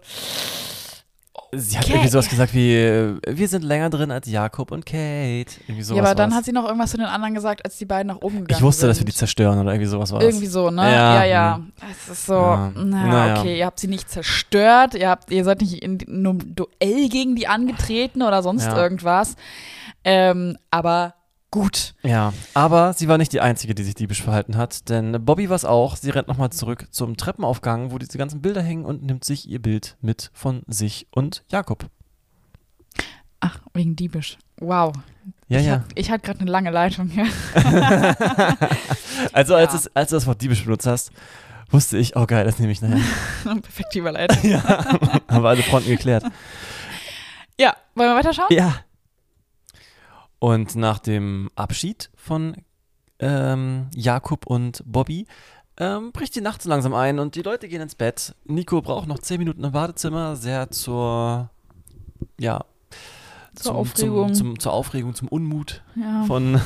sie 1.51 1.77
hat 1.77 1.83
Kate. 1.85 1.93
irgendwie 1.95 2.09
sowas 2.09 2.29
gesagt 2.29 2.53
wie, 2.53 2.75
äh, 2.75 3.17
wir 3.27 3.47
sind 3.47 3.63
länger 3.63 3.89
drin 3.89 4.11
als 4.11 4.27
Jakob 4.29 4.71
und 4.71 4.85
Kate. 4.85 5.45
Irgendwie 5.67 5.81
sowas 5.83 5.97
ja, 5.97 6.03
aber 6.03 6.15
dann 6.15 6.29
war's. 6.31 6.37
hat 6.39 6.45
sie 6.45 6.51
noch 6.51 6.65
irgendwas 6.65 6.91
zu 6.91 6.97
den 6.97 7.05
anderen 7.05 7.33
gesagt, 7.33 7.63
als 7.65 7.77
die 7.77 7.85
beiden 7.85 8.07
nach 8.07 8.17
oben 8.21 8.41
gegangen 8.41 8.57
Ich 8.57 8.61
wusste, 8.61 8.81
sind. 8.81 8.89
dass 8.89 8.99
wir 8.99 9.05
die 9.05 9.13
zerstören 9.13 9.59
oder 9.59 9.71
irgendwie 9.71 9.87
sowas 9.89 10.11
war 10.11 10.21
Irgendwie 10.21 10.47
so, 10.47 10.69
ne? 10.69 10.81
Ja, 10.83 11.15
Ja, 11.15 11.23
ja. 11.25 11.59
Es 11.91 12.09
ist 12.09 12.25
so, 12.27 12.33
Ja. 12.33 12.71
na, 12.75 13.07
Naja. 13.07 13.39
okay, 13.39 13.57
ihr 13.57 13.65
habt 13.65 13.79
sie 13.79 13.87
nicht 13.87 14.09
zerstört, 14.09 14.93
ihr 14.95 15.09
habt, 15.09 15.31
ihr 15.31 15.43
seid 15.43 15.61
nicht 15.61 15.81
in 15.83 15.99
einem 16.07 16.55
Duell 16.55 17.09
gegen 17.09 17.35
die 17.35 17.47
angetreten 17.47 18.21
oder 18.21 18.43
sonst 18.43 18.65
Ja. 18.65 18.77
irgendwas. 18.77 19.35
Ähm, 20.03 20.57
aber 20.69 21.15
gut. 21.53 21.93
Ja, 22.01 22.33
aber 22.55 22.93
sie 22.93 23.07
war 23.07 23.19
nicht 23.19 23.31
die 23.31 23.39
Einzige, 23.39 23.75
die 23.75 23.83
sich 23.83 23.93
diebisch 23.93 24.23
verhalten 24.23 24.57
hat, 24.57 24.89
denn 24.89 25.23
Bobby 25.23 25.49
war 25.49 25.55
es 25.55 25.65
auch. 25.65 25.95
Sie 25.95 26.09
rennt 26.09 26.27
nochmal 26.27 26.49
zurück 26.49 26.87
zum 26.89 27.15
Treppenaufgang, 27.15 27.91
wo 27.91 27.99
diese 27.99 28.17
ganzen 28.17 28.41
Bilder 28.41 28.63
hängen 28.63 28.85
und 28.85 29.03
nimmt 29.03 29.23
sich 29.23 29.47
ihr 29.47 29.61
Bild 29.61 29.95
mit 30.01 30.31
von 30.33 30.63
sich 30.65 31.05
und 31.11 31.43
Jakob. 31.49 31.85
Ach, 33.39 33.59
wegen 33.75 33.95
diebisch. 33.95 34.39
Wow. 34.59 34.93
Ja, 35.47 35.59
ich 35.59 35.65
ja. 35.67 35.73
Hab, 35.73 35.83
ich 35.93 36.09
hatte 36.09 36.25
gerade 36.25 36.39
eine 36.39 36.49
lange 36.49 36.71
Leitung 36.71 37.07
hier. 37.09 37.27
Also 39.31 39.53
als, 39.53 39.73
Ja. 39.73 39.79
es, 39.79 39.95
als 39.95 40.09
du 40.09 40.15
das 40.15 40.25
Wort 40.25 40.41
diebisch 40.41 40.63
benutzt 40.63 40.87
hast, 40.87 41.11
wusste 41.69 41.99
ich, 41.99 42.15
oh 42.15 42.25
geil, 42.25 42.45
das 42.45 42.57
nehme 42.57 42.71
ich 42.71 42.81
nachher. 42.81 42.99
Perfekte 43.43 43.99
Überleitung. 43.99 44.39
ja, 44.49 44.63
haben 44.63 45.43
wir 45.43 45.49
alle 45.49 45.61
Fronten 45.61 45.89
geklärt. 45.89 46.23
Ja, 47.59 47.75
wollen 47.93 48.09
wir 48.09 48.15
weiterschauen? 48.15 48.47
Ja. 48.49 48.73
Und 50.43 50.75
nach 50.75 50.99
dem 50.99 51.49
Abschied 51.55 52.09
von 52.17 52.57
ähm, 53.19 53.87
Jakob 53.95 54.45
und 54.45 54.83
Bobby 54.85 55.25
ähm, 55.77 56.11
bricht 56.11 56.35
die 56.35 56.41
Nacht 56.41 56.61
so 56.61 56.67
langsam 56.69 56.93
ein 56.93 57.19
und 57.19 57.35
die 57.35 57.43
Leute 57.43 57.69
gehen 57.69 57.81
ins 57.81 57.95
Bett. 57.95 58.35
Nico 58.43 58.81
braucht 58.81 59.07
noch 59.07 59.19
10 59.19 59.37
Minuten 59.37 59.63
im 59.63 59.71
Badezimmer, 59.71 60.35
sehr 60.35 60.69
zur, 60.69 61.49
ja, 62.37 62.65
Zur 63.55 63.63
zum, 63.71 63.75
Aufregung. 63.77 64.27
Zum, 64.33 64.47
zum, 64.47 64.59
zur 64.59 64.73
Aufregung, 64.73 65.15
zum 65.15 65.29
Unmut 65.29 65.81
Ja. 65.95 66.25
von 66.25 66.59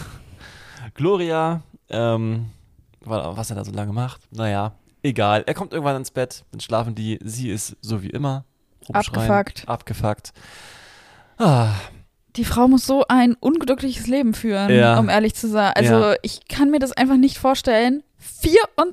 Gloria, 0.95 1.61
ähm, 1.89 2.47
wa- 3.01 3.37
was 3.37 3.51
er 3.51 3.57
da 3.57 3.63
so 3.63 3.71
lange 3.73 3.93
macht. 3.93 4.21
Naja, 4.35 4.73
egal. 5.03 5.43
Er 5.45 5.53
kommt 5.53 5.71
irgendwann 5.71 5.97
ins 5.97 6.09
Bett, 6.09 6.45
dann 6.49 6.61
schlafen 6.61 6.95
die. 6.95 7.19
Sie 7.23 7.51
ist 7.51 7.77
so 7.81 8.01
wie 8.01 8.09
immer. 8.09 8.43
Abgefuckt. 8.91 9.67
Abgefuckt. 9.67 10.33
Ah, 11.37 11.73
Die 12.37 12.45
Frau 12.45 12.67
muss 12.67 12.85
so 12.85 13.03
ein 13.09 13.33
unglückliches 13.33 14.07
Leben 14.07 14.33
führen, 14.33 14.69
Ja. 14.73 14.99
um 14.99 15.09
ehrlich 15.09 15.33
zu 15.35 15.47
sein. 15.49 15.73
Also 15.75 15.93
Ja. 16.11 16.15
ich 16.21 16.47
kann 16.47 16.69
mir 16.71 16.79
das 16.79 16.91
einfach 16.91 17.17
nicht 17.17 17.37
vorstellen, 17.37 18.03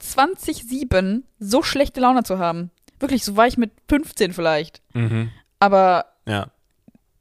24-7 0.08 1.22
so 1.38 1.62
schlechte 1.62 2.00
Laune 2.00 2.22
zu 2.22 2.38
haben. 2.38 2.70
Wirklich, 3.00 3.24
so 3.24 3.36
war 3.36 3.46
ich 3.46 3.56
mit 3.58 3.70
15 3.88 4.32
vielleicht. 4.32 4.82
mhm. 4.94 5.30
Aber 5.60 6.06
Ja. 6.26 6.48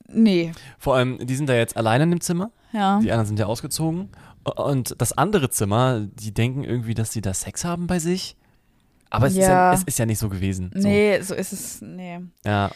nee. 0.07 0.51
Vor 0.77 0.95
allem, 0.95 1.25
die 1.25 1.35
sind 1.35 1.47
da 1.49 1.53
jetzt 1.55 1.77
alleine 1.77 2.03
in 2.05 2.11
dem 2.11 2.21
Zimmer. 2.21 2.51
Ja. 2.71 2.99
Die 2.99 3.11
anderen 3.11 3.27
sind 3.27 3.39
ja 3.39 3.45
ausgezogen. 3.45 4.09
Und 4.43 4.95
das 4.99 5.17
andere 5.17 5.49
Zimmer, 5.49 6.01
die 6.01 6.33
denken 6.33 6.63
irgendwie, 6.63 6.93
dass 6.93 7.11
sie 7.13 7.21
da 7.21 7.33
Sex 7.33 7.63
haben 7.63 7.87
bei 7.87 7.99
sich. 7.99 8.35
Aber 9.09 9.27
es, 9.27 9.33
ist, 9.33 9.39
ja, 9.39 9.49
Ja. 9.49 9.73
es 9.73 9.83
ist 9.83 9.99
ja 9.99 10.05
nicht 10.05 10.19
so 10.19 10.27
gewesen. 10.27 10.71
Nee, 10.73 11.21
so 11.21 11.35
ist 11.35 11.53
es. 11.53 11.81
Nee. 11.81 12.19
So. 12.43 12.49
Ja. 12.49 12.71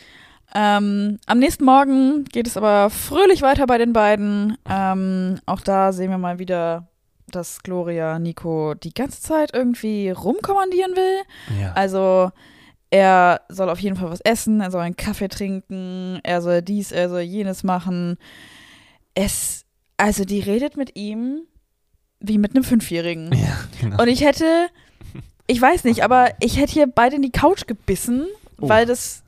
Ähm, 0.60 1.20
am 1.28 1.38
nächsten 1.38 1.66
Morgen 1.66 2.24
geht 2.26 2.48
es 2.48 2.58
aber 2.58 2.90
fröhlich 2.90 3.44
weiter 3.44 3.68
bei 3.68 3.78
den 3.78 3.94
beiden. 3.94 4.58
Ähm, 4.68 5.40
auch 5.46 5.62
da 5.62 5.94
sehen 5.94 6.10
wir 6.10 6.18
mal 6.18 6.40
wieder, 6.40 6.88
dass 7.28 7.62
Gloria 7.62 8.18
Nico 8.18 8.74
die 8.74 8.94
ganze 8.94 9.22
Zeit 9.22 9.54
irgendwie 9.54 10.10
rumkommandieren 10.10 10.96
will. 10.96 11.60
ja. 11.62 11.74
Also 11.74 12.32
er 12.90 13.42
soll 13.50 13.70
auf 13.70 13.80
jeden 13.80 13.98
Fall 13.98 14.10
was 14.10 14.22
essen, 14.22 14.62
er 14.62 14.72
soll 14.72 14.82
einen 14.82 14.96
Kaffee 14.96 15.28
trinken, 15.28 16.20
er 16.24 16.42
soll 16.42 16.62
dies, 16.64 16.92
er 16.92 17.10
soll 17.10 17.20
jenes 17.22 17.64
machen. 17.64 18.18
Es, 19.14 19.66
also 19.98 20.24
die 20.26 20.40
redet 20.40 20.76
mit 20.78 20.96
ihm 20.98 21.42
wie 22.20 22.38
mit 22.40 22.56
einem 22.56 22.64
Fünfjährigen. 22.64 23.32
ja, 23.36 23.58
genau. 23.80 24.02
Und 24.02 24.08
ich 24.08 24.22
hätte, 24.24 24.46
ich 25.46 25.62
weiß 25.62 25.84
nicht, 25.84 26.04
aber 26.04 26.30
ich 26.40 26.58
hätte 26.58 26.72
hier 26.74 26.88
beide 26.88 27.18
in 27.18 27.22
die 27.22 27.32
Couch 27.32 27.68
gebissen, 27.68 28.26
Oh. 28.60 28.70
weil 28.70 28.88
das, 28.88 29.22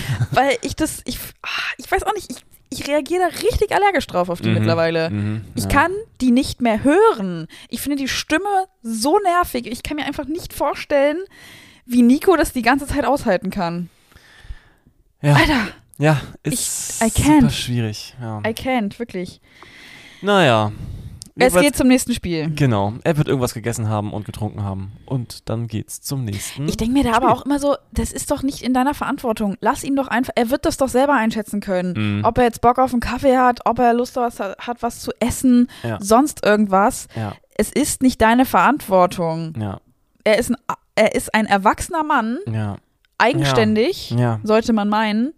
weil 0.30 0.56
ich 0.62 0.76
das, 0.76 1.02
ich, 1.04 1.18
ah, 1.42 1.48
ich 1.78 1.90
weiß 1.90 2.02
auch 2.04 2.14
nicht, 2.14 2.30
ich, 2.30 2.44
ich 2.80 2.88
reagiere 2.88 3.28
da 3.30 3.36
richtig 3.38 3.72
allergisch 3.74 4.06
drauf 4.06 4.28
auf 4.30 4.40
die 4.40 4.48
Mhm, 4.48 4.54
mittlerweile. 4.54 5.10
mhm, 5.10 5.44
Ich 5.54 5.64
ja. 5.64 5.68
kann 5.70 5.92
die 6.20 6.30
nicht 6.30 6.60
mehr 6.62 6.82
hören. 6.84 7.46
Ich 7.68 7.80
finde 7.80 7.96
die 7.96 8.08
Stimme 8.08 8.66
so 8.82 9.18
nervig. 9.18 9.66
Ich 9.66 9.82
kann 9.82 9.96
mir 9.96 10.04
einfach 10.06 10.26
nicht 10.26 10.52
vorstellen, 10.54 11.18
wie 11.84 12.02
Nico 12.02 12.34
das 12.36 12.52
die 12.52 12.62
ganze 12.62 12.86
Zeit 12.86 13.04
aushalten 13.04 13.50
kann. 13.50 13.90
Ja, 15.20 15.34
Alter, 15.34 15.68
ja 15.98 16.20
ist 16.42 17.00
I 17.02 17.06
can't. 17.06 17.40
super 17.40 17.50
schwierig. 17.50 18.14
Ja. 18.20 18.38
I 18.40 18.50
can't, 18.54 18.98
wirklich. 18.98 19.40
Naja. 20.22 20.72
Es 21.36 21.54
geht 21.54 21.74
zum 21.76 21.88
nächsten 21.88 22.12
Spiel. 22.14 22.50
Genau. 22.54 22.92
Er 23.04 23.16
wird 23.16 23.26
irgendwas 23.28 23.54
gegessen 23.54 23.88
haben 23.88 24.12
und 24.12 24.24
getrunken 24.26 24.62
haben. 24.62 24.92
Und 25.06 25.48
dann 25.48 25.66
geht's 25.66 26.00
zum 26.02 26.24
nächsten. 26.24 26.68
Ich 26.68 26.76
denke 26.76 26.92
mir 26.92 27.04
da 27.04 27.12
aber 27.14 27.28
Spiel. 27.28 27.38
auch 27.38 27.46
immer 27.46 27.58
so, 27.58 27.76
das 27.92 28.12
ist 28.12 28.30
doch 28.30 28.42
nicht 28.42 28.62
in 28.62 28.74
deiner 28.74 28.92
Verantwortung. 28.94 29.56
Lass 29.60 29.82
ihn 29.82 29.96
doch 29.96 30.08
einfach, 30.08 30.32
er 30.36 30.50
wird 30.50 30.66
das 30.66 30.76
doch 30.76 30.88
selber 30.88 31.14
einschätzen 31.14 31.60
können. 31.60 32.18
Mhm. 32.18 32.24
Ob 32.24 32.36
er 32.38 32.44
jetzt 32.44 32.60
Bock 32.60 32.78
auf 32.78 32.92
einen 32.92 33.00
Kaffee 33.00 33.36
hat, 33.38 33.60
ob 33.64 33.78
er 33.78 33.94
Lust 33.94 34.18
auf 34.18 34.38
was 34.38 34.56
hat, 34.58 34.82
was 34.82 35.00
zu 35.00 35.10
essen, 35.20 35.68
Ja. 35.82 35.98
sonst 36.00 36.44
irgendwas. 36.44 37.08
Ja, 37.16 37.32
Es 37.56 37.70
ist 37.72 38.02
nicht 38.02 38.20
deine 38.20 38.44
Verantwortung. 38.44 39.54
ja, 39.58 39.80
Er 40.24 40.38
ist 40.38 40.50
ein, 40.50 40.56
er 40.94 41.14
ist 41.14 41.34
ein 41.34 41.46
erwachsener 41.46 42.04
Mann, 42.04 42.38
ja, 42.52 42.76
eigenständig, 43.18 44.14
sollte 44.42 44.72
man 44.72 44.88
meinen. 44.88 45.32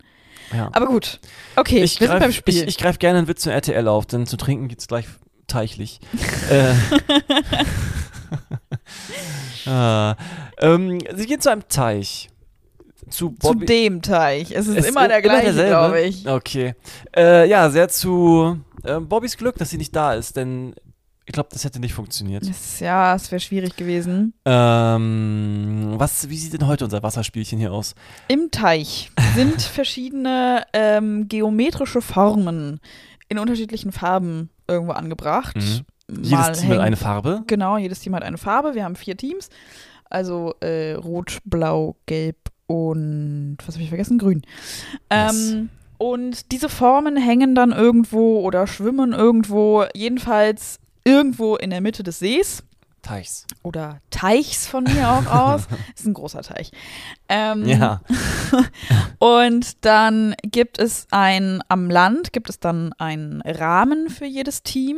ja. 0.53 0.69
Aber 0.73 0.87
gut. 0.87 1.21
Okay, 1.57 1.83
ich 1.83 2.01
wir 2.01 2.09
sind 2.09 2.19
beim 2.19 2.29
greif, 2.31 2.35
Spiel. 2.37 2.55
ich, 2.63 2.63
ich 2.69 2.79
greif 2.79 2.99
gerne 2.99 3.19
einen 3.19 3.29
Witz 3.29 3.43
zu 3.43 3.51
RTL 3.53 3.87
auf, 3.89 4.07
denn 4.07 4.27
zu 4.27 4.37
trinken 4.37 4.69
geht's 4.69 4.89
gleich 4.89 5.07
teichlich. 5.47 6.01
äh, 6.51 6.75
ah, 9.71 10.17
ähm, 10.59 10.99
sie 11.15 11.27
gehen 11.27 11.41
zu 11.41 11.51
einem 11.51 11.69
Teich. 11.69 12.31
Zu 13.11 13.31
zu 13.31 13.53
Bobby. 13.53 13.67
dem 13.67 14.03
Teich. 14.03 14.51
Es 14.51 14.67
ist 14.67 14.79
Es 14.79 14.87
immer 14.87 15.07
der 15.09 15.23
gleiche, 15.23 15.53
glaube 15.53 16.01
ich. 16.01 16.27
Okay. 16.27 16.75
Äh, 17.15 17.49
ja, 17.49 17.69
sehr 17.71 17.89
zu 17.89 18.59
äh, 18.83 18.99
Bobbys 18.99 19.37
Glück, 19.37 19.57
dass 19.57 19.71
sie 19.71 19.79
nicht 19.79 19.95
da 19.95 20.15
ist, 20.15 20.37
denn 20.37 20.75
ich 21.27 21.33
glaube, 21.33 21.49
das 21.53 21.65
hätte 21.65 21.81
nicht 21.81 21.95
funktioniert. 21.95 22.47
Das, 22.47 22.81
ja, 22.81 23.15
es 23.15 23.31
wäre 23.31 23.41
schwierig 23.41 23.77
gewesen. 23.77 24.35
Ähm, 24.45 25.95
was, 25.97 26.29
wie 26.29 26.37
sieht 26.37 26.53
denn 26.53 26.67
heute 26.67 26.85
unser 26.85 27.03
Wasserspielchen 27.03 27.59
hier 27.59 27.73
aus? 27.73 27.95
Im 28.29 28.51
Teich 28.51 29.11
sind 29.35 29.63
verschiedene 29.63 30.65
ähm, 30.75 31.27
geometrische 31.29 32.03
Formen 32.03 32.81
in 33.29 33.39
unterschiedlichen 33.39 33.91
Farben 33.91 34.51
irgendwo 34.69 34.93
angebracht. 34.93 35.57
Mhm. 35.57 35.85
Jedes 36.23 36.61
Team 36.61 36.71
hat 36.71 36.81
eine 36.81 36.97
Farbe. 36.97 37.43
Genau, 37.47 37.79
jedes 37.79 38.01
Team 38.01 38.15
hat 38.15 38.23
eine 38.23 38.39
Farbe. 38.39 38.75
Wir 38.75 38.85
haben 38.85 38.97
vier 38.97 39.17
Teams. 39.17 39.49
Also 40.11 40.55
äh, 40.61 40.93
Rot, 40.93 41.39
Blau, 41.45 41.97
Gelb 42.07 42.37
und 42.67 43.57
was 43.67 43.75
habe 43.75 43.83
ich 43.83 43.89
vergessen? 43.89 44.19
Grün. 44.19 44.43
Yes. 45.11 45.53
Ähm, 45.53 45.71
und 45.99 46.53
diese 46.53 46.69
Formen 46.69 47.17
hängen 47.17 47.55
dann 47.55 47.73
irgendwo 47.73 48.41
oder 48.41 48.67
schwimmen 48.67 49.13
irgendwo, 49.13 49.85
jedenfalls 49.95 50.79
irgendwo 51.05 51.57
in 51.57 51.71
der 51.71 51.81
Mitte 51.81 52.03
des 52.03 52.19
Sees 52.19 52.65
Teichs. 53.05 53.47
oder 53.63 54.01
Teichs 54.11 54.67
von 54.67 54.85
mir 54.85 55.09
auch 55.11 55.27
aus. 55.55 55.67
Ist 55.95 56.07
ein 56.07 56.15
großer 56.15 56.43
Teich. 56.43 56.73
Ähm, 57.29 57.65
Ja. 57.67 58.01
und 59.19 59.85
dann 59.85 60.35
gibt 60.43 60.79
es 60.79 61.07
ein, 61.11 61.63
am 61.69 61.91
Land 61.91 62.33
gibt 62.33 62.49
es 62.51 62.59
dann 62.59 62.93
einen 62.95 63.41
Rahmen 63.43 64.09
für 64.11 64.27
jedes 64.27 64.63
Team, 64.63 64.97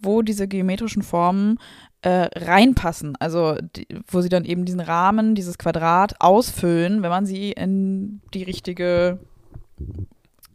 wo 0.00 0.22
diese 0.22 0.48
geometrischen 0.48 1.02
Formen 1.02 1.58
äh, 2.02 2.28
reinpassen. 2.34 3.14
Also 3.20 3.56
die, 3.76 3.86
wo 4.08 4.20
sie 4.20 4.28
dann 4.28 4.44
eben 4.44 4.64
diesen 4.64 4.80
Rahmen, 4.80 5.34
dieses 5.34 5.58
Quadrat 5.58 6.20
ausfüllen, 6.20 7.02
wenn 7.02 7.10
man 7.10 7.26
sie 7.26 7.52
in 7.52 8.20
die 8.34 8.42
richtige 8.42 9.20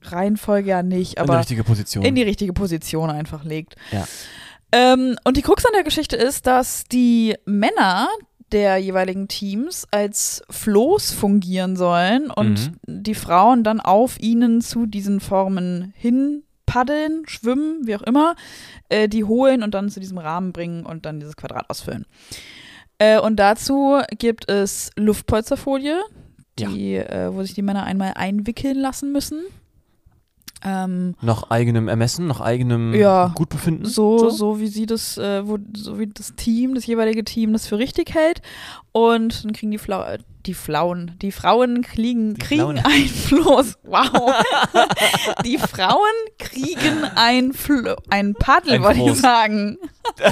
Reihenfolge 0.03 0.69
ja 0.69 0.83
nicht, 0.83 1.13
In 1.17 1.23
die 1.25 1.29
aber 1.29 1.39
richtige 1.39 1.63
Position. 1.63 2.03
in 2.05 2.15
die 2.15 2.21
richtige 2.23 2.53
Position 2.53 3.09
einfach 3.09 3.43
legt. 3.43 3.75
Ja. 3.91 4.07
Ähm, 4.71 5.17
und 5.23 5.37
die 5.37 5.41
Krux 5.41 5.65
an 5.65 5.71
der 5.73 5.83
Geschichte 5.83 6.15
ist, 6.15 6.47
dass 6.47 6.83
die 6.85 7.35
Männer 7.45 8.09
der 8.51 8.77
jeweiligen 8.77 9.27
Teams 9.27 9.85
als 9.91 10.41
Floß 10.49 11.11
fungieren 11.11 11.75
sollen 11.75 12.31
und 12.31 12.71
die 12.85 13.15
Frauen 13.15 13.63
dann 13.63 13.81
auf 13.81 14.19
ihnen 14.19 14.61
zu 14.61 14.85
diesen 14.85 15.19
Formen 15.19 15.93
hin 15.97 16.43
paddeln, 16.65 17.23
schwimmen, 17.27 17.87
wie 17.87 17.95
auch 17.95 18.03
immer, 18.03 18.35
äh, 18.89 19.09
die 19.09 19.23
holen 19.23 19.63
und 19.63 19.73
dann 19.73 19.89
zu 19.89 19.99
diesem 19.99 20.17
Rahmen 20.17 20.53
bringen 20.53 20.85
und 20.85 21.05
dann 21.05 21.19
dieses 21.19 21.35
Quadrat 21.35 21.69
ausfüllen. 21.69 22.05
Äh, 22.99 23.19
und 23.19 23.37
dazu 23.37 24.01
gibt 24.17 24.49
es 24.49 24.91
Luftpolsterfolie, 24.95 26.01
die, 26.59 26.95
äh, 26.95 27.33
wo 27.33 27.41
sich 27.43 27.53
die 27.53 27.61
Männer 27.61 27.83
einmal 27.83 28.13
einwickeln 28.15 28.77
lassen 28.77 29.11
müssen. 29.11 29.41
Ähm, 30.67 31.15
Nach 31.21 31.49
eigenem 31.49 31.87
Ermessen, 31.87 32.27
nach 32.27 32.41
eigenem 32.41 32.93
Ja, 32.93 33.31
Gutbefinden. 33.33 33.85
so, 33.85 34.29
so 34.29 34.59
wie 34.59 34.67
sie 34.67 34.85
das, 34.85 35.17
äh, 35.17 35.47
wo, 35.47 35.57
so 35.75 35.97
wie 35.97 36.07
das 36.07 36.35
Team, 36.35 36.75
das 36.75 36.85
jeweilige 36.85 37.23
Team 37.23 37.53
das 37.53 37.67
für 37.67 37.77
richtig 37.77 38.13
hält. 38.13 38.41
Und 38.91 39.45
dann 39.45 39.53
kriegen 39.53 39.71
die 39.71 39.77
Flau 39.77 40.01
äh, 40.03 40.17
die 40.45 40.53
Flauen, 40.53 41.11
die 41.21 41.31
Frauen 41.33 41.81
kriegen, 41.81 42.33
Die 42.33 42.39
kriegen 42.39 42.61
Flauen. 42.61 42.79
ein 42.85 43.07
Floß. 43.07 43.77
Wow. 43.83 44.33
die 45.45 45.57
Frauen 45.57 45.99
kriegen 46.39 47.03
ein, 47.15 47.53
Flo 47.53 47.95
ein 48.09 48.33
Paddel, 48.33 48.75
Ein 48.75 48.83
wollte 48.83 49.01
ich 49.01 49.13
sagen. 49.19 49.77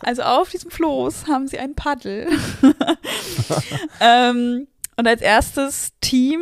also 0.00 0.22
auf 0.22 0.50
diesem 0.50 0.70
Floß 0.70 1.26
haben 1.28 1.46
sie 1.46 1.58
ein 1.58 1.74
Paddel. 1.74 2.28
ähm, 4.00 4.66
und 4.96 5.06
als 5.06 5.20
erstes 5.22 5.92
Team 6.00 6.40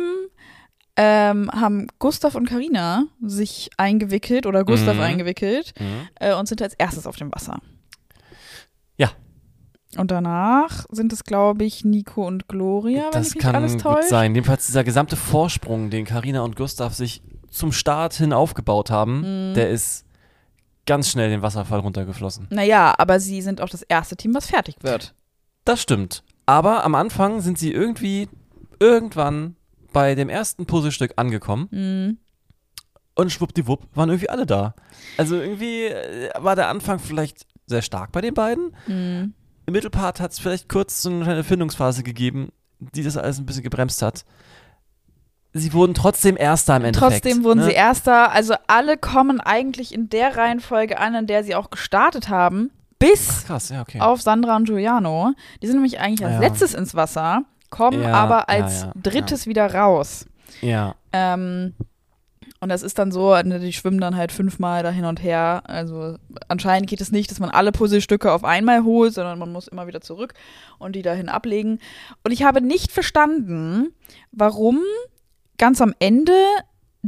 ähm, 0.97 1.49
haben 1.51 1.87
Gustav 1.99 2.33
und 2.35 2.49
Karina 2.49 3.03
sich 3.21 3.69
eingewickelt 3.77 4.45
oder 4.47 4.65
Gustav 4.65 4.95
Mhm. 4.95 5.01
eingewickelt 5.03 5.73
Mhm. 5.79 6.07
äh, 6.15 6.33
und 6.33 6.47
sind 6.47 6.61
als 6.61 6.73
erstes 6.73 7.05
auf 7.05 7.15
dem 7.15 7.31
Wasser. 7.31 7.59
Ja. 8.97 9.11
Und 9.97 10.11
danach 10.11 10.85
sind 10.89 11.13
es, 11.13 11.23
glaube 11.23 11.63
ich, 11.63 11.85
Nico 11.85 12.25
und 12.25 12.47
Gloria, 12.47 13.03
wenn 13.05 13.11
das 13.11 13.33
nicht 13.35 13.39
kann 13.41 13.55
alles 13.55 13.81
gut 13.81 14.03
sein. 14.05 14.33
Jedenfalls 14.35 14.65
dieser 14.65 14.83
gesamte 14.83 15.15
Vorsprung, 15.15 15.89
den 15.89 16.05
Karina 16.05 16.41
und 16.41 16.55
Gustav 16.55 16.93
sich 16.93 17.21
zum 17.49 17.71
Start 17.71 18.13
hin 18.13 18.33
aufgebaut 18.33 18.89
haben, 18.91 19.51
Mhm. 19.51 19.53
der 19.53 19.69
ist 19.69 20.03
ganz 20.85 21.09
schnell 21.09 21.29
den 21.29 21.41
Wasserfall 21.41 21.79
runtergeflossen. 21.79 22.47
Naja, 22.49 22.93
aber 22.97 23.19
sie 23.19 23.41
sind 23.41 23.61
auch 23.61 23.69
das 23.69 23.81
erste 23.83 24.15
Team, 24.15 24.33
was 24.33 24.47
fertig 24.47 24.75
wird. 24.81 25.13
Das 25.65 25.81
stimmt. 25.81 26.23
Aber 26.45 26.83
am 26.85 26.95
Anfang 26.95 27.41
sind 27.41 27.59
sie 27.59 27.71
irgendwie 27.73 28.29
irgendwann 28.79 29.56
bei 29.97 30.15
dem 30.15 30.29
ersten 30.29 30.65
Puzzlestück 30.65 31.13
angekommen 31.15 31.67
Mhm. 31.71 32.17
und 33.15 33.31
schwuppdiwupp 33.31 33.87
waren 33.95 34.09
irgendwie 34.09 34.29
alle 34.29 34.45
da. 34.45 34.75
Also 35.17 35.35
irgendwie 35.35 35.85
äh, 35.85 36.29
war 36.37 36.55
der 36.55 36.67
Anfang 36.69 36.99
vielleicht 36.99 37.45
sehr 37.65 37.81
stark 37.81 38.11
bei 38.11 38.21
den 38.21 38.33
beiden. 38.33 38.75
Mhm. 38.87 39.33
Im 39.65 39.73
Mittelpart 39.73 40.19
hat 40.21 40.31
es 40.31 40.39
vielleicht 40.39 40.69
kurz 40.69 41.01
so 41.01 41.09
eine 41.09 41.23
kleine 41.23 41.43
Findungsphase 41.43 42.03
gegeben, 42.03 42.51
die 42.79 43.03
das 43.03 43.17
alles 43.17 43.39
ein 43.39 43.45
bisschen 43.45 43.63
gebremst 43.63 44.01
hat. 44.01 44.23
Sie 45.53 45.73
wurden 45.73 45.93
trotzdem 45.93 46.37
Erster 46.37 46.75
im 46.77 46.85
Endeffekt. 46.85 47.23
Trotzdem 47.23 47.43
wurden 47.43 47.59
ne? 47.59 47.65
sie 47.65 47.71
Erster. 47.71 48.31
Also 48.31 48.53
alle 48.67 48.97
kommen 48.97 49.41
eigentlich 49.41 49.93
in 49.93 50.09
der 50.09 50.37
Reihenfolge 50.37 50.99
an, 50.99 51.15
in 51.15 51.25
der 51.27 51.43
sie 51.43 51.55
auch 51.55 51.69
gestartet 51.71 52.29
haben, 52.29 52.69
bis 52.99 53.45
Krass, 53.45 53.69
ja, 53.69 53.81
okay. 53.81 53.99
auf 53.99 54.21
Sandra 54.21 54.55
und 54.55 54.65
Giuliano. 54.65 55.33
Die 55.61 55.67
sind 55.67 55.77
nämlich 55.77 55.99
eigentlich 55.99 56.23
als 56.25 56.35
Ja. 56.35 56.39
letztes 56.39 56.73
ins 56.73 56.93
Wasser, 56.95 57.43
kommen 57.69 58.01
Ja, 58.03 58.13
aber 58.13 58.39
ja, 58.39 58.45
als 58.47 58.81
ja, 58.83 58.91
drittes 58.95 59.47
wieder 59.47 59.73
raus. 59.73 60.25
Ja. 60.61 60.95
Ähm, 61.13 61.73
und 62.59 62.69
das 62.69 62.81
ist 62.81 62.97
dann 62.97 63.11
so, 63.11 63.35
ne, 63.35 63.59
die 63.59 63.73
schwimmen 63.73 63.99
dann 63.99 64.15
halt 64.15 64.31
fünfmal 64.31 64.81
da 64.81 64.89
hin 64.89 65.05
und 65.05 65.21
her. 65.21 65.61
Also 65.65 66.17
anscheinend 66.47 66.89
geht 66.89 67.01
es 67.01 67.11
nicht, 67.11 67.29
dass 67.29 67.39
man 67.39 67.51
alle 67.51 67.71
Puzzlestücke 67.71 68.31
auf 68.31 68.43
einmal 68.43 68.83
holt, 68.83 69.13
sondern 69.13 69.37
man 69.37 69.51
muss 69.51 69.67
immer 69.67 69.87
wieder 69.87 70.01
zurück 70.01 70.33
und 70.79 70.95
die 70.95 71.03
dahin 71.03 71.29
ablegen. 71.29 71.79
Und 72.23 72.31
ich 72.31 72.43
habe 72.43 72.61
nicht 72.61 72.91
verstanden, 72.91 73.93
warum 74.31 74.79
ganz 75.57 75.81
am 75.81 75.93
Ende 75.99 76.33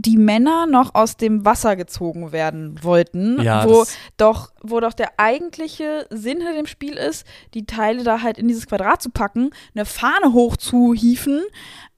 die 0.01 0.17
Männer 0.17 0.65
noch 0.65 0.95
aus 0.95 1.17
dem 1.17 1.43
Wasser 1.45 1.75
gezogen 1.75 2.31
werden 2.31 2.81
wollten, 2.83 3.41
Ja, 3.41 3.67
wo 3.67 3.83
doch, 4.17 4.51
wo 4.61 4.79
doch 4.79 4.93
der 4.93 5.11
eigentliche 5.17 6.07
Sinn 6.09 6.37
hinter 6.37 6.53
dem 6.53 6.67
Spiel 6.67 6.93
ist, 6.93 7.25
die 7.53 7.65
Teile 7.65 8.03
da 8.03 8.21
halt 8.21 8.37
in 8.37 8.47
dieses 8.47 8.67
Quadrat 8.67 9.01
zu 9.01 9.09
packen, 9.09 9.51
eine 9.75 9.85
Fahne 9.85 10.31
hochzuhieven 10.33 11.41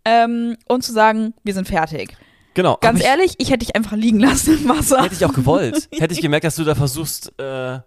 ähm, 0.06 0.58
und 0.68 0.84
zu 0.84 0.94
sagen, 0.94 1.34
wir 1.44 1.54
sind 1.54 1.68
fertig. 1.68 2.18
Genau. 2.54 2.78
Ganz 2.82 3.00
ich, 3.00 3.06
ehrlich, 3.06 3.36
ich 3.38 3.50
hätte 3.50 3.66
dich 3.66 3.76
einfach 3.76 3.94
liegen 3.94 4.20
lassen 4.20 4.58
im 4.58 4.70
Wasser. 4.70 5.04
Hätte 5.04 5.16
ich 5.16 5.24
auch 5.24 5.34
gewollt. 5.34 5.88
Hätte 5.98 6.14
ich 6.14 6.22
gemerkt, 6.22 6.44
dass 6.44 6.56
du 6.56 6.64
da 6.64 6.76
versuchst, 6.76 7.32
äh, 7.40 7.80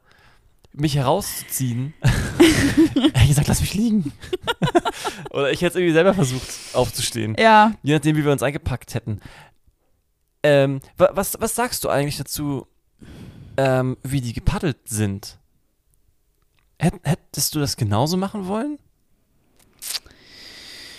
mich 0.72 0.96
herauszuziehen. 0.96 1.92
hätte 2.02 3.22
ich 3.22 3.28
gesagt, 3.28 3.48
lass 3.48 3.60
mich 3.60 3.74
liegen. 3.74 4.12
Oder 5.30 5.50
ich 5.50 5.60
hätte 5.60 5.70
es 5.70 5.76
irgendwie 5.76 5.92
selber 5.92 6.14
versucht, 6.14 6.48
aufzustehen. 6.72 7.36
Ja, 7.38 7.72
Je 7.82 7.94
nachdem, 7.94 8.16
wie 8.16 8.24
wir 8.24 8.32
uns 8.32 8.42
eingepackt 8.42 8.94
hätten. 8.94 9.20
Ähm, 10.44 10.80
wa 10.96 11.08
was, 11.14 11.36
was 11.40 11.54
sagst 11.56 11.82
du 11.84 11.88
eigentlich 11.88 12.18
dazu, 12.18 12.66
ähm, 13.56 13.96
wie 14.04 14.20
die 14.20 14.32
gepaddelt 14.32 14.76
sind? 14.84 15.38
Hätt, 16.78 16.94
hättest 17.02 17.54
du 17.54 17.60
das 17.60 17.76
genauso 17.76 18.16
machen 18.16 18.46
wollen? 18.46 18.78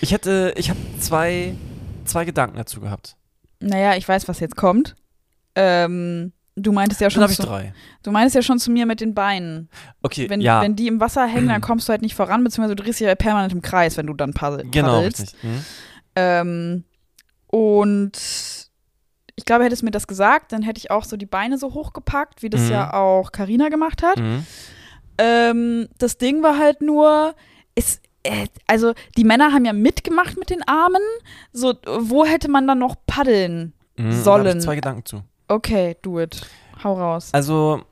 Ich 0.02 0.12
hätte, 0.12 0.54
ich 0.58 0.70
habe 0.70 0.80
zwei, 1.00 1.56
zwei 2.06 2.26
Gedanken 2.26 2.58
dazu 2.58 2.82
gehabt. 2.82 3.16
naja, 3.60 3.96
ich 3.96 4.08
weiß, 4.08 4.28
was 4.28 4.40
jetzt 4.40 4.56
kommt. 4.56 4.96
Ähm, 5.56 6.34
du 6.56 6.72
meintest 6.72 7.02
ja 7.02 7.08
Dann 7.08 7.12
schon, 7.14 7.24
habe 7.24 7.32
ich 7.32 7.38
zu, 7.38 7.46
drei. 7.46 7.74
du 8.04 8.12
meintest 8.12 8.36
ja 8.36 8.42
schon 8.42 8.60
zu 8.60 8.72
mir 8.72 8.86
mit 8.86 9.00
den 9.00 9.14
Beinen. 9.14 9.70
Okay, 10.02 10.30
Wenn, 10.30 10.42
ja, 10.42 10.62
wenn 10.62 10.76
die 10.76 10.88
im 10.88 11.00
Wasser 11.00 11.26
hängen, 11.28 11.48
dann 11.50 11.62
kommst 11.62 11.88
du 11.88 11.92
halt 11.92 12.02
nicht 12.02 12.16
voran, 12.16 12.44
beziehungsweise 12.44 12.76
du 12.76 12.84
drehst 12.84 13.00
dich 13.00 13.08
ja 13.08 13.16
permanent 13.16 13.54
im 13.54 13.62
Kreis, 13.62 13.96
wenn 13.98 14.08
du 14.08 14.14
dann 14.14 14.34
paddel 14.34 14.66
genau, 14.70 15.02
paddelst. 15.02 15.36
Mhm. 15.44 15.66
Ähm, 16.16 16.84
und 17.48 18.12
ich 19.36 19.46
glaube, 19.46 19.64
hättest 19.66 19.82
du 19.82 19.86
mir 19.86 19.92
das 19.92 20.08
gesagt, 20.08 20.52
dann 20.52 20.62
hätte 20.62 20.80
ich 20.80 20.92
auch 20.92 21.04
so 21.04 21.18
die 21.18 21.26
Beine 21.26 21.58
so 21.58 21.74
hochgepackt, 21.74 22.42
wie 22.42 22.50
das 22.50 22.62
Mhm. 22.62 22.72
ja 22.72 22.94
auch 22.94 23.32
Karina 23.32 23.70
gemacht 23.70 24.02
hat. 24.04 24.18
Mhm. 24.18 24.46
Ähm, 25.18 25.88
das 25.98 26.18
Ding 26.18 26.44
war 26.44 26.58
halt 26.58 26.82
nur, 26.82 27.36
ist, 27.76 28.02
äh, 28.24 28.48
also 28.68 28.94
die 29.18 29.24
Männer 29.24 29.54
haben 29.54 29.66
ja 29.66 29.74
mitgemacht 29.74 30.38
mit 30.38 30.50
den 30.50 30.68
Armen. 30.68 31.02
So, 31.54 31.74
wo 32.00 32.26
hätte 32.26 32.50
man 32.50 32.68
dann 32.68 32.80
noch 32.80 32.96
paddeln? 33.08 33.74
Mhm. 33.98 34.10
Da 34.10 34.16
Sollen. 34.18 34.58
ich 34.58 34.64
zwei 34.64 34.76
Gedanken 34.76 35.06
zu. 35.06 35.22
Okay, 35.48 35.96
do 36.02 36.20
it. 36.20 36.42
Hau 36.84 36.94
raus. 37.00 37.30
Also 37.32 37.84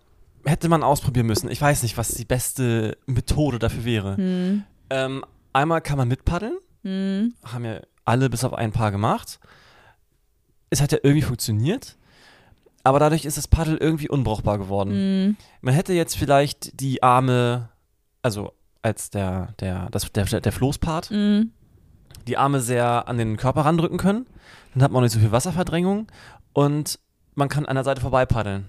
hätte 0.45 0.67
man 0.67 0.83
ausprobieren 0.83 1.27
müssen. 1.27 1.49
Ich 1.49 1.61
weiß 1.61 1.83
nicht, 1.83 1.97
was 1.97 2.09
die 2.09 2.25
beste 2.25 2.97
Methode 3.05 3.59
dafür 3.59 3.85
wäre. 3.85 4.17
Hm, 4.17 4.63
Ähm, 4.89 5.23
einmal 5.53 5.81
kann 5.81 5.97
man 5.97 6.07
mitpaddeln. 6.09 6.57
hm, 6.83 7.33
haben 7.45 7.63
ja 7.65 7.79
alle 8.05 8.29
bis 8.29 8.43
auf 8.43 8.53
ein 8.53 8.73
Paar 8.73 8.91
gemacht. 8.91 9.39
Es 10.73 10.81
hat 10.81 10.91
ja 10.91 10.97
irgendwie 11.03 11.21
funktioniert, 11.21 11.97
aber 12.83 12.97
dadurch 12.97 13.25
ist 13.25 13.37
das 13.37 13.47
Paddel 13.47 13.77
irgendwie 13.77 14.09
unbrauchbar 14.09 14.57
geworden. 14.57 14.91
hm, 14.91 15.37
Man 15.61 15.75
hätte 15.75 15.93
jetzt 15.93 16.17
vielleicht 16.17 16.81
die 16.81 17.03
Arme, 17.03 17.69
also 18.23 18.53
als 18.81 19.11
der, 19.11 19.53
der, 19.59 19.87
das, 19.91 20.11
der, 20.11 20.25
der 20.25 20.51
Floßpart, 20.51 21.11
hm. 21.11 21.51
die 22.27 22.37
Arme 22.37 22.59
sehr 22.59 23.07
an 23.07 23.19
den 23.19 23.37
Körper 23.37 23.61
randrücken 23.65 23.99
können. 23.99 24.25
Dann 24.73 24.81
hat 24.81 24.91
man 24.91 25.01
auch 25.01 25.03
nicht 25.03 25.13
so 25.13 25.19
viel 25.19 25.31
Wasserverdrängung 25.31 26.07
und 26.53 26.97
man 27.35 27.49
kann 27.49 27.67
an 27.67 27.75
der 27.75 27.83
Seite 27.83 28.01
vorbei 28.01 28.25
paddeln. 28.25 28.65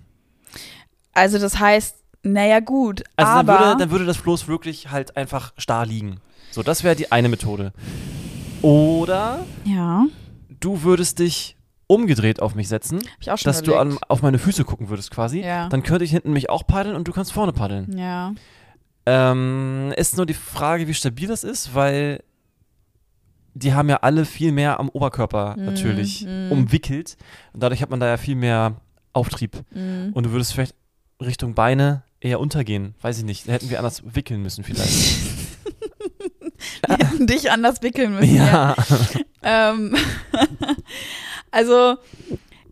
Also 1.14 1.38
das 1.38 1.58
heißt, 1.58 1.96
naja 2.22 2.60
gut, 2.60 3.02
Also 3.16 3.32
dann 3.32 3.48
aber 3.48 3.58
würde, 3.64 3.78
dann 3.78 3.90
würde 3.90 4.04
das 4.04 4.18
Floß 4.18 4.46
wirklich 4.46 4.90
halt 4.90 5.16
einfach 5.16 5.54
starr 5.56 5.86
liegen. 5.86 6.20
So, 6.50 6.62
das 6.62 6.84
wäre 6.84 6.96
die 6.96 7.10
eine 7.10 7.30
Methode. 7.30 7.72
Oder 8.60 9.46
ja, 9.64 10.04
du 10.60 10.82
würdest 10.82 11.18
dich 11.18 11.56
umgedreht 11.94 12.42
auf 12.42 12.54
mich 12.54 12.68
setzen, 12.68 13.00
dass 13.44 13.62
du 13.62 13.76
an, 13.76 13.88
überlegt. 13.88 14.10
auf 14.10 14.22
meine 14.22 14.38
Füße 14.38 14.64
gucken 14.64 14.88
würdest 14.88 15.10
quasi. 15.10 15.40
Ja. 15.40 15.68
Dann 15.68 15.82
könnte 15.82 16.04
ich 16.04 16.10
hinten 16.10 16.32
mich 16.32 16.50
auch 16.50 16.66
paddeln 16.66 16.96
und 16.96 17.06
du 17.08 17.12
kannst 17.12 17.32
vorne 17.32 17.52
paddeln. 17.52 17.96
ja. 17.96 18.34
Ähm, 19.06 19.92
ist 19.98 20.16
nur 20.16 20.24
die 20.24 20.32
Frage, 20.32 20.88
wie 20.88 20.94
stabil 20.94 21.28
das 21.28 21.44
ist, 21.44 21.74
weil 21.74 22.22
die 23.52 23.74
haben 23.74 23.90
ja 23.90 23.96
alle 23.96 24.24
viel 24.24 24.50
mehr 24.50 24.80
am 24.80 24.88
Oberkörper 24.88 25.56
Mm, 25.58 25.64
natürlich 25.66 26.24
mm. 26.26 26.50
umwickelt. 26.50 27.18
Und 27.52 27.62
dadurch 27.62 27.82
hat 27.82 27.90
man 27.90 28.00
da 28.00 28.06
ja 28.06 28.16
viel 28.16 28.34
mehr 28.34 28.80
Auftrieb. 29.12 29.62
Hm. 29.72 30.10
Und 30.14 30.24
du 30.26 30.30
würdest 30.32 30.54
vielleicht 30.54 30.74
Richtung 31.20 31.54
Beine 31.54 32.02
eher 32.20 32.40
untergehen. 32.40 32.94
Weiß 33.02 33.18
ich 33.18 33.24
nicht. 33.24 33.46
Da 33.46 33.52
hätten 33.52 33.68
wir 33.70 33.78
anders 33.78 34.02
wickeln 34.14 34.42
müssen 34.42 34.64
vielleicht. 34.64 35.20
Wir 36.88 36.96
hätten 36.96 37.26
dich 37.26 37.50
anders 37.50 37.82
wickeln 37.82 38.14
müssen. 38.14 38.36
Ja. 38.36 38.74
Ähm, 39.42 39.94
also, 41.54 41.96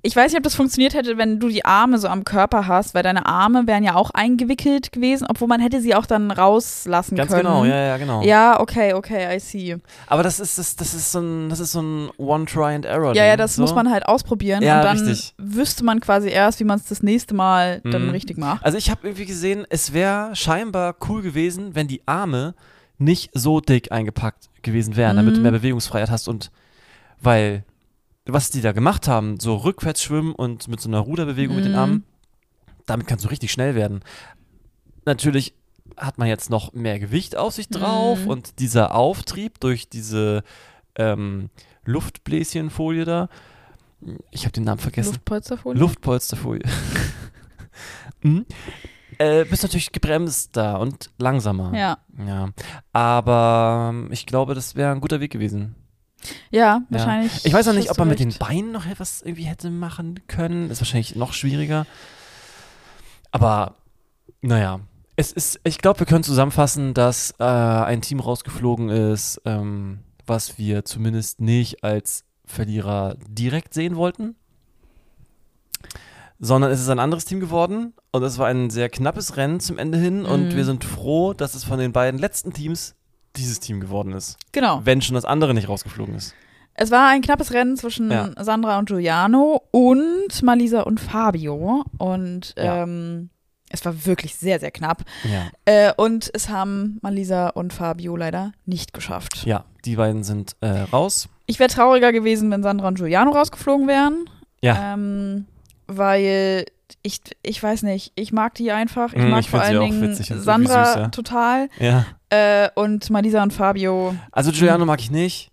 ich 0.04 0.16
weiß 0.16 0.32
nicht, 0.32 0.38
ob 0.38 0.42
das 0.42 0.56
funktioniert 0.56 0.94
hätte, 0.94 1.16
wenn 1.16 1.38
du 1.38 1.48
die 1.48 1.64
Arme 1.64 1.96
so 1.96 2.08
am 2.08 2.24
Körper 2.24 2.66
hast, 2.66 2.92
weil 2.92 3.04
deine 3.04 3.24
Arme 3.24 3.68
wären 3.68 3.84
ja 3.84 3.94
auch 3.94 4.10
eingewickelt 4.10 4.90
gewesen, 4.90 5.28
obwohl 5.30 5.46
man 5.46 5.60
hätte 5.60 5.80
sie 5.80 5.94
auch 5.94 6.06
dann 6.06 6.32
rauslassen 6.32 7.14
Ganz 7.16 7.30
können. 7.30 7.44
genau, 7.44 7.64
ja, 7.64 7.76
ja, 7.76 7.96
genau. 7.98 8.20
Ja, 8.24 8.60
okay, 8.60 8.94
okay, 8.94 9.36
I 9.36 9.38
see. 9.38 9.76
Aber 10.08 10.24
das 10.24 10.40
ist, 10.40 10.58
das, 10.58 10.74
das 10.74 10.92
ist 10.92 11.12
so 11.12 11.20
ein, 11.20 11.48
das 11.48 11.60
ist 11.60 11.70
so 11.70 11.80
ein 11.82 12.10
One-Try 12.18 12.74
and 12.74 12.84
Error. 12.84 13.14
Ja, 13.14 13.24
ja, 13.24 13.36
das 13.36 13.58
muss 13.58 13.76
man 13.76 13.90
halt 13.92 14.04
ausprobieren 14.06 14.64
Ja, 14.64 14.78
und 14.78 14.84
dann 14.84 14.98
richtig. 14.98 15.34
wüsste 15.38 15.84
man 15.84 16.00
quasi 16.00 16.28
erst, 16.30 16.58
wie 16.58 16.64
man 16.64 16.80
es 16.80 16.86
das 16.86 17.04
nächste 17.04 17.34
Mal 17.34 17.80
dann 17.84 18.06
Mhm. 18.06 18.10
richtig 18.10 18.38
macht. 18.38 18.64
Also 18.64 18.78
ich 18.78 18.90
habe 18.90 19.06
irgendwie 19.06 19.26
gesehen, 19.26 19.64
es 19.70 19.92
wäre 19.92 20.34
scheinbar 20.34 20.96
cool 21.08 21.22
gewesen, 21.22 21.76
wenn 21.76 21.86
die 21.86 22.02
Arme 22.06 22.54
nicht 22.98 23.30
so 23.34 23.60
dick 23.60 23.92
eingepackt 23.92 24.48
gewesen 24.62 24.96
wären, 24.96 25.16
damit 25.16 25.34
du 25.36 25.38
Mhm. 25.38 25.42
mehr 25.44 25.52
Bewegungsfreiheit 25.52 26.10
hast 26.10 26.26
und 26.26 26.50
weil 27.20 27.62
was 28.26 28.50
die 28.50 28.60
da 28.60 28.72
gemacht 28.72 29.08
haben, 29.08 29.40
so 29.40 29.56
rückwärts 29.56 30.02
schwimmen 30.02 30.34
und 30.34 30.68
mit 30.68 30.80
so 30.80 30.88
einer 30.88 31.00
Ruderbewegung 31.00 31.56
mit 31.56 31.64
den 31.64 31.72
Mhm. 31.72 31.78
Armen, 31.78 32.04
damit 32.86 33.06
kannst 33.06 33.24
du 33.24 33.28
richtig 33.28 33.50
schnell 33.52 33.74
werden. 33.74 34.00
Natürlich 35.04 35.54
hat 35.96 36.18
man 36.18 36.28
jetzt 36.28 36.48
noch 36.48 36.72
mehr 36.72 36.98
Gewicht 36.98 37.36
auf 37.36 37.52
sich 37.54 37.68
drauf 37.68 38.20
Mhm. 38.20 38.28
und 38.28 38.58
dieser 38.60 38.94
Auftrieb 38.94 39.60
durch 39.60 39.88
diese 39.88 40.42
ähm, 40.96 41.50
Luftbläschenfolie 41.84 43.04
da. 43.04 43.28
Ich 44.30 44.44
habe 44.44 44.52
den 44.52 44.64
Namen 44.64 44.78
vergessen. 44.80 45.12
Luftpolsterfolie. 45.12 45.80
Luftpolsterfolie. 45.80 46.62
mhm. 48.22 48.46
äh, 49.18 49.44
bist 49.44 49.62
natürlich 49.62 49.92
gebremst 49.92 50.56
da 50.56 50.76
und 50.76 51.10
langsamer. 51.18 51.72
Ja. 51.76 51.98
Ja. 52.26 52.50
Aber 52.92 53.90
ähm, 53.92 54.08
ich 54.12 54.26
glaube, 54.26 54.54
das 54.54 54.74
wäre 54.76 54.92
ein 54.92 55.00
guter 55.00 55.20
Weg 55.20 55.32
gewesen. 55.32 55.74
Ja, 56.50 56.82
wahrscheinlich. 56.90 57.44
Ich 57.44 57.52
weiß 57.52 57.66
auch 57.68 57.72
nicht, 57.72 57.90
ob 57.90 57.98
man 57.98 58.08
mit 58.08 58.20
den. 58.20 58.32
Beinen 58.38 58.72
noch 58.72 58.86
etwas 58.86 59.22
irgendwie 59.22 59.44
hätte 59.44 59.70
machen 59.70 60.20
können. 60.28 60.70
Ist 60.70 60.80
wahrscheinlich 60.80 61.16
noch 61.16 61.32
schwieriger. 61.32 61.86
Aber 63.30 63.74
naja, 64.40 64.80
es 65.16 65.32
ist, 65.32 65.60
ich 65.64 65.78
glaube, 65.78 66.00
wir 66.00 66.06
können 66.06 66.24
zusammenfassen, 66.24 66.94
dass 66.94 67.34
äh, 67.38 67.44
ein 67.44 68.02
Team 68.02 68.20
rausgeflogen 68.20 68.88
ist, 68.88 69.40
ähm, 69.44 70.00
was 70.26 70.58
wir 70.58 70.84
zumindest 70.84 71.40
nicht 71.40 71.82
als 71.84 72.24
Verlierer 72.44 73.16
direkt 73.28 73.74
sehen 73.74 73.96
wollten. 73.96 74.36
Sondern 76.38 76.70
es 76.72 76.80
ist 76.80 76.88
ein 76.88 76.98
anderes 76.98 77.24
Team 77.24 77.38
geworden 77.40 77.94
und 78.10 78.22
es 78.24 78.36
war 78.38 78.48
ein 78.48 78.68
sehr 78.68 78.88
knappes 78.88 79.36
Rennen 79.36 79.60
zum 79.60 79.78
Ende 79.78 79.96
hin 79.98 80.24
und 80.24 80.48
Mhm. 80.48 80.56
wir 80.56 80.64
sind 80.64 80.84
froh, 80.84 81.34
dass 81.34 81.54
es 81.54 81.62
von 81.64 81.78
den 81.78 81.92
beiden 81.92 82.18
letzten 82.18 82.52
Teams 82.52 82.96
dieses 83.36 83.60
Team 83.60 83.80
geworden 83.80 84.12
ist. 84.12 84.36
Genau. 84.52 84.80
Wenn 84.84 85.02
schon 85.02 85.14
das 85.14 85.24
andere 85.24 85.54
nicht 85.54 85.68
rausgeflogen 85.68 86.14
ist. 86.14 86.34
Es 86.74 86.90
war 86.90 87.08
ein 87.08 87.20
knappes 87.22 87.52
Rennen 87.52 87.76
zwischen 87.76 88.10
Ja. 88.10 88.30
Sandra 88.42 88.78
und 88.78 88.88
Giuliano 88.88 89.62
und 89.70 90.42
Malisa 90.42 90.80
und 90.82 91.00
Fabio. 91.00 91.84
Und 91.98 92.54
Ja. 92.56 92.82
ähm, 92.82 93.28
es 93.68 93.84
war 93.84 94.06
wirklich 94.06 94.34
sehr, 94.36 94.58
sehr 94.60 94.70
knapp. 94.70 95.02
Ja. 95.24 95.50
Äh, 95.64 95.92
und 95.96 96.30
es 96.34 96.48
haben 96.48 96.98
Malisa 97.02 97.48
und 97.48 97.72
Fabio 97.72 98.16
leider 98.16 98.52
nicht 98.66 98.92
geschafft. 98.94 99.44
Ja, 99.46 99.64
die 99.84 99.96
beiden 99.96 100.24
sind 100.24 100.56
äh, 100.60 100.82
raus. 100.92 101.28
Ich 101.46 101.58
wäre 101.58 101.68
trauriger 101.70 102.12
gewesen, 102.12 102.50
wenn 102.50 102.62
Sandra 102.62 102.88
und 102.88 102.96
Giuliano 102.96 103.32
rausgeflogen 103.32 103.86
wären. 103.88 104.24
Ja. 104.62 104.94
Ähm, 104.94 105.46
weil 105.86 106.66
ich, 107.02 107.20
ich 107.42 107.62
weiß 107.62 107.82
nicht, 107.82 108.12
ich 108.14 108.32
mag 108.32 108.54
die 108.54 108.70
einfach. 108.72 109.12
Ich 109.12 109.22
Mm, 109.22 109.28
mag 109.30 109.40
ich 109.40 109.50
vor 109.50 109.60
allen 109.60 109.80
Dingen 109.80 110.02
witzig 110.02 110.32
Sandra 110.36 110.84
süß, 110.86 110.94
ja. 110.96 111.08
total. 111.08 111.68
Ja. 111.78 112.06
Äh, 112.32 112.70
und 112.76 113.10
Malisa 113.10 113.42
und 113.42 113.52
Fabio. 113.52 114.14
Also 114.30 114.52
Giuliano 114.52 114.86
mag 114.86 115.00
ich 115.00 115.10
nicht. 115.10 115.50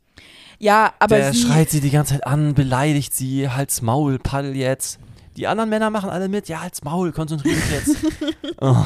Ja, 0.60 0.94
aber 1.00 1.18
Der 1.18 1.34
sie. 1.34 1.42
schreit 1.42 1.70
sie 1.70 1.82
die 1.82 1.90
ganze 1.90 2.14
Zeit 2.14 2.26
an, 2.26 2.54
beleidigt 2.54 3.14
sie, 3.14 3.50
halt's 3.50 3.82
Maul, 3.82 4.18
paddel 4.18 4.56
jetzt. 4.56 4.98
Die 5.36 5.46
anderen 5.48 5.70
Männer 5.70 5.90
machen 5.90 6.10
alle 6.10 6.30
mit, 6.30 6.48
ja, 6.48 6.62
halt's 6.62 6.82
Maul, 6.84 7.12
konzentrier 7.12 7.54
dich 7.56 7.72
jetzt. 7.72 7.98
oh, 8.62 8.86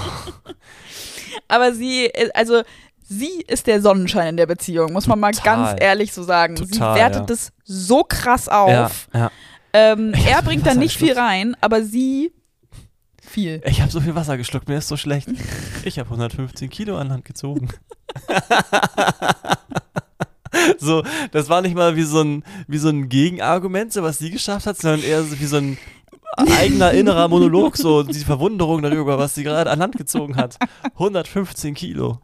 Aber 1.48 1.74
sie, 1.74 2.06
äh, 2.06 2.30
also 2.34 2.64
sie 3.04 3.44
ist 3.48 3.68
der 3.68 3.80
Sonnenschein 3.80 4.30
in 4.30 4.38
der 4.38 4.48
Beziehung, 4.48 4.92
muss 4.92 5.06
man 5.06 5.20
mal 5.20 5.32
Total. 5.32 5.68
ganz 5.68 5.84
ehrlich 5.84 6.14
so 6.14 6.24
sagen. 6.24 6.58
sie 6.58 6.66
Total, 6.66 6.96
wertet 6.96 7.20
ja. 7.22 7.26
das 7.28 7.52
so 7.64 8.04
krass 8.04 8.48
ja, 8.48 8.86
auf. 8.86 9.08
ja. 9.14 9.30
Ähm, 9.74 10.14
Ich 10.18 10.26
er 10.26 10.42
bringt 10.42 10.66
da 10.66 10.74
nicht 10.74 10.98
viel 10.98 11.14
rein, 11.14 11.56
aber 11.62 11.84
sie 11.84 12.32
viel. 13.26 13.62
Ich 13.66 13.82
habe 13.82 13.92
so 13.92 14.02
viel 14.02 14.16
Wasser 14.16 14.38
geschluckt, 14.38 14.68
mir 14.68 14.78
ist 14.78 14.88
so 14.88 14.98
schlecht. 14.98 15.30
Ich 15.86 16.00
habe 16.00 16.08
115 16.08 16.70
Kilo 16.70 16.98
an 16.98 17.10
Land 17.10 17.26
gezogen. 17.26 17.68
so, 20.80 21.04
das 21.32 21.50
war 21.50 21.62
nicht 21.62 21.76
mal 21.76 21.98
wie 21.98 22.04
so 22.04 22.22
ein, 22.22 22.44
wie 22.68 22.78
so 22.78 22.88
ein 22.88 23.10
Gegenargument, 23.10 23.92
so 23.92 24.02
was 24.02 24.18
sie 24.18 24.32
geschafft 24.32 24.66
hat, 24.66 24.78
sondern 24.78 25.04
eher 25.04 25.24
so 25.24 25.38
wie 25.40 25.46
so 25.46 25.58
ein 25.58 25.78
eigener 26.38 26.92
innerer 26.92 27.28
Monolog, 27.28 27.76
so 27.76 28.04
die 28.04 28.20
Verwunderung 28.20 28.82
darüber, 28.82 29.18
was 29.18 29.36
sie 29.36 29.44
gerade 29.44 29.70
an 29.70 29.80
Land 29.80 29.98
gezogen 29.98 30.38
hat. 30.38 30.58
115 30.94 31.74
Kilo. 31.74 32.20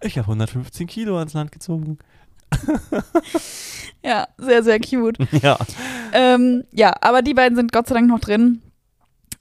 Ich 0.00 0.16
habe 0.16 0.28
115 0.28 0.86
Kilo 0.86 1.18
ans 1.18 1.34
Land 1.34 1.52
gezogen. 1.52 1.98
Ja, 4.04 4.28
sehr, 4.36 4.62
sehr 4.62 4.80
cute. 4.80 5.18
Ja. 5.42 5.58
ähm, 6.12 6.64
ja, 6.72 6.92
aber 7.00 7.22
die 7.22 7.34
beiden 7.34 7.56
sind 7.56 7.72
Gott 7.72 7.86
sei 7.86 7.94
Dank 7.94 8.08
noch 8.08 8.20
drin. 8.20 8.62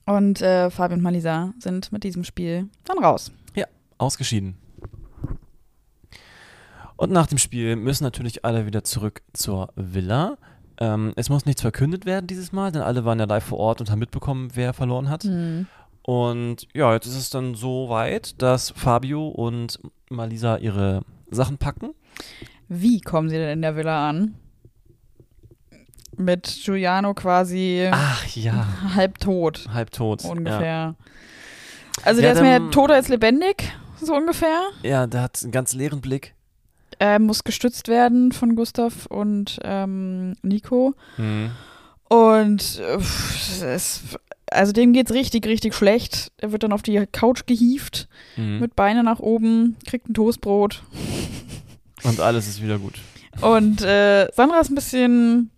Und 0.06 0.42
äh, 0.42 0.70
Fabi 0.70 0.96
und 0.96 1.02
Malisa 1.02 1.54
sind 1.60 1.92
mit 1.92 2.04
diesem 2.04 2.24
Spiel 2.24 2.70
dann 2.86 3.04
raus. 3.04 3.32
Ausgeschieden. 4.02 4.56
Und 6.98 7.12
nach 7.12 7.28
dem 7.28 7.38
Spiel 7.38 7.76
müssen 7.76 8.04
natürlich 8.04 8.44
alle 8.44 8.66
wieder 8.66 8.84
zurück 8.84 9.22
zur 9.34 9.70
Villa. 9.76 10.38
Ähm, 10.80 11.14
es 11.16 11.30
muss 11.30 11.46
nichts 11.46 11.62
verkündet 11.62 12.06
werden 12.06 12.28
dieses 12.28 12.52
Mal, 12.52 12.72
denn 12.72 12.82
alle 12.82 13.06
waren 13.06 13.20
ja 13.20 13.26
live 13.26 13.44
vor 13.44 13.60
Ort 13.60 13.80
und 13.80 13.92
haben 13.92 14.00
mitbekommen, 14.00 14.50
wer 14.56 14.74
verloren 14.74 15.10
hat. 15.10 15.24
Hm. 15.24 15.68
Und 16.04 16.68
ja, 16.74 16.94
jetzt 16.94 17.06
ist 17.06 17.16
es 17.16 17.30
dann 17.30 17.54
so 17.54 17.90
weit, 17.90 18.42
dass 18.42 18.72
Fabio 18.72 19.28
und 19.28 19.80
Malisa 20.10 20.58
ihre 20.58 21.02
Sachen 21.30 21.58
packen. 21.58 21.92
Wie 22.68 23.02
kommen 23.02 23.30
sie 23.30 23.38
denn 23.38 23.50
in 23.50 23.62
der 23.62 23.76
Villa 23.76 24.10
an? 24.10 24.36
Mit 26.22 26.62
Giuliano 26.64 27.14
quasi 27.14 27.88
Ach 27.92 28.26
ja, 28.28 28.66
halb 28.96 29.20
tot, 29.20 29.68
halbtot. 29.74 30.24
ungefähr. 30.26 30.96
Also 32.04 32.22
Ja, 32.22 32.28
der 32.28 32.34
ist 32.36 32.42
mehr 32.42 32.72
tot 32.72 32.92
als 32.92 33.08
lebendig, 33.10 33.72
so 34.02 34.16
ungefähr. 34.16 34.62
Ja. 34.84 34.90
ja, 34.90 35.08
der 35.08 35.22
hat 35.22 35.40
einen 35.44 35.52
ganz 35.52 35.74
leeren 35.74 36.02
Blick. 36.02 36.34
Er 37.00 37.20
muss 37.20 37.44
gestützt 37.44 37.88
werden 37.88 38.32
von 38.32 38.56
Gustav 38.56 39.08
und 39.08 39.60
ähm, 39.64 40.36
Nico. 40.44 40.94
Mhm. 41.18 41.52
Und 42.08 42.80
äh, 42.80 42.98
es, 43.66 44.02
also 44.52 44.72
dem 44.72 44.94
geht's 44.94 45.12
richtig, 45.14 45.46
richtig 45.48 45.74
schlecht. 45.74 46.32
Er 46.38 46.52
wird 46.52 46.64
dann 46.64 46.74
auf 46.74 46.82
die 46.84 47.04
Couch 47.12 47.46
gehievt, 47.48 48.08
Mhm. 48.38 48.60
mit 48.60 48.76
Beine 48.76 49.04
nach 49.04 49.20
oben, 49.20 49.78
kriegt 49.88 50.10
ein 50.10 50.14
Toastbrot. 50.14 50.84
Und 52.04 52.20
alles 52.20 52.48
ist 52.48 52.62
wieder 52.62 52.78
gut. 52.80 52.96
Und 53.42 53.82
äh, 53.82 54.28
Sandra 54.34 54.60
ist 54.60 54.70
ein 54.70 54.76
bisschen 54.76 55.52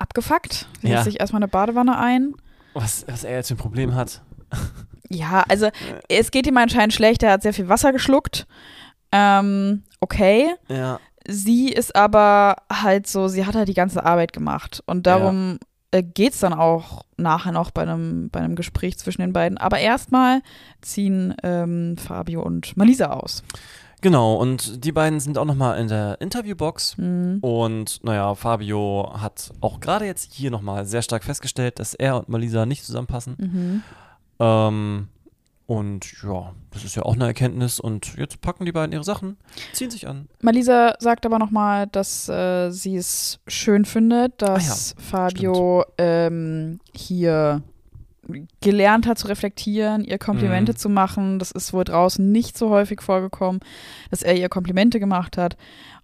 abgefuckt. 0.00 0.66
Sie 0.80 0.88
Ja. 0.88 0.94
lässt 0.94 1.04
sich 1.04 1.20
erstmal 1.20 1.40
eine 1.42 1.48
Badewanne 1.48 1.98
ein. 1.98 2.34
Was, 2.74 3.04
was 3.08 3.24
er 3.24 3.36
jetzt 3.36 3.48
für 3.48 3.54
ein 3.54 3.58
Problem 3.58 3.94
hat. 3.94 4.22
Ja, 5.08 5.44
also 5.48 5.68
es 6.08 6.30
geht 6.30 6.46
ihm 6.46 6.56
anscheinend 6.56 6.92
schlecht. 6.92 7.22
Er 7.22 7.32
hat 7.32 7.42
sehr 7.42 7.52
viel 7.54 7.68
Wasser 7.68 7.92
geschluckt. 7.92 8.46
Ähm, 9.12 9.82
okay. 10.00 10.54
Ja. 10.68 11.00
Sie 11.28 11.68
ist 11.70 11.94
aber 11.96 12.56
halt 12.72 13.06
so, 13.06 13.28
sie 13.28 13.44
hat 13.44 13.54
halt 13.54 13.68
die 13.68 13.74
ganze 13.74 14.04
Arbeit 14.04 14.32
gemacht. 14.32 14.82
Und 14.86 15.06
darum 15.06 15.58
äh, 15.90 16.02
geht's 16.02 16.38
dann 16.40 16.52
auch 16.54 17.04
nachher 17.16 17.52
noch 17.52 17.70
bei 17.72 17.82
einem, 17.82 18.30
bei 18.30 18.40
einem 18.40 18.54
Gespräch 18.54 18.98
zwischen 18.98 19.20
den 19.20 19.32
beiden. 19.32 19.58
Aber 19.58 19.78
erstmal 19.78 20.42
ziehen 20.80 21.34
ähm, 21.42 21.96
Fabio 21.98 22.42
und 22.42 22.76
Malisa 22.76 23.06
aus. 23.08 23.42
Genau, 24.00 24.34
und 24.34 24.84
die 24.84 24.92
beiden 24.92 25.20
sind 25.20 25.36
auch 25.36 25.44
nochmal 25.44 25.78
in 25.78 25.88
der 25.88 26.20
Interviewbox. 26.20 26.96
Mhm. 26.98 27.38
Und 27.40 28.02
naja, 28.02 28.34
Fabio 28.34 29.12
hat 29.16 29.50
auch 29.60 29.80
gerade 29.80 30.06
jetzt 30.06 30.32
hier 30.32 30.50
nochmal 30.50 30.86
sehr 30.86 31.02
stark 31.02 31.24
festgestellt, 31.24 31.78
dass 31.78 31.94
er 31.94 32.16
und 32.16 32.28
Malisa 32.28 32.66
nicht 32.66 32.84
zusammenpassen. 32.84 33.36
Mhm. 33.38 33.82
Ähm, 34.38 35.08
und 35.66 36.22
ja, 36.24 36.52
das 36.72 36.82
ist 36.82 36.96
ja 36.96 37.04
auch 37.04 37.14
eine 37.14 37.26
Erkenntnis. 37.26 37.78
Und 37.78 38.16
jetzt 38.16 38.40
packen 38.40 38.64
die 38.64 38.72
beiden 38.72 38.92
ihre 38.92 39.04
Sachen, 39.04 39.36
ziehen 39.72 39.90
sich 39.90 40.08
an. 40.08 40.28
Malisa 40.40 40.94
sagt 40.98 41.24
aber 41.26 41.38
nochmal, 41.38 41.86
dass 41.86 42.28
äh, 42.28 42.70
sie 42.70 42.96
es 42.96 43.38
schön 43.46 43.84
findet, 43.84 44.42
dass 44.42 44.96
Fabio 44.98 45.84
ähm, 45.96 46.80
hier 46.92 47.62
gelernt 48.60 49.06
hat 49.06 49.18
zu 49.18 49.28
reflektieren, 49.28 50.04
ihr 50.04 50.18
Komplimente 50.18 50.72
Mhm. 50.72 50.76
zu 50.76 50.88
machen. 50.88 51.38
Das 51.38 51.50
ist 51.50 51.72
wohl 51.72 51.84
draußen 51.84 52.30
nicht 52.30 52.56
so 52.58 52.70
häufig 52.70 53.00
vorgekommen, 53.02 53.60
dass 54.10 54.22
er 54.22 54.36
ihr 54.36 54.48
Komplimente 54.48 55.00
gemacht 55.00 55.36
hat. 55.36 55.56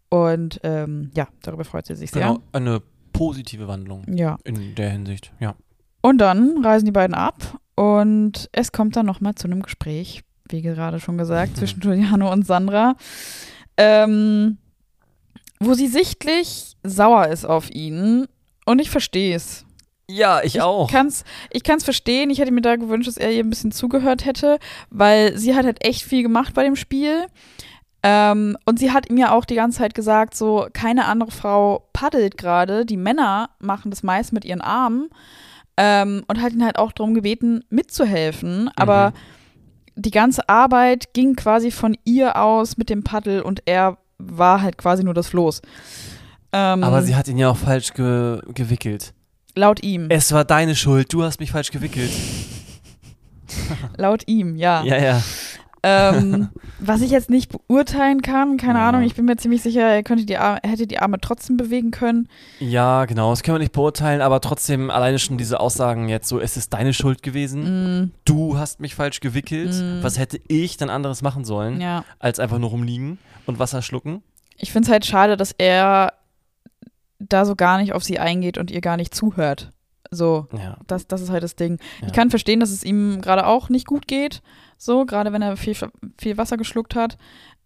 Und 0.09 0.61
ähm, 0.63 1.11
ja, 1.15 1.29
darüber 1.43 1.65
freut 1.65 1.87
sie 1.87 1.97
sich 1.97 2.11
sehr. 2.11 2.23
Genau, 2.23 2.41
eine 2.53 2.81
positive 3.13 3.67
Wandlung 3.69 4.05
Ja. 4.15 4.39
in 4.45 4.75
der 4.75 4.91
Hinsicht. 4.91 5.33
Ja. 5.41 5.55
Und 6.03 6.19
dann 6.19 6.65
reisen 6.65 6.87
die 6.87 6.93
beiden 6.93 7.15
ab 7.15 7.59
und 7.75 8.49
es 8.53 8.71
kommt 8.73 8.95
dann 8.97 9.07
nochmal 9.07 9.35
zu 9.35 9.49
einem 9.49 9.63
Gespräch, 9.63 10.23
wie 10.49 10.63
gerade 10.63 11.01
schon 11.01 11.19
gesagt, 11.19 11.57
zwischen 11.57 11.81
Giuliano 11.81 12.31
und 12.33 12.47
Sandra, 12.47 12.95
ähm, 13.77 14.59
wo 15.61 15.75
sie 15.75 15.89
sichtlich 15.89 16.77
sauer 16.85 17.27
ist 17.29 17.45
auf 17.45 17.71
ihn 17.71 18.27
und 18.65 18.79
ich 18.79 18.91
verstehe 18.91 19.35
es. 19.35 19.66
Ja, 20.09 20.41
ich, 20.45 20.61
auch. 20.63 20.89
Kann's, 20.91 21.25
ich 21.51 21.65
kann 21.65 21.79
es 21.79 21.85
verstehen. 21.85 22.31
Ich 22.31 22.39
hätte 22.39 22.53
mir 22.53 22.61
da 22.61 22.77
gewünscht, 22.77 23.09
dass 23.09 23.17
er 23.17 23.33
ihr 23.33 23.43
ein 23.43 23.51
bisschen 23.51 23.73
zugehört 23.73 24.25
hätte, 24.25 24.59
weil 24.91 25.37
sie 25.37 25.55
hat 25.57 25.65
halt 25.67 25.85
echt 25.85 26.03
viel 26.03 26.23
gemacht 26.23 26.55
bei 26.55 26.63
dem 26.63 26.77
Spiel. 26.77 27.27
Ähm, 28.03 28.57
und 28.67 28.79
sie 28.79 28.93
hat 28.93 29.11
ihm 29.11 29.17
ja 29.17 29.33
auch 29.33 29.45
die 29.45 29.57
ganze 29.57 29.79
Zeit 29.79 29.95
gesagt, 29.95 30.37
so 30.37 30.69
keine 30.73 31.07
andere 31.07 31.33
Frau 31.33 31.89
paddelt 31.93 32.39
gerade. 32.39 32.87
Die 32.87 32.97
Männer 32.97 33.51
machen 33.59 33.91
das 33.91 34.05
meist 34.05 34.33
mit 34.33 34.45
ihren 34.45 34.61
Armen. 34.61 35.09
Ähm, 35.77 36.23
und 36.29 36.41
hat 36.41 36.53
ihn 36.53 36.65
halt 36.65 36.79
auch 36.79 36.93
darum 36.93 37.13
gebeten, 37.15 37.65
mitzuhelfen. 37.69 38.71
Aber 38.77 39.11
Mhm. 39.11 40.03
die 40.03 40.11
ganze 40.13 40.49
Arbeit 40.49 41.13
ging 41.15 41.35
quasi 41.35 41.71
von 41.73 41.97
ihr 42.05 42.37
aus 42.41 42.77
mit 42.77 42.91
dem 42.91 43.03
Paddel 43.03 43.43
und 43.43 43.63
er 43.67 43.99
war 44.19 44.63
halt 44.63 44.79
quasi 44.79 45.03
nur 45.03 45.15
das 45.15 45.27
Floß. 45.29 45.61
Ähm, 46.53 46.85
Aber 46.85 47.03
sie 47.03 47.17
hat 47.17 47.27
ihn 47.29 47.39
ja 47.39 47.51
auch 47.51 47.57
falsch 47.57 47.93
ge 47.93 48.41
gewickelt. 48.55 49.13
Laut 49.57 49.83
ihm. 49.83 50.07
Es 50.11 50.31
war 50.33 50.45
deine 50.45 50.77
Schuld, 50.77 51.13
du 51.13 51.23
hast 51.25 51.41
mich 51.41 51.51
falsch 51.51 51.71
gewickelt. 51.73 52.11
laut 53.97 54.23
ihm, 54.27 54.57
ja. 54.57 54.83
Ja, 54.85 54.99
ja. 54.99 55.23
Ähm, 55.83 56.49
Was 56.81 57.01
ich 57.01 57.11
jetzt 57.11 57.31
nicht 57.31 57.51
beurteilen 57.51 58.21
kann, 58.23 58.57
keine 58.57 58.81
Ja. 58.81 58.89
Ahnung, 58.89 59.03
ich 59.03 59.15
bin 59.15 59.25
mir 59.25 59.37
ziemlich 59.37 59.63
sicher, 59.63 59.83
er 59.83 60.03
könnte 60.03 60.25
die 60.27 60.37
Arme, 60.37 60.59
hätte 60.65 60.87
die 60.87 60.99
Arme 60.99 61.19
trotzdem 61.21 61.57
bewegen 61.57 61.91
können. 61.93 62.29
Ja, 62.59 63.05
genau, 63.05 63.31
das 63.31 63.43
können 63.43 63.55
wir 63.57 63.61
nicht 63.61 63.73
beurteilen, 63.73 64.21
aber 64.21 64.41
trotzdem 64.41 64.91
alleine 64.91 65.19
schon 65.19 65.39
diese 65.39 65.61
Aussagen 65.61 66.09
jetzt 66.09 66.29
so, 66.29 66.41
es 66.41 66.57
ist 66.57 66.73
deine 66.73 66.93
Schuld 66.93 67.23
gewesen, 67.23 68.03
Mm, 68.07 68.11
du 68.25 68.59
hast 68.59 68.81
mich 68.81 68.95
falsch 68.97 69.21
gewickelt, 69.21 69.73
Mm. 69.75 70.03
was 70.03 70.19
hätte 70.19 70.41
ich 70.49 70.77
dann 70.77 70.91
anderes 70.91 71.23
machen 71.23 71.45
sollen, 71.45 71.81
ja. 71.81 72.05
als 72.19 72.41
einfach 72.41 72.59
nur 72.59 72.71
rumliegen 72.71 73.19
und 73.47 73.59
Wasser 73.61 73.81
schlucken? 73.81 74.23
Ich 74.57 74.73
finde 74.73 74.87
es 74.87 74.93
halt 74.93 75.07
schade, 75.07 75.37
dass 75.37 75.53
er 75.57 76.15
da 77.19 77.45
so 77.45 77.57
gar 77.57 77.79
nicht 77.79 77.93
auf 77.93 78.05
sie 78.05 78.19
eingeht 78.19 78.59
und 78.59 78.71
ihr 78.71 78.81
gar 78.81 78.97
nicht 78.97 79.15
zuhört. 79.15 79.73
So, 80.11 80.47
Ja, 80.53 80.79
das, 80.87 81.07
das 81.09 81.21
ist 81.21 81.31
halt 81.31 81.43
das 81.43 81.57
Ding. 81.57 81.79
Ja. 82.01 82.07
Ich 82.07 82.13
kann 82.13 82.31
verstehen, 82.31 82.61
dass 82.61 82.71
es 82.71 82.85
ihm 82.85 83.21
gerade 83.21 83.47
auch 83.47 83.69
nicht 83.69 83.87
gut 83.87 84.07
geht. 84.07 84.43
So, 84.79 85.05
gerade 85.05 85.33
wenn 85.33 85.43
er 85.43 85.57
viel, 85.57 85.75
viel 86.19 86.37
Wasser 86.37 86.57
geschluckt 86.57 86.95
hat. 86.95 87.19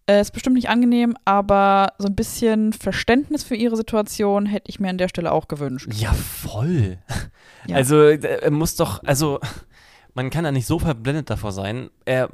Äh, 0.07 0.21
ist 0.21 0.31
bestimmt 0.31 0.55
nicht 0.55 0.69
angenehm, 0.69 1.15
aber 1.25 1.93
so 1.99 2.07
ein 2.07 2.15
bisschen 2.15 2.73
Verständnis 2.73 3.43
für 3.43 3.55
ihre 3.55 3.75
Situation 3.75 4.47
hätte 4.47 4.69
ich 4.69 4.79
mir 4.79 4.89
an 4.89 4.97
der 4.97 5.09
Stelle 5.09 5.31
auch 5.31 5.47
gewünscht. 5.47 5.87
ja 5.93 6.13
voll. 6.13 6.97
Ja. 7.67 7.75
Also, 7.75 8.01
äh, 8.01 8.17
er 8.17 8.49
muss 8.49 8.75
doch, 8.75 9.03
also, 9.03 9.39
man 10.15 10.31
kann 10.31 10.45
ja 10.45 10.51
nicht 10.51 10.65
so 10.65 10.79
verblendet 10.79 11.29
davor 11.29 11.51
sein, 11.51 11.91
er 12.05 12.31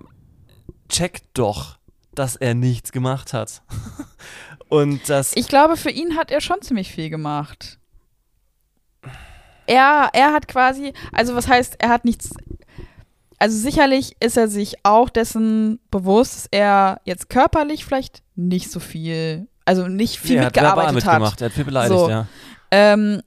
checkt 0.88 1.26
doch, 1.34 1.80
dass 2.16 2.38
er 2.38 2.54
nichts 2.54 2.94
gemacht 2.94 3.34
hat. 3.34 3.62
und 4.70 5.10
das, 5.10 5.34
Ich 5.36 5.48
glaube, 5.48 5.78
für 5.78 5.90
ihn 5.90 6.16
hat 6.18 6.32
er 6.32 6.42
schon 6.42 6.62
ziemlich 6.62 6.92
viel 6.92 7.10
gemacht. 7.10 7.80
Er, 9.66 10.10
er 10.14 10.34
hat 10.34 10.48
quasi, 10.48 10.94
also 11.12 11.36
was 11.36 11.48
heißt, 11.48 11.76
er 11.80 11.90
hat 11.90 12.06
nichts. 12.06 12.30
Also 13.40 13.58
sicherlich 13.58 14.16
ist 14.20 14.38
er 14.38 14.48
sich 14.48 14.76
auch 14.84 15.10
dessen 15.10 15.80
bewusst, 15.92 16.36
dass 16.36 16.48
er 16.52 17.02
jetzt 17.04 17.30
körperlich 17.30 17.86
vielleicht 17.86 18.24
nicht 18.36 18.72
so 18.72 18.80
viel, 18.80 19.48
also 19.66 19.88
nicht 19.88 20.18
viel 20.20 20.40
Nee, 20.40 20.46
mitgearbeitet 20.46 20.88
hat. 21.06 21.14
mitgemacht, 21.20 21.42
er 21.42 21.46
hat 21.50 21.54
viel 21.54 21.66
beleidigt, 21.66 22.00
So. 22.00 22.10
ja. 22.10 22.28
Ähm, 22.72 23.22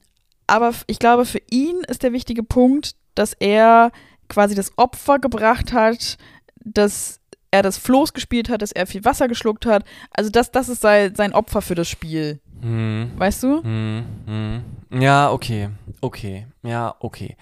aber 0.46 0.72
ich 0.88 0.98
glaube, 0.98 1.26
für 1.26 1.40
ihn 1.50 1.76
ist 1.86 2.02
der 2.02 2.12
wichtige 2.12 2.42
Punkt, 2.42 2.96
dass 3.14 3.34
er 3.34 3.92
quasi 4.28 4.54
das 4.54 4.76
Opfer 4.78 5.18
gebracht 5.20 5.72
hat, 5.72 6.16
dass 6.64 7.19
er 7.50 7.62
das 7.62 7.78
Floß 7.78 8.12
gespielt 8.12 8.48
hat, 8.48 8.62
dass 8.62 8.72
er 8.72 8.86
viel 8.86 9.04
Wasser 9.04 9.28
geschluckt 9.28 9.66
hat. 9.66 9.84
Also 10.12 10.30
das, 10.30 10.50
das 10.52 10.68
ist 10.68 10.80
sein, 10.82 11.14
sein 11.14 11.32
Opfer 11.32 11.62
für 11.62 11.74
das 11.74 11.88
Spiel. 11.88 12.40
Hm. 12.62 13.10
Weißt 13.16 13.42
du? 13.42 13.62
Hm, 13.62 14.04
hm. 14.26 15.00
Ja, 15.00 15.30
okay. 15.32 15.70
Okay. 16.00 16.46
Ja, 16.62 16.94
okay. 17.00 17.36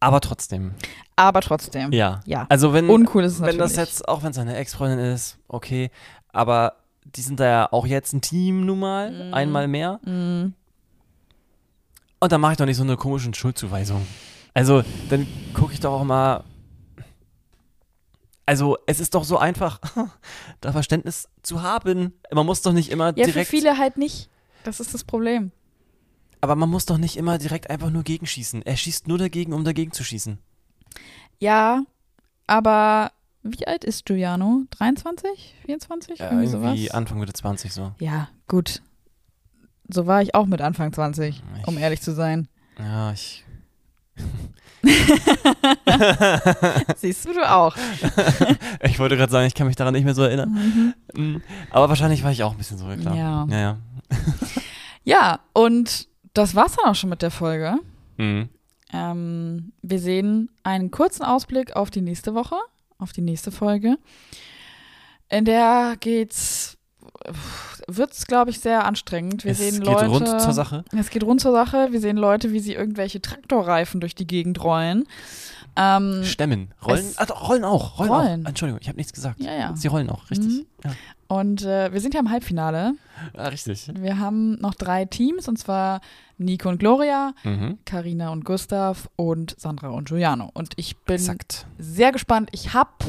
Aber 0.00 0.20
trotzdem. 0.20 0.74
Aber 1.16 1.40
trotzdem. 1.40 1.92
Ja. 1.92 2.20
Ja. 2.26 2.46
Also 2.48 2.72
wenn, 2.72 2.90
Uncool 2.90 3.24
ist 3.24 3.34
es 3.34 3.40
wenn 3.40 3.56
natürlich. 3.56 3.72
das 3.72 3.76
jetzt, 3.76 4.08
auch 4.08 4.22
wenn 4.22 4.30
es 4.30 4.36
seine 4.36 4.56
Ex-Freundin 4.56 4.98
ist, 4.98 5.38
okay. 5.48 5.90
Aber 6.32 6.74
die 7.04 7.22
sind 7.22 7.38
da 7.40 7.46
ja 7.46 7.68
auch 7.72 7.86
jetzt 7.86 8.12
ein 8.12 8.20
Team 8.20 8.66
nun 8.66 8.80
mal, 8.80 9.10
Mhm. 9.10 9.34
einmal 9.34 9.68
mehr. 9.68 10.00
Mm, 10.04 10.52
Und 12.20 12.32
dann 12.32 12.40
mache 12.40 12.52
ich 12.52 12.58
doch 12.58 12.66
nicht 12.66 12.76
so 12.76 12.82
eine 12.82 12.96
komische 12.96 13.32
Schuldzuweisung. 13.34 14.06
Also, 14.54 14.82
dann 15.10 15.26
gucke 15.52 15.72
ich 15.74 15.80
doch 15.80 15.92
auch 15.92 16.04
mal. 16.04 16.42
Also, 18.46 18.76
es 18.86 19.00
ist 19.00 19.14
doch 19.14 19.24
so 19.24 19.38
einfach, 19.38 19.80
da 20.60 20.72
Verständnis 20.72 21.28
zu 21.42 21.62
haben. 21.62 22.12
Man 22.32 22.44
muss 22.46 22.62
doch 22.62 22.72
nicht 22.72 22.90
immer 22.90 23.06
ja, 23.16 23.24
direkt. 23.26 23.48
für 23.48 23.56
viele 23.56 23.78
halt 23.78 23.96
nicht. 23.96 24.28
Das 24.64 24.80
ist 24.80 24.92
das 24.94 25.04
Problem. 25.04 25.50
Aber 26.40 26.56
man 26.56 26.68
muss 26.68 26.84
doch 26.84 26.98
nicht 26.98 27.16
immer 27.16 27.38
direkt 27.38 27.70
einfach 27.70 27.90
nur 27.90 28.02
gegenschießen. 28.02 28.62
Er 28.62 28.76
schießt 28.76 29.08
nur 29.08 29.16
dagegen, 29.18 29.52
um 29.54 29.64
dagegen 29.64 29.92
zu 29.92 30.04
schießen. 30.04 30.38
Ja, 31.38 31.84
aber 32.46 33.12
wie 33.42 33.66
alt 33.66 33.84
ist 33.84 34.04
Giuliano? 34.04 34.64
23? 34.70 35.54
24? 35.64 36.18
Ja, 36.18 36.30
Irgendwie 36.30 36.52
irgendwie? 36.52 36.90
Anfang 36.90 37.18
Mitte 37.18 37.32
20 37.32 37.72
so. 37.72 37.92
Ja, 37.98 38.28
gut. 38.48 38.82
So 39.88 40.06
war 40.06 40.22
ich 40.22 40.34
auch 40.34 40.46
mit 40.46 40.60
Anfang 40.60 40.92
20, 40.92 41.42
Ich- 41.60 41.68
um 41.68 41.76
ehrlich 41.78 42.00
zu 42.02 42.12
sein. 42.14 42.48
Ja, 42.78 43.12
ich. 43.12 43.44
Siehst 46.96 47.24
du, 47.26 47.34
du 47.34 47.50
auch. 47.50 47.76
Ich 48.82 48.98
wollte 48.98 49.16
gerade 49.16 49.32
sagen, 49.32 49.46
ich 49.46 49.54
kann 49.54 49.66
mich 49.66 49.76
daran 49.76 49.94
nicht 49.94 50.04
mehr 50.04 50.14
so 50.14 50.22
erinnern. 50.22 50.94
Mm, 51.14 51.36
Aber 51.70 51.88
wahrscheinlich 51.88 52.22
war 52.22 52.30
ich 52.30 52.42
auch 52.42 52.52
ein 52.52 52.58
bisschen 52.58 52.78
so, 52.78 52.88
ja, 52.88 52.96
klar. 52.96 53.16
Ja. 53.16 53.46
Ja, 53.50 53.58
ja. 53.58 53.78
Ja, 55.06 55.40
und 55.52 56.08
das 56.32 56.54
war's 56.54 56.76
dann 56.76 56.90
auch 56.90 56.94
schon 56.94 57.10
mit 57.10 57.20
der 57.20 57.30
Folge. 57.30 57.74
Mhm. 58.16 58.48
Ähm, 58.92 59.72
wir 59.82 59.98
sehen 59.98 60.48
einen 60.62 60.90
kurzen 60.90 61.24
Ausblick 61.24 61.76
auf 61.76 61.90
die 61.90 62.00
nächste 62.00 62.34
Woche, 62.34 62.56
auf 62.98 63.12
die 63.12 63.20
nächste 63.20 63.50
Folge. 63.50 63.98
In 65.28 65.44
der 65.44 65.96
geht's, 66.00 66.73
wird's, 67.86 68.26
glaube 68.26 68.50
ich, 68.50 68.60
sehr 68.60 68.84
anstrengend. 68.84 69.44
Wir 69.44 69.52
es 69.52 69.58
sehen 69.58 69.76
geht 69.80 69.86
Leute. 69.86 70.06
rund 70.06 70.26
zur 70.40 70.52
Sache. 70.52 70.84
Es 70.96 71.10
geht 71.10 71.22
rund 71.24 71.40
zur 71.40 71.52
Sache. 71.52 71.88
Wir 71.90 72.00
sehen 72.00 72.16
Leute, 72.16 72.52
wie 72.52 72.60
sie 72.60 72.74
irgendwelche 72.74 73.20
Traktorreifen 73.20 74.00
durch 74.00 74.14
die 74.14 74.26
Gegend 74.26 74.62
rollen. 74.62 75.04
Ähm, 75.76 76.22
Stemmen. 76.24 76.72
Rollen. 76.84 77.00
es- 77.00 77.18
Ah, 77.18 77.26
doch, 77.26 77.48
rollen 77.48 77.64
auch. 77.64 77.98
Rollen, 77.98 78.10
Rollen. 78.12 78.44
auch. 78.44 78.48
Entschuldigung, 78.50 78.80
ich 78.80 78.88
habe 78.88 78.96
nichts 78.96 79.12
gesagt. 79.12 79.40
Ja, 79.42 79.52
ja. 79.52 79.72
Sie 79.74 79.88
rollen 79.88 80.08
auch, 80.08 80.30
richtig. 80.30 80.48
Mhm. 80.48 80.66
Ja. 80.84 80.90
und 81.28 81.62
äh, 81.62 81.92
wir 81.92 82.00
sind 82.00 82.14
ja 82.14 82.20
im 82.20 82.30
Halbfinale. 82.30 82.92
Ah, 83.36 83.48
richtig. 83.48 83.90
Wir 83.98 84.18
haben 84.20 84.52
noch 84.60 84.74
drei 84.74 85.04
Teams, 85.04 85.48
und 85.48 85.58
zwar 85.58 86.00
Nico 86.38 86.68
und 86.68 86.78
Gloria, 86.78 87.32
Mhm. 87.42 87.78
Karina 87.86 88.28
und 88.30 88.44
Gustav 88.44 89.08
und 89.16 89.56
Sandra 89.58 89.88
und 89.88 90.08
Giuliano. 90.08 90.50
Und 90.54 90.74
ich 90.76 90.96
bin 90.98 91.16
Exakt. 91.16 91.66
sehr 91.78 92.12
gespannt. 92.12 92.50
Ich 92.52 92.72
hab, 92.74 93.02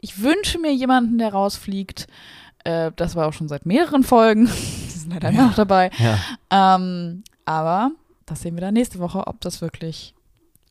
ich 0.00 0.22
wünsche 0.22 0.58
mir 0.60 0.72
jemanden, 0.72 1.18
der 1.18 1.32
rausfliegt. 1.32 2.06
Äh, 2.64 2.92
das 2.96 3.14
war 3.14 3.26
auch 3.28 3.32
schon 3.32 3.48
seit 3.48 3.66
mehreren 3.66 4.02
Folgen. 4.02 4.46
Die 4.94 4.98
sind 4.98 5.12
leider 5.12 5.28
immer 5.30 5.46
noch 5.48 5.54
dabei. 5.54 5.90
Ja. 5.98 6.18
Ähm, 6.76 7.22
aber 7.44 7.90
das 8.26 8.40
sehen 8.42 8.54
wir 8.56 8.62
dann 8.62 8.74
nächste 8.74 8.98
Woche, 8.98 9.26
ob 9.26 9.40
das 9.42 9.60
wirklich 9.60 10.14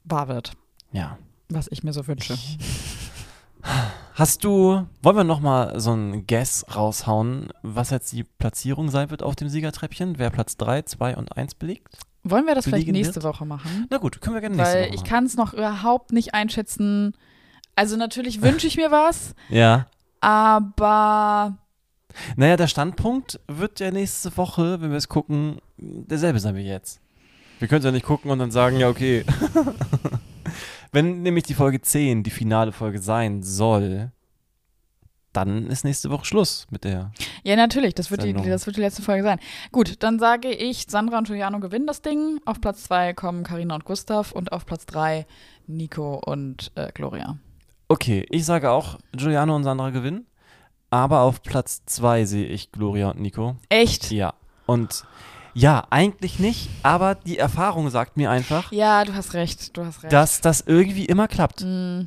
wahr 0.04 0.28
wird, 0.28 0.54
Ja. 0.92 1.18
was 1.50 1.68
ich 1.72 1.84
mir 1.84 1.94
so 1.94 2.08
wünsche. 2.08 2.36
Hast 4.16 4.44
du, 4.44 4.86
wollen 5.02 5.16
wir 5.16 5.24
nochmal 5.24 5.80
so 5.80 5.94
ein 5.94 6.28
Guess 6.28 6.66
raushauen, 6.76 7.50
was 7.64 7.90
jetzt 7.90 8.12
die 8.12 8.24
Platzierung 8.24 8.90
sein 8.92 9.10
wird 9.10 9.24
auf 9.24 9.36
dem 9.36 9.50
Siegertreppchen? 9.50 10.20
Wer 10.20 10.30
Platz 10.30 10.58
3, 10.58 10.84
2 10.84 11.16
und 11.18 11.36
1 11.36 11.56
belegt? 11.56 11.98
Wollen 12.24 12.46
wir 12.46 12.54
das 12.56 12.66
vielleicht 12.66 12.88
nächste 12.88 13.24
Woche 13.24 13.46
machen? 13.46 13.88
Na 13.90 13.98
gut, 13.98 14.22
können 14.22 14.36
wir 14.36 14.42
gerne 14.42 14.56
nächste 14.56 14.76
Weil 14.76 14.84
Woche 14.86 14.90
ich 14.96 15.02
machen. 15.02 15.10
kann 15.10 15.26
es 15.26 15.36
noch 15.36 15.54
überhaupt 15.54 16.12
nicht 16.14 16.34
einschätzen. 16.36 17.16
Also 17.76 17.98
natürlich 17.98 18.42
wünsche 18.42 18.68
ich 18.68 18.78
mir 18.78 18.92
was, 18.92 19.34
Ja. 19.50 19.88
aber 20.22 21.58
Naja, 22.36 22.58
der 22.58 22.68
Standpunkt 22.68 23.40
wird 23.48 23.80
ja 23.80 23.92
nächste 23.92 24.36
Woche, 24.38 24.82
wenn 24.82 24.92
wir 24.92 24.98
es 24.98 25.10
gucken, 25.10 25.58
derselbe 25.78 26.40
sein 26.40 26.56
wie 26.56 26.62
jetzt. 26.62 27.00
Wir 27.60 27.68
können 27.68 27.80
es 27.80 27.86
ja 27.86 27.92
nicht 27.92 28.06
gucken 28.06 28.32
und 28.32 28.40
dann 28.40 28.52
sagen, 28.52 28.78
ja, 28.80 28.90
okay. 28.90 29.24
wenn 30.92 31.22
nämlich 31.22 31.44
die 31.46 31.54
Folge 31.54 31.82
10 31.82 32.24
die 32.24 32.30
finale 32.30 32.72
Folge 32.72 33.00
sein 33.00 33.44
soll, 33.44 34.12
dann 35.34 35.68
ist 35.68 35.84
nächste 35.84 36.10
Woche 36.10 36.26
Schluss 36.26 36.68
mit 36.70 36.84
der. 36.84 37.12
ja, 37.44 37.56
natürlich, 37.56 37.96
das 37.96 38.12
wird, 38.12 38.24
die, 38.24 38.34
das 38.34 38.66
wird 38.66 38.78
die 38.78 38.82
letzte 38.82 39.02
Folge 39.02 39.24
sein. 39.24 39.40
Gut, 39.72 40.04
dann 40.04 40.20
sage 40.20 40.50
ich, 40.50 40.86
Sandra 40.88 41.18
und 41.18 41.28
Giuliano 41.28 41.60
gewinnen 41.60 41.88
das 41.88 42.02
Ding. 42.02 42.40
Auf 42.46 42.62
Platz 42.62 42.84
2 42.84 43.14
kommen 43.14 43.44
Karina 43.44 43.76
und 43.76 43.86
Gustav 43.86 44.32
und 44.32 44.52
auf 44.52 44.66
Platz 44.66 44.86
3 44.86 45.26
Nico 45.68 46.22
und 46.26 46.72
äh, 46.76 46.92
Gloria. 46.94 47.38
Okay, 47.88 48.26
ich 48.30 48.46
sage 48.46 48.72
auch, 48.72 49.00
Giuliano 49.16 49.56
und 49.56 49.64
Sandra 49.64 49.90
gewinnen. 49.90 50.26
Aber 50.94 51.22
auf 51.22 51.42
Platz 51.42 51.82
2 51.88 52.26
sehe 52.26 52.46
ich 52.46 52.72
Gloria 52.72 53.10
und 53.10 53.20
Nico. 53.20 53.56
Echt? 53.70 54.12
Ja. 54.12 54.36
Und 54.68 55.06
ja, 55.56 55.88
eigentlich 55.90 56.38
nicht, 56.38 56.70
aber 56.84 57.16
die 57.16 57.40
Erfahrung 57.40 57.90
sagt 57.90 58.16
mir 58.16 58.30
einfach, 58.30 58.72
Ja, 58.72 59.04
du 59.04 59.16
hast 59.16 59.34
recht, 59.34 59.76
du 59.76 59.84
hast 59.84 60.04
recht. 60.04 60.14
dass 60.14 60.40
das 60.42 60.62
irgendwie 60.68 61.06
immer 61.06 61.28
klappt. 61.28 61.62
Mm. 61.62 62.02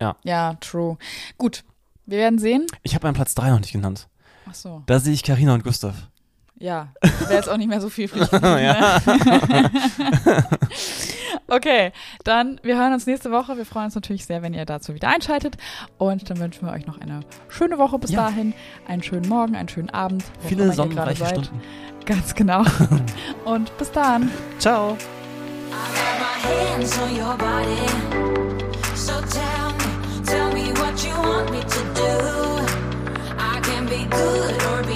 Ja. 0.00 0.16
Ja, 0.24 0.54
true. 0.62 0.96
Gut, 1.36 1.62
wir 2.06 2.16
werden 2.16 2.38
sehen. 2.38 2.66
Ich 2.84 2.94
habe 2.94 3.06
meinen 3.06 3.12
Platz 3.16 3.34
3 3.34 3.50
noch 3.50 3.60
nicht 3.60 3.72
genannt. 3.72 4.08
Ach 4.48 4.54
so. 4.54 4.82
Da 4.86 4.98
sehe 4.98 5.12
ich 5.12 5.22
Karina 5.22 5.52
und 5.52 5.62
Gustav. 5.62 5.94
Ja, 6.58 6.94
wäre 7.02 7.34
jetzt 7.34 7.50
auch 7.50 7.58
nicht 7.58 7.68
mehr 7.68 7.82
so 7.82 7.90
viel 7.90 8.08
für 8.08 8.20
dich. 8.20 8.30
Ja. 8.40 8.98
okay, 11.50 11.92
dann 12.24 12.60
wir 12.62 12.78
hören 12.78 12.92
uns 12.92 13.06
nächste 13.06 13.30
Woche. 13.30 13.56
Wir 13.56 13.66
freuen 13.66 13.86
uns 13.86 13.94
natürlich 13.94 14.26
sehr, 14.26 14.42
wenn 14.42 14.54
ihr 14.54 14.64
dazu 14.64 14.94
wieder 14.94 15.08
einschaltet. 15.08 15.56
Und 15.98 16.30
dann 16.30 16.38
wünschen 16.38 16.66
wir 16.66 16.72
euch 16.72 16.86
noch 16.86 17.00
eine 17.00 17.20
schöne 17.48 17.78
Woche 17.78 17.98
bis 17.98 18.10
Ja. 18.10 18.22
dahin. 18.24 18.54
Einen 18.88 19.02
schönen 19.02 19.28
Morgen, 19.28 19.56
einen 19.56 19.68
schönen 19.68 19.90
Abend. 19.90 20.24
Viele 20.46 20.72
sonnenreiche 20.72 21.24
seid. 21.24 21.44
Stunden. 21.44 21.60
Ganz 22.06 22.34
genau. 22.34 22.64
Und 23.44 23.76
bis 23.78 23.90
dann. 23.92 24.30
Ciao. 24.58 24.96
I 25.72 25.76
got 33.60 34.89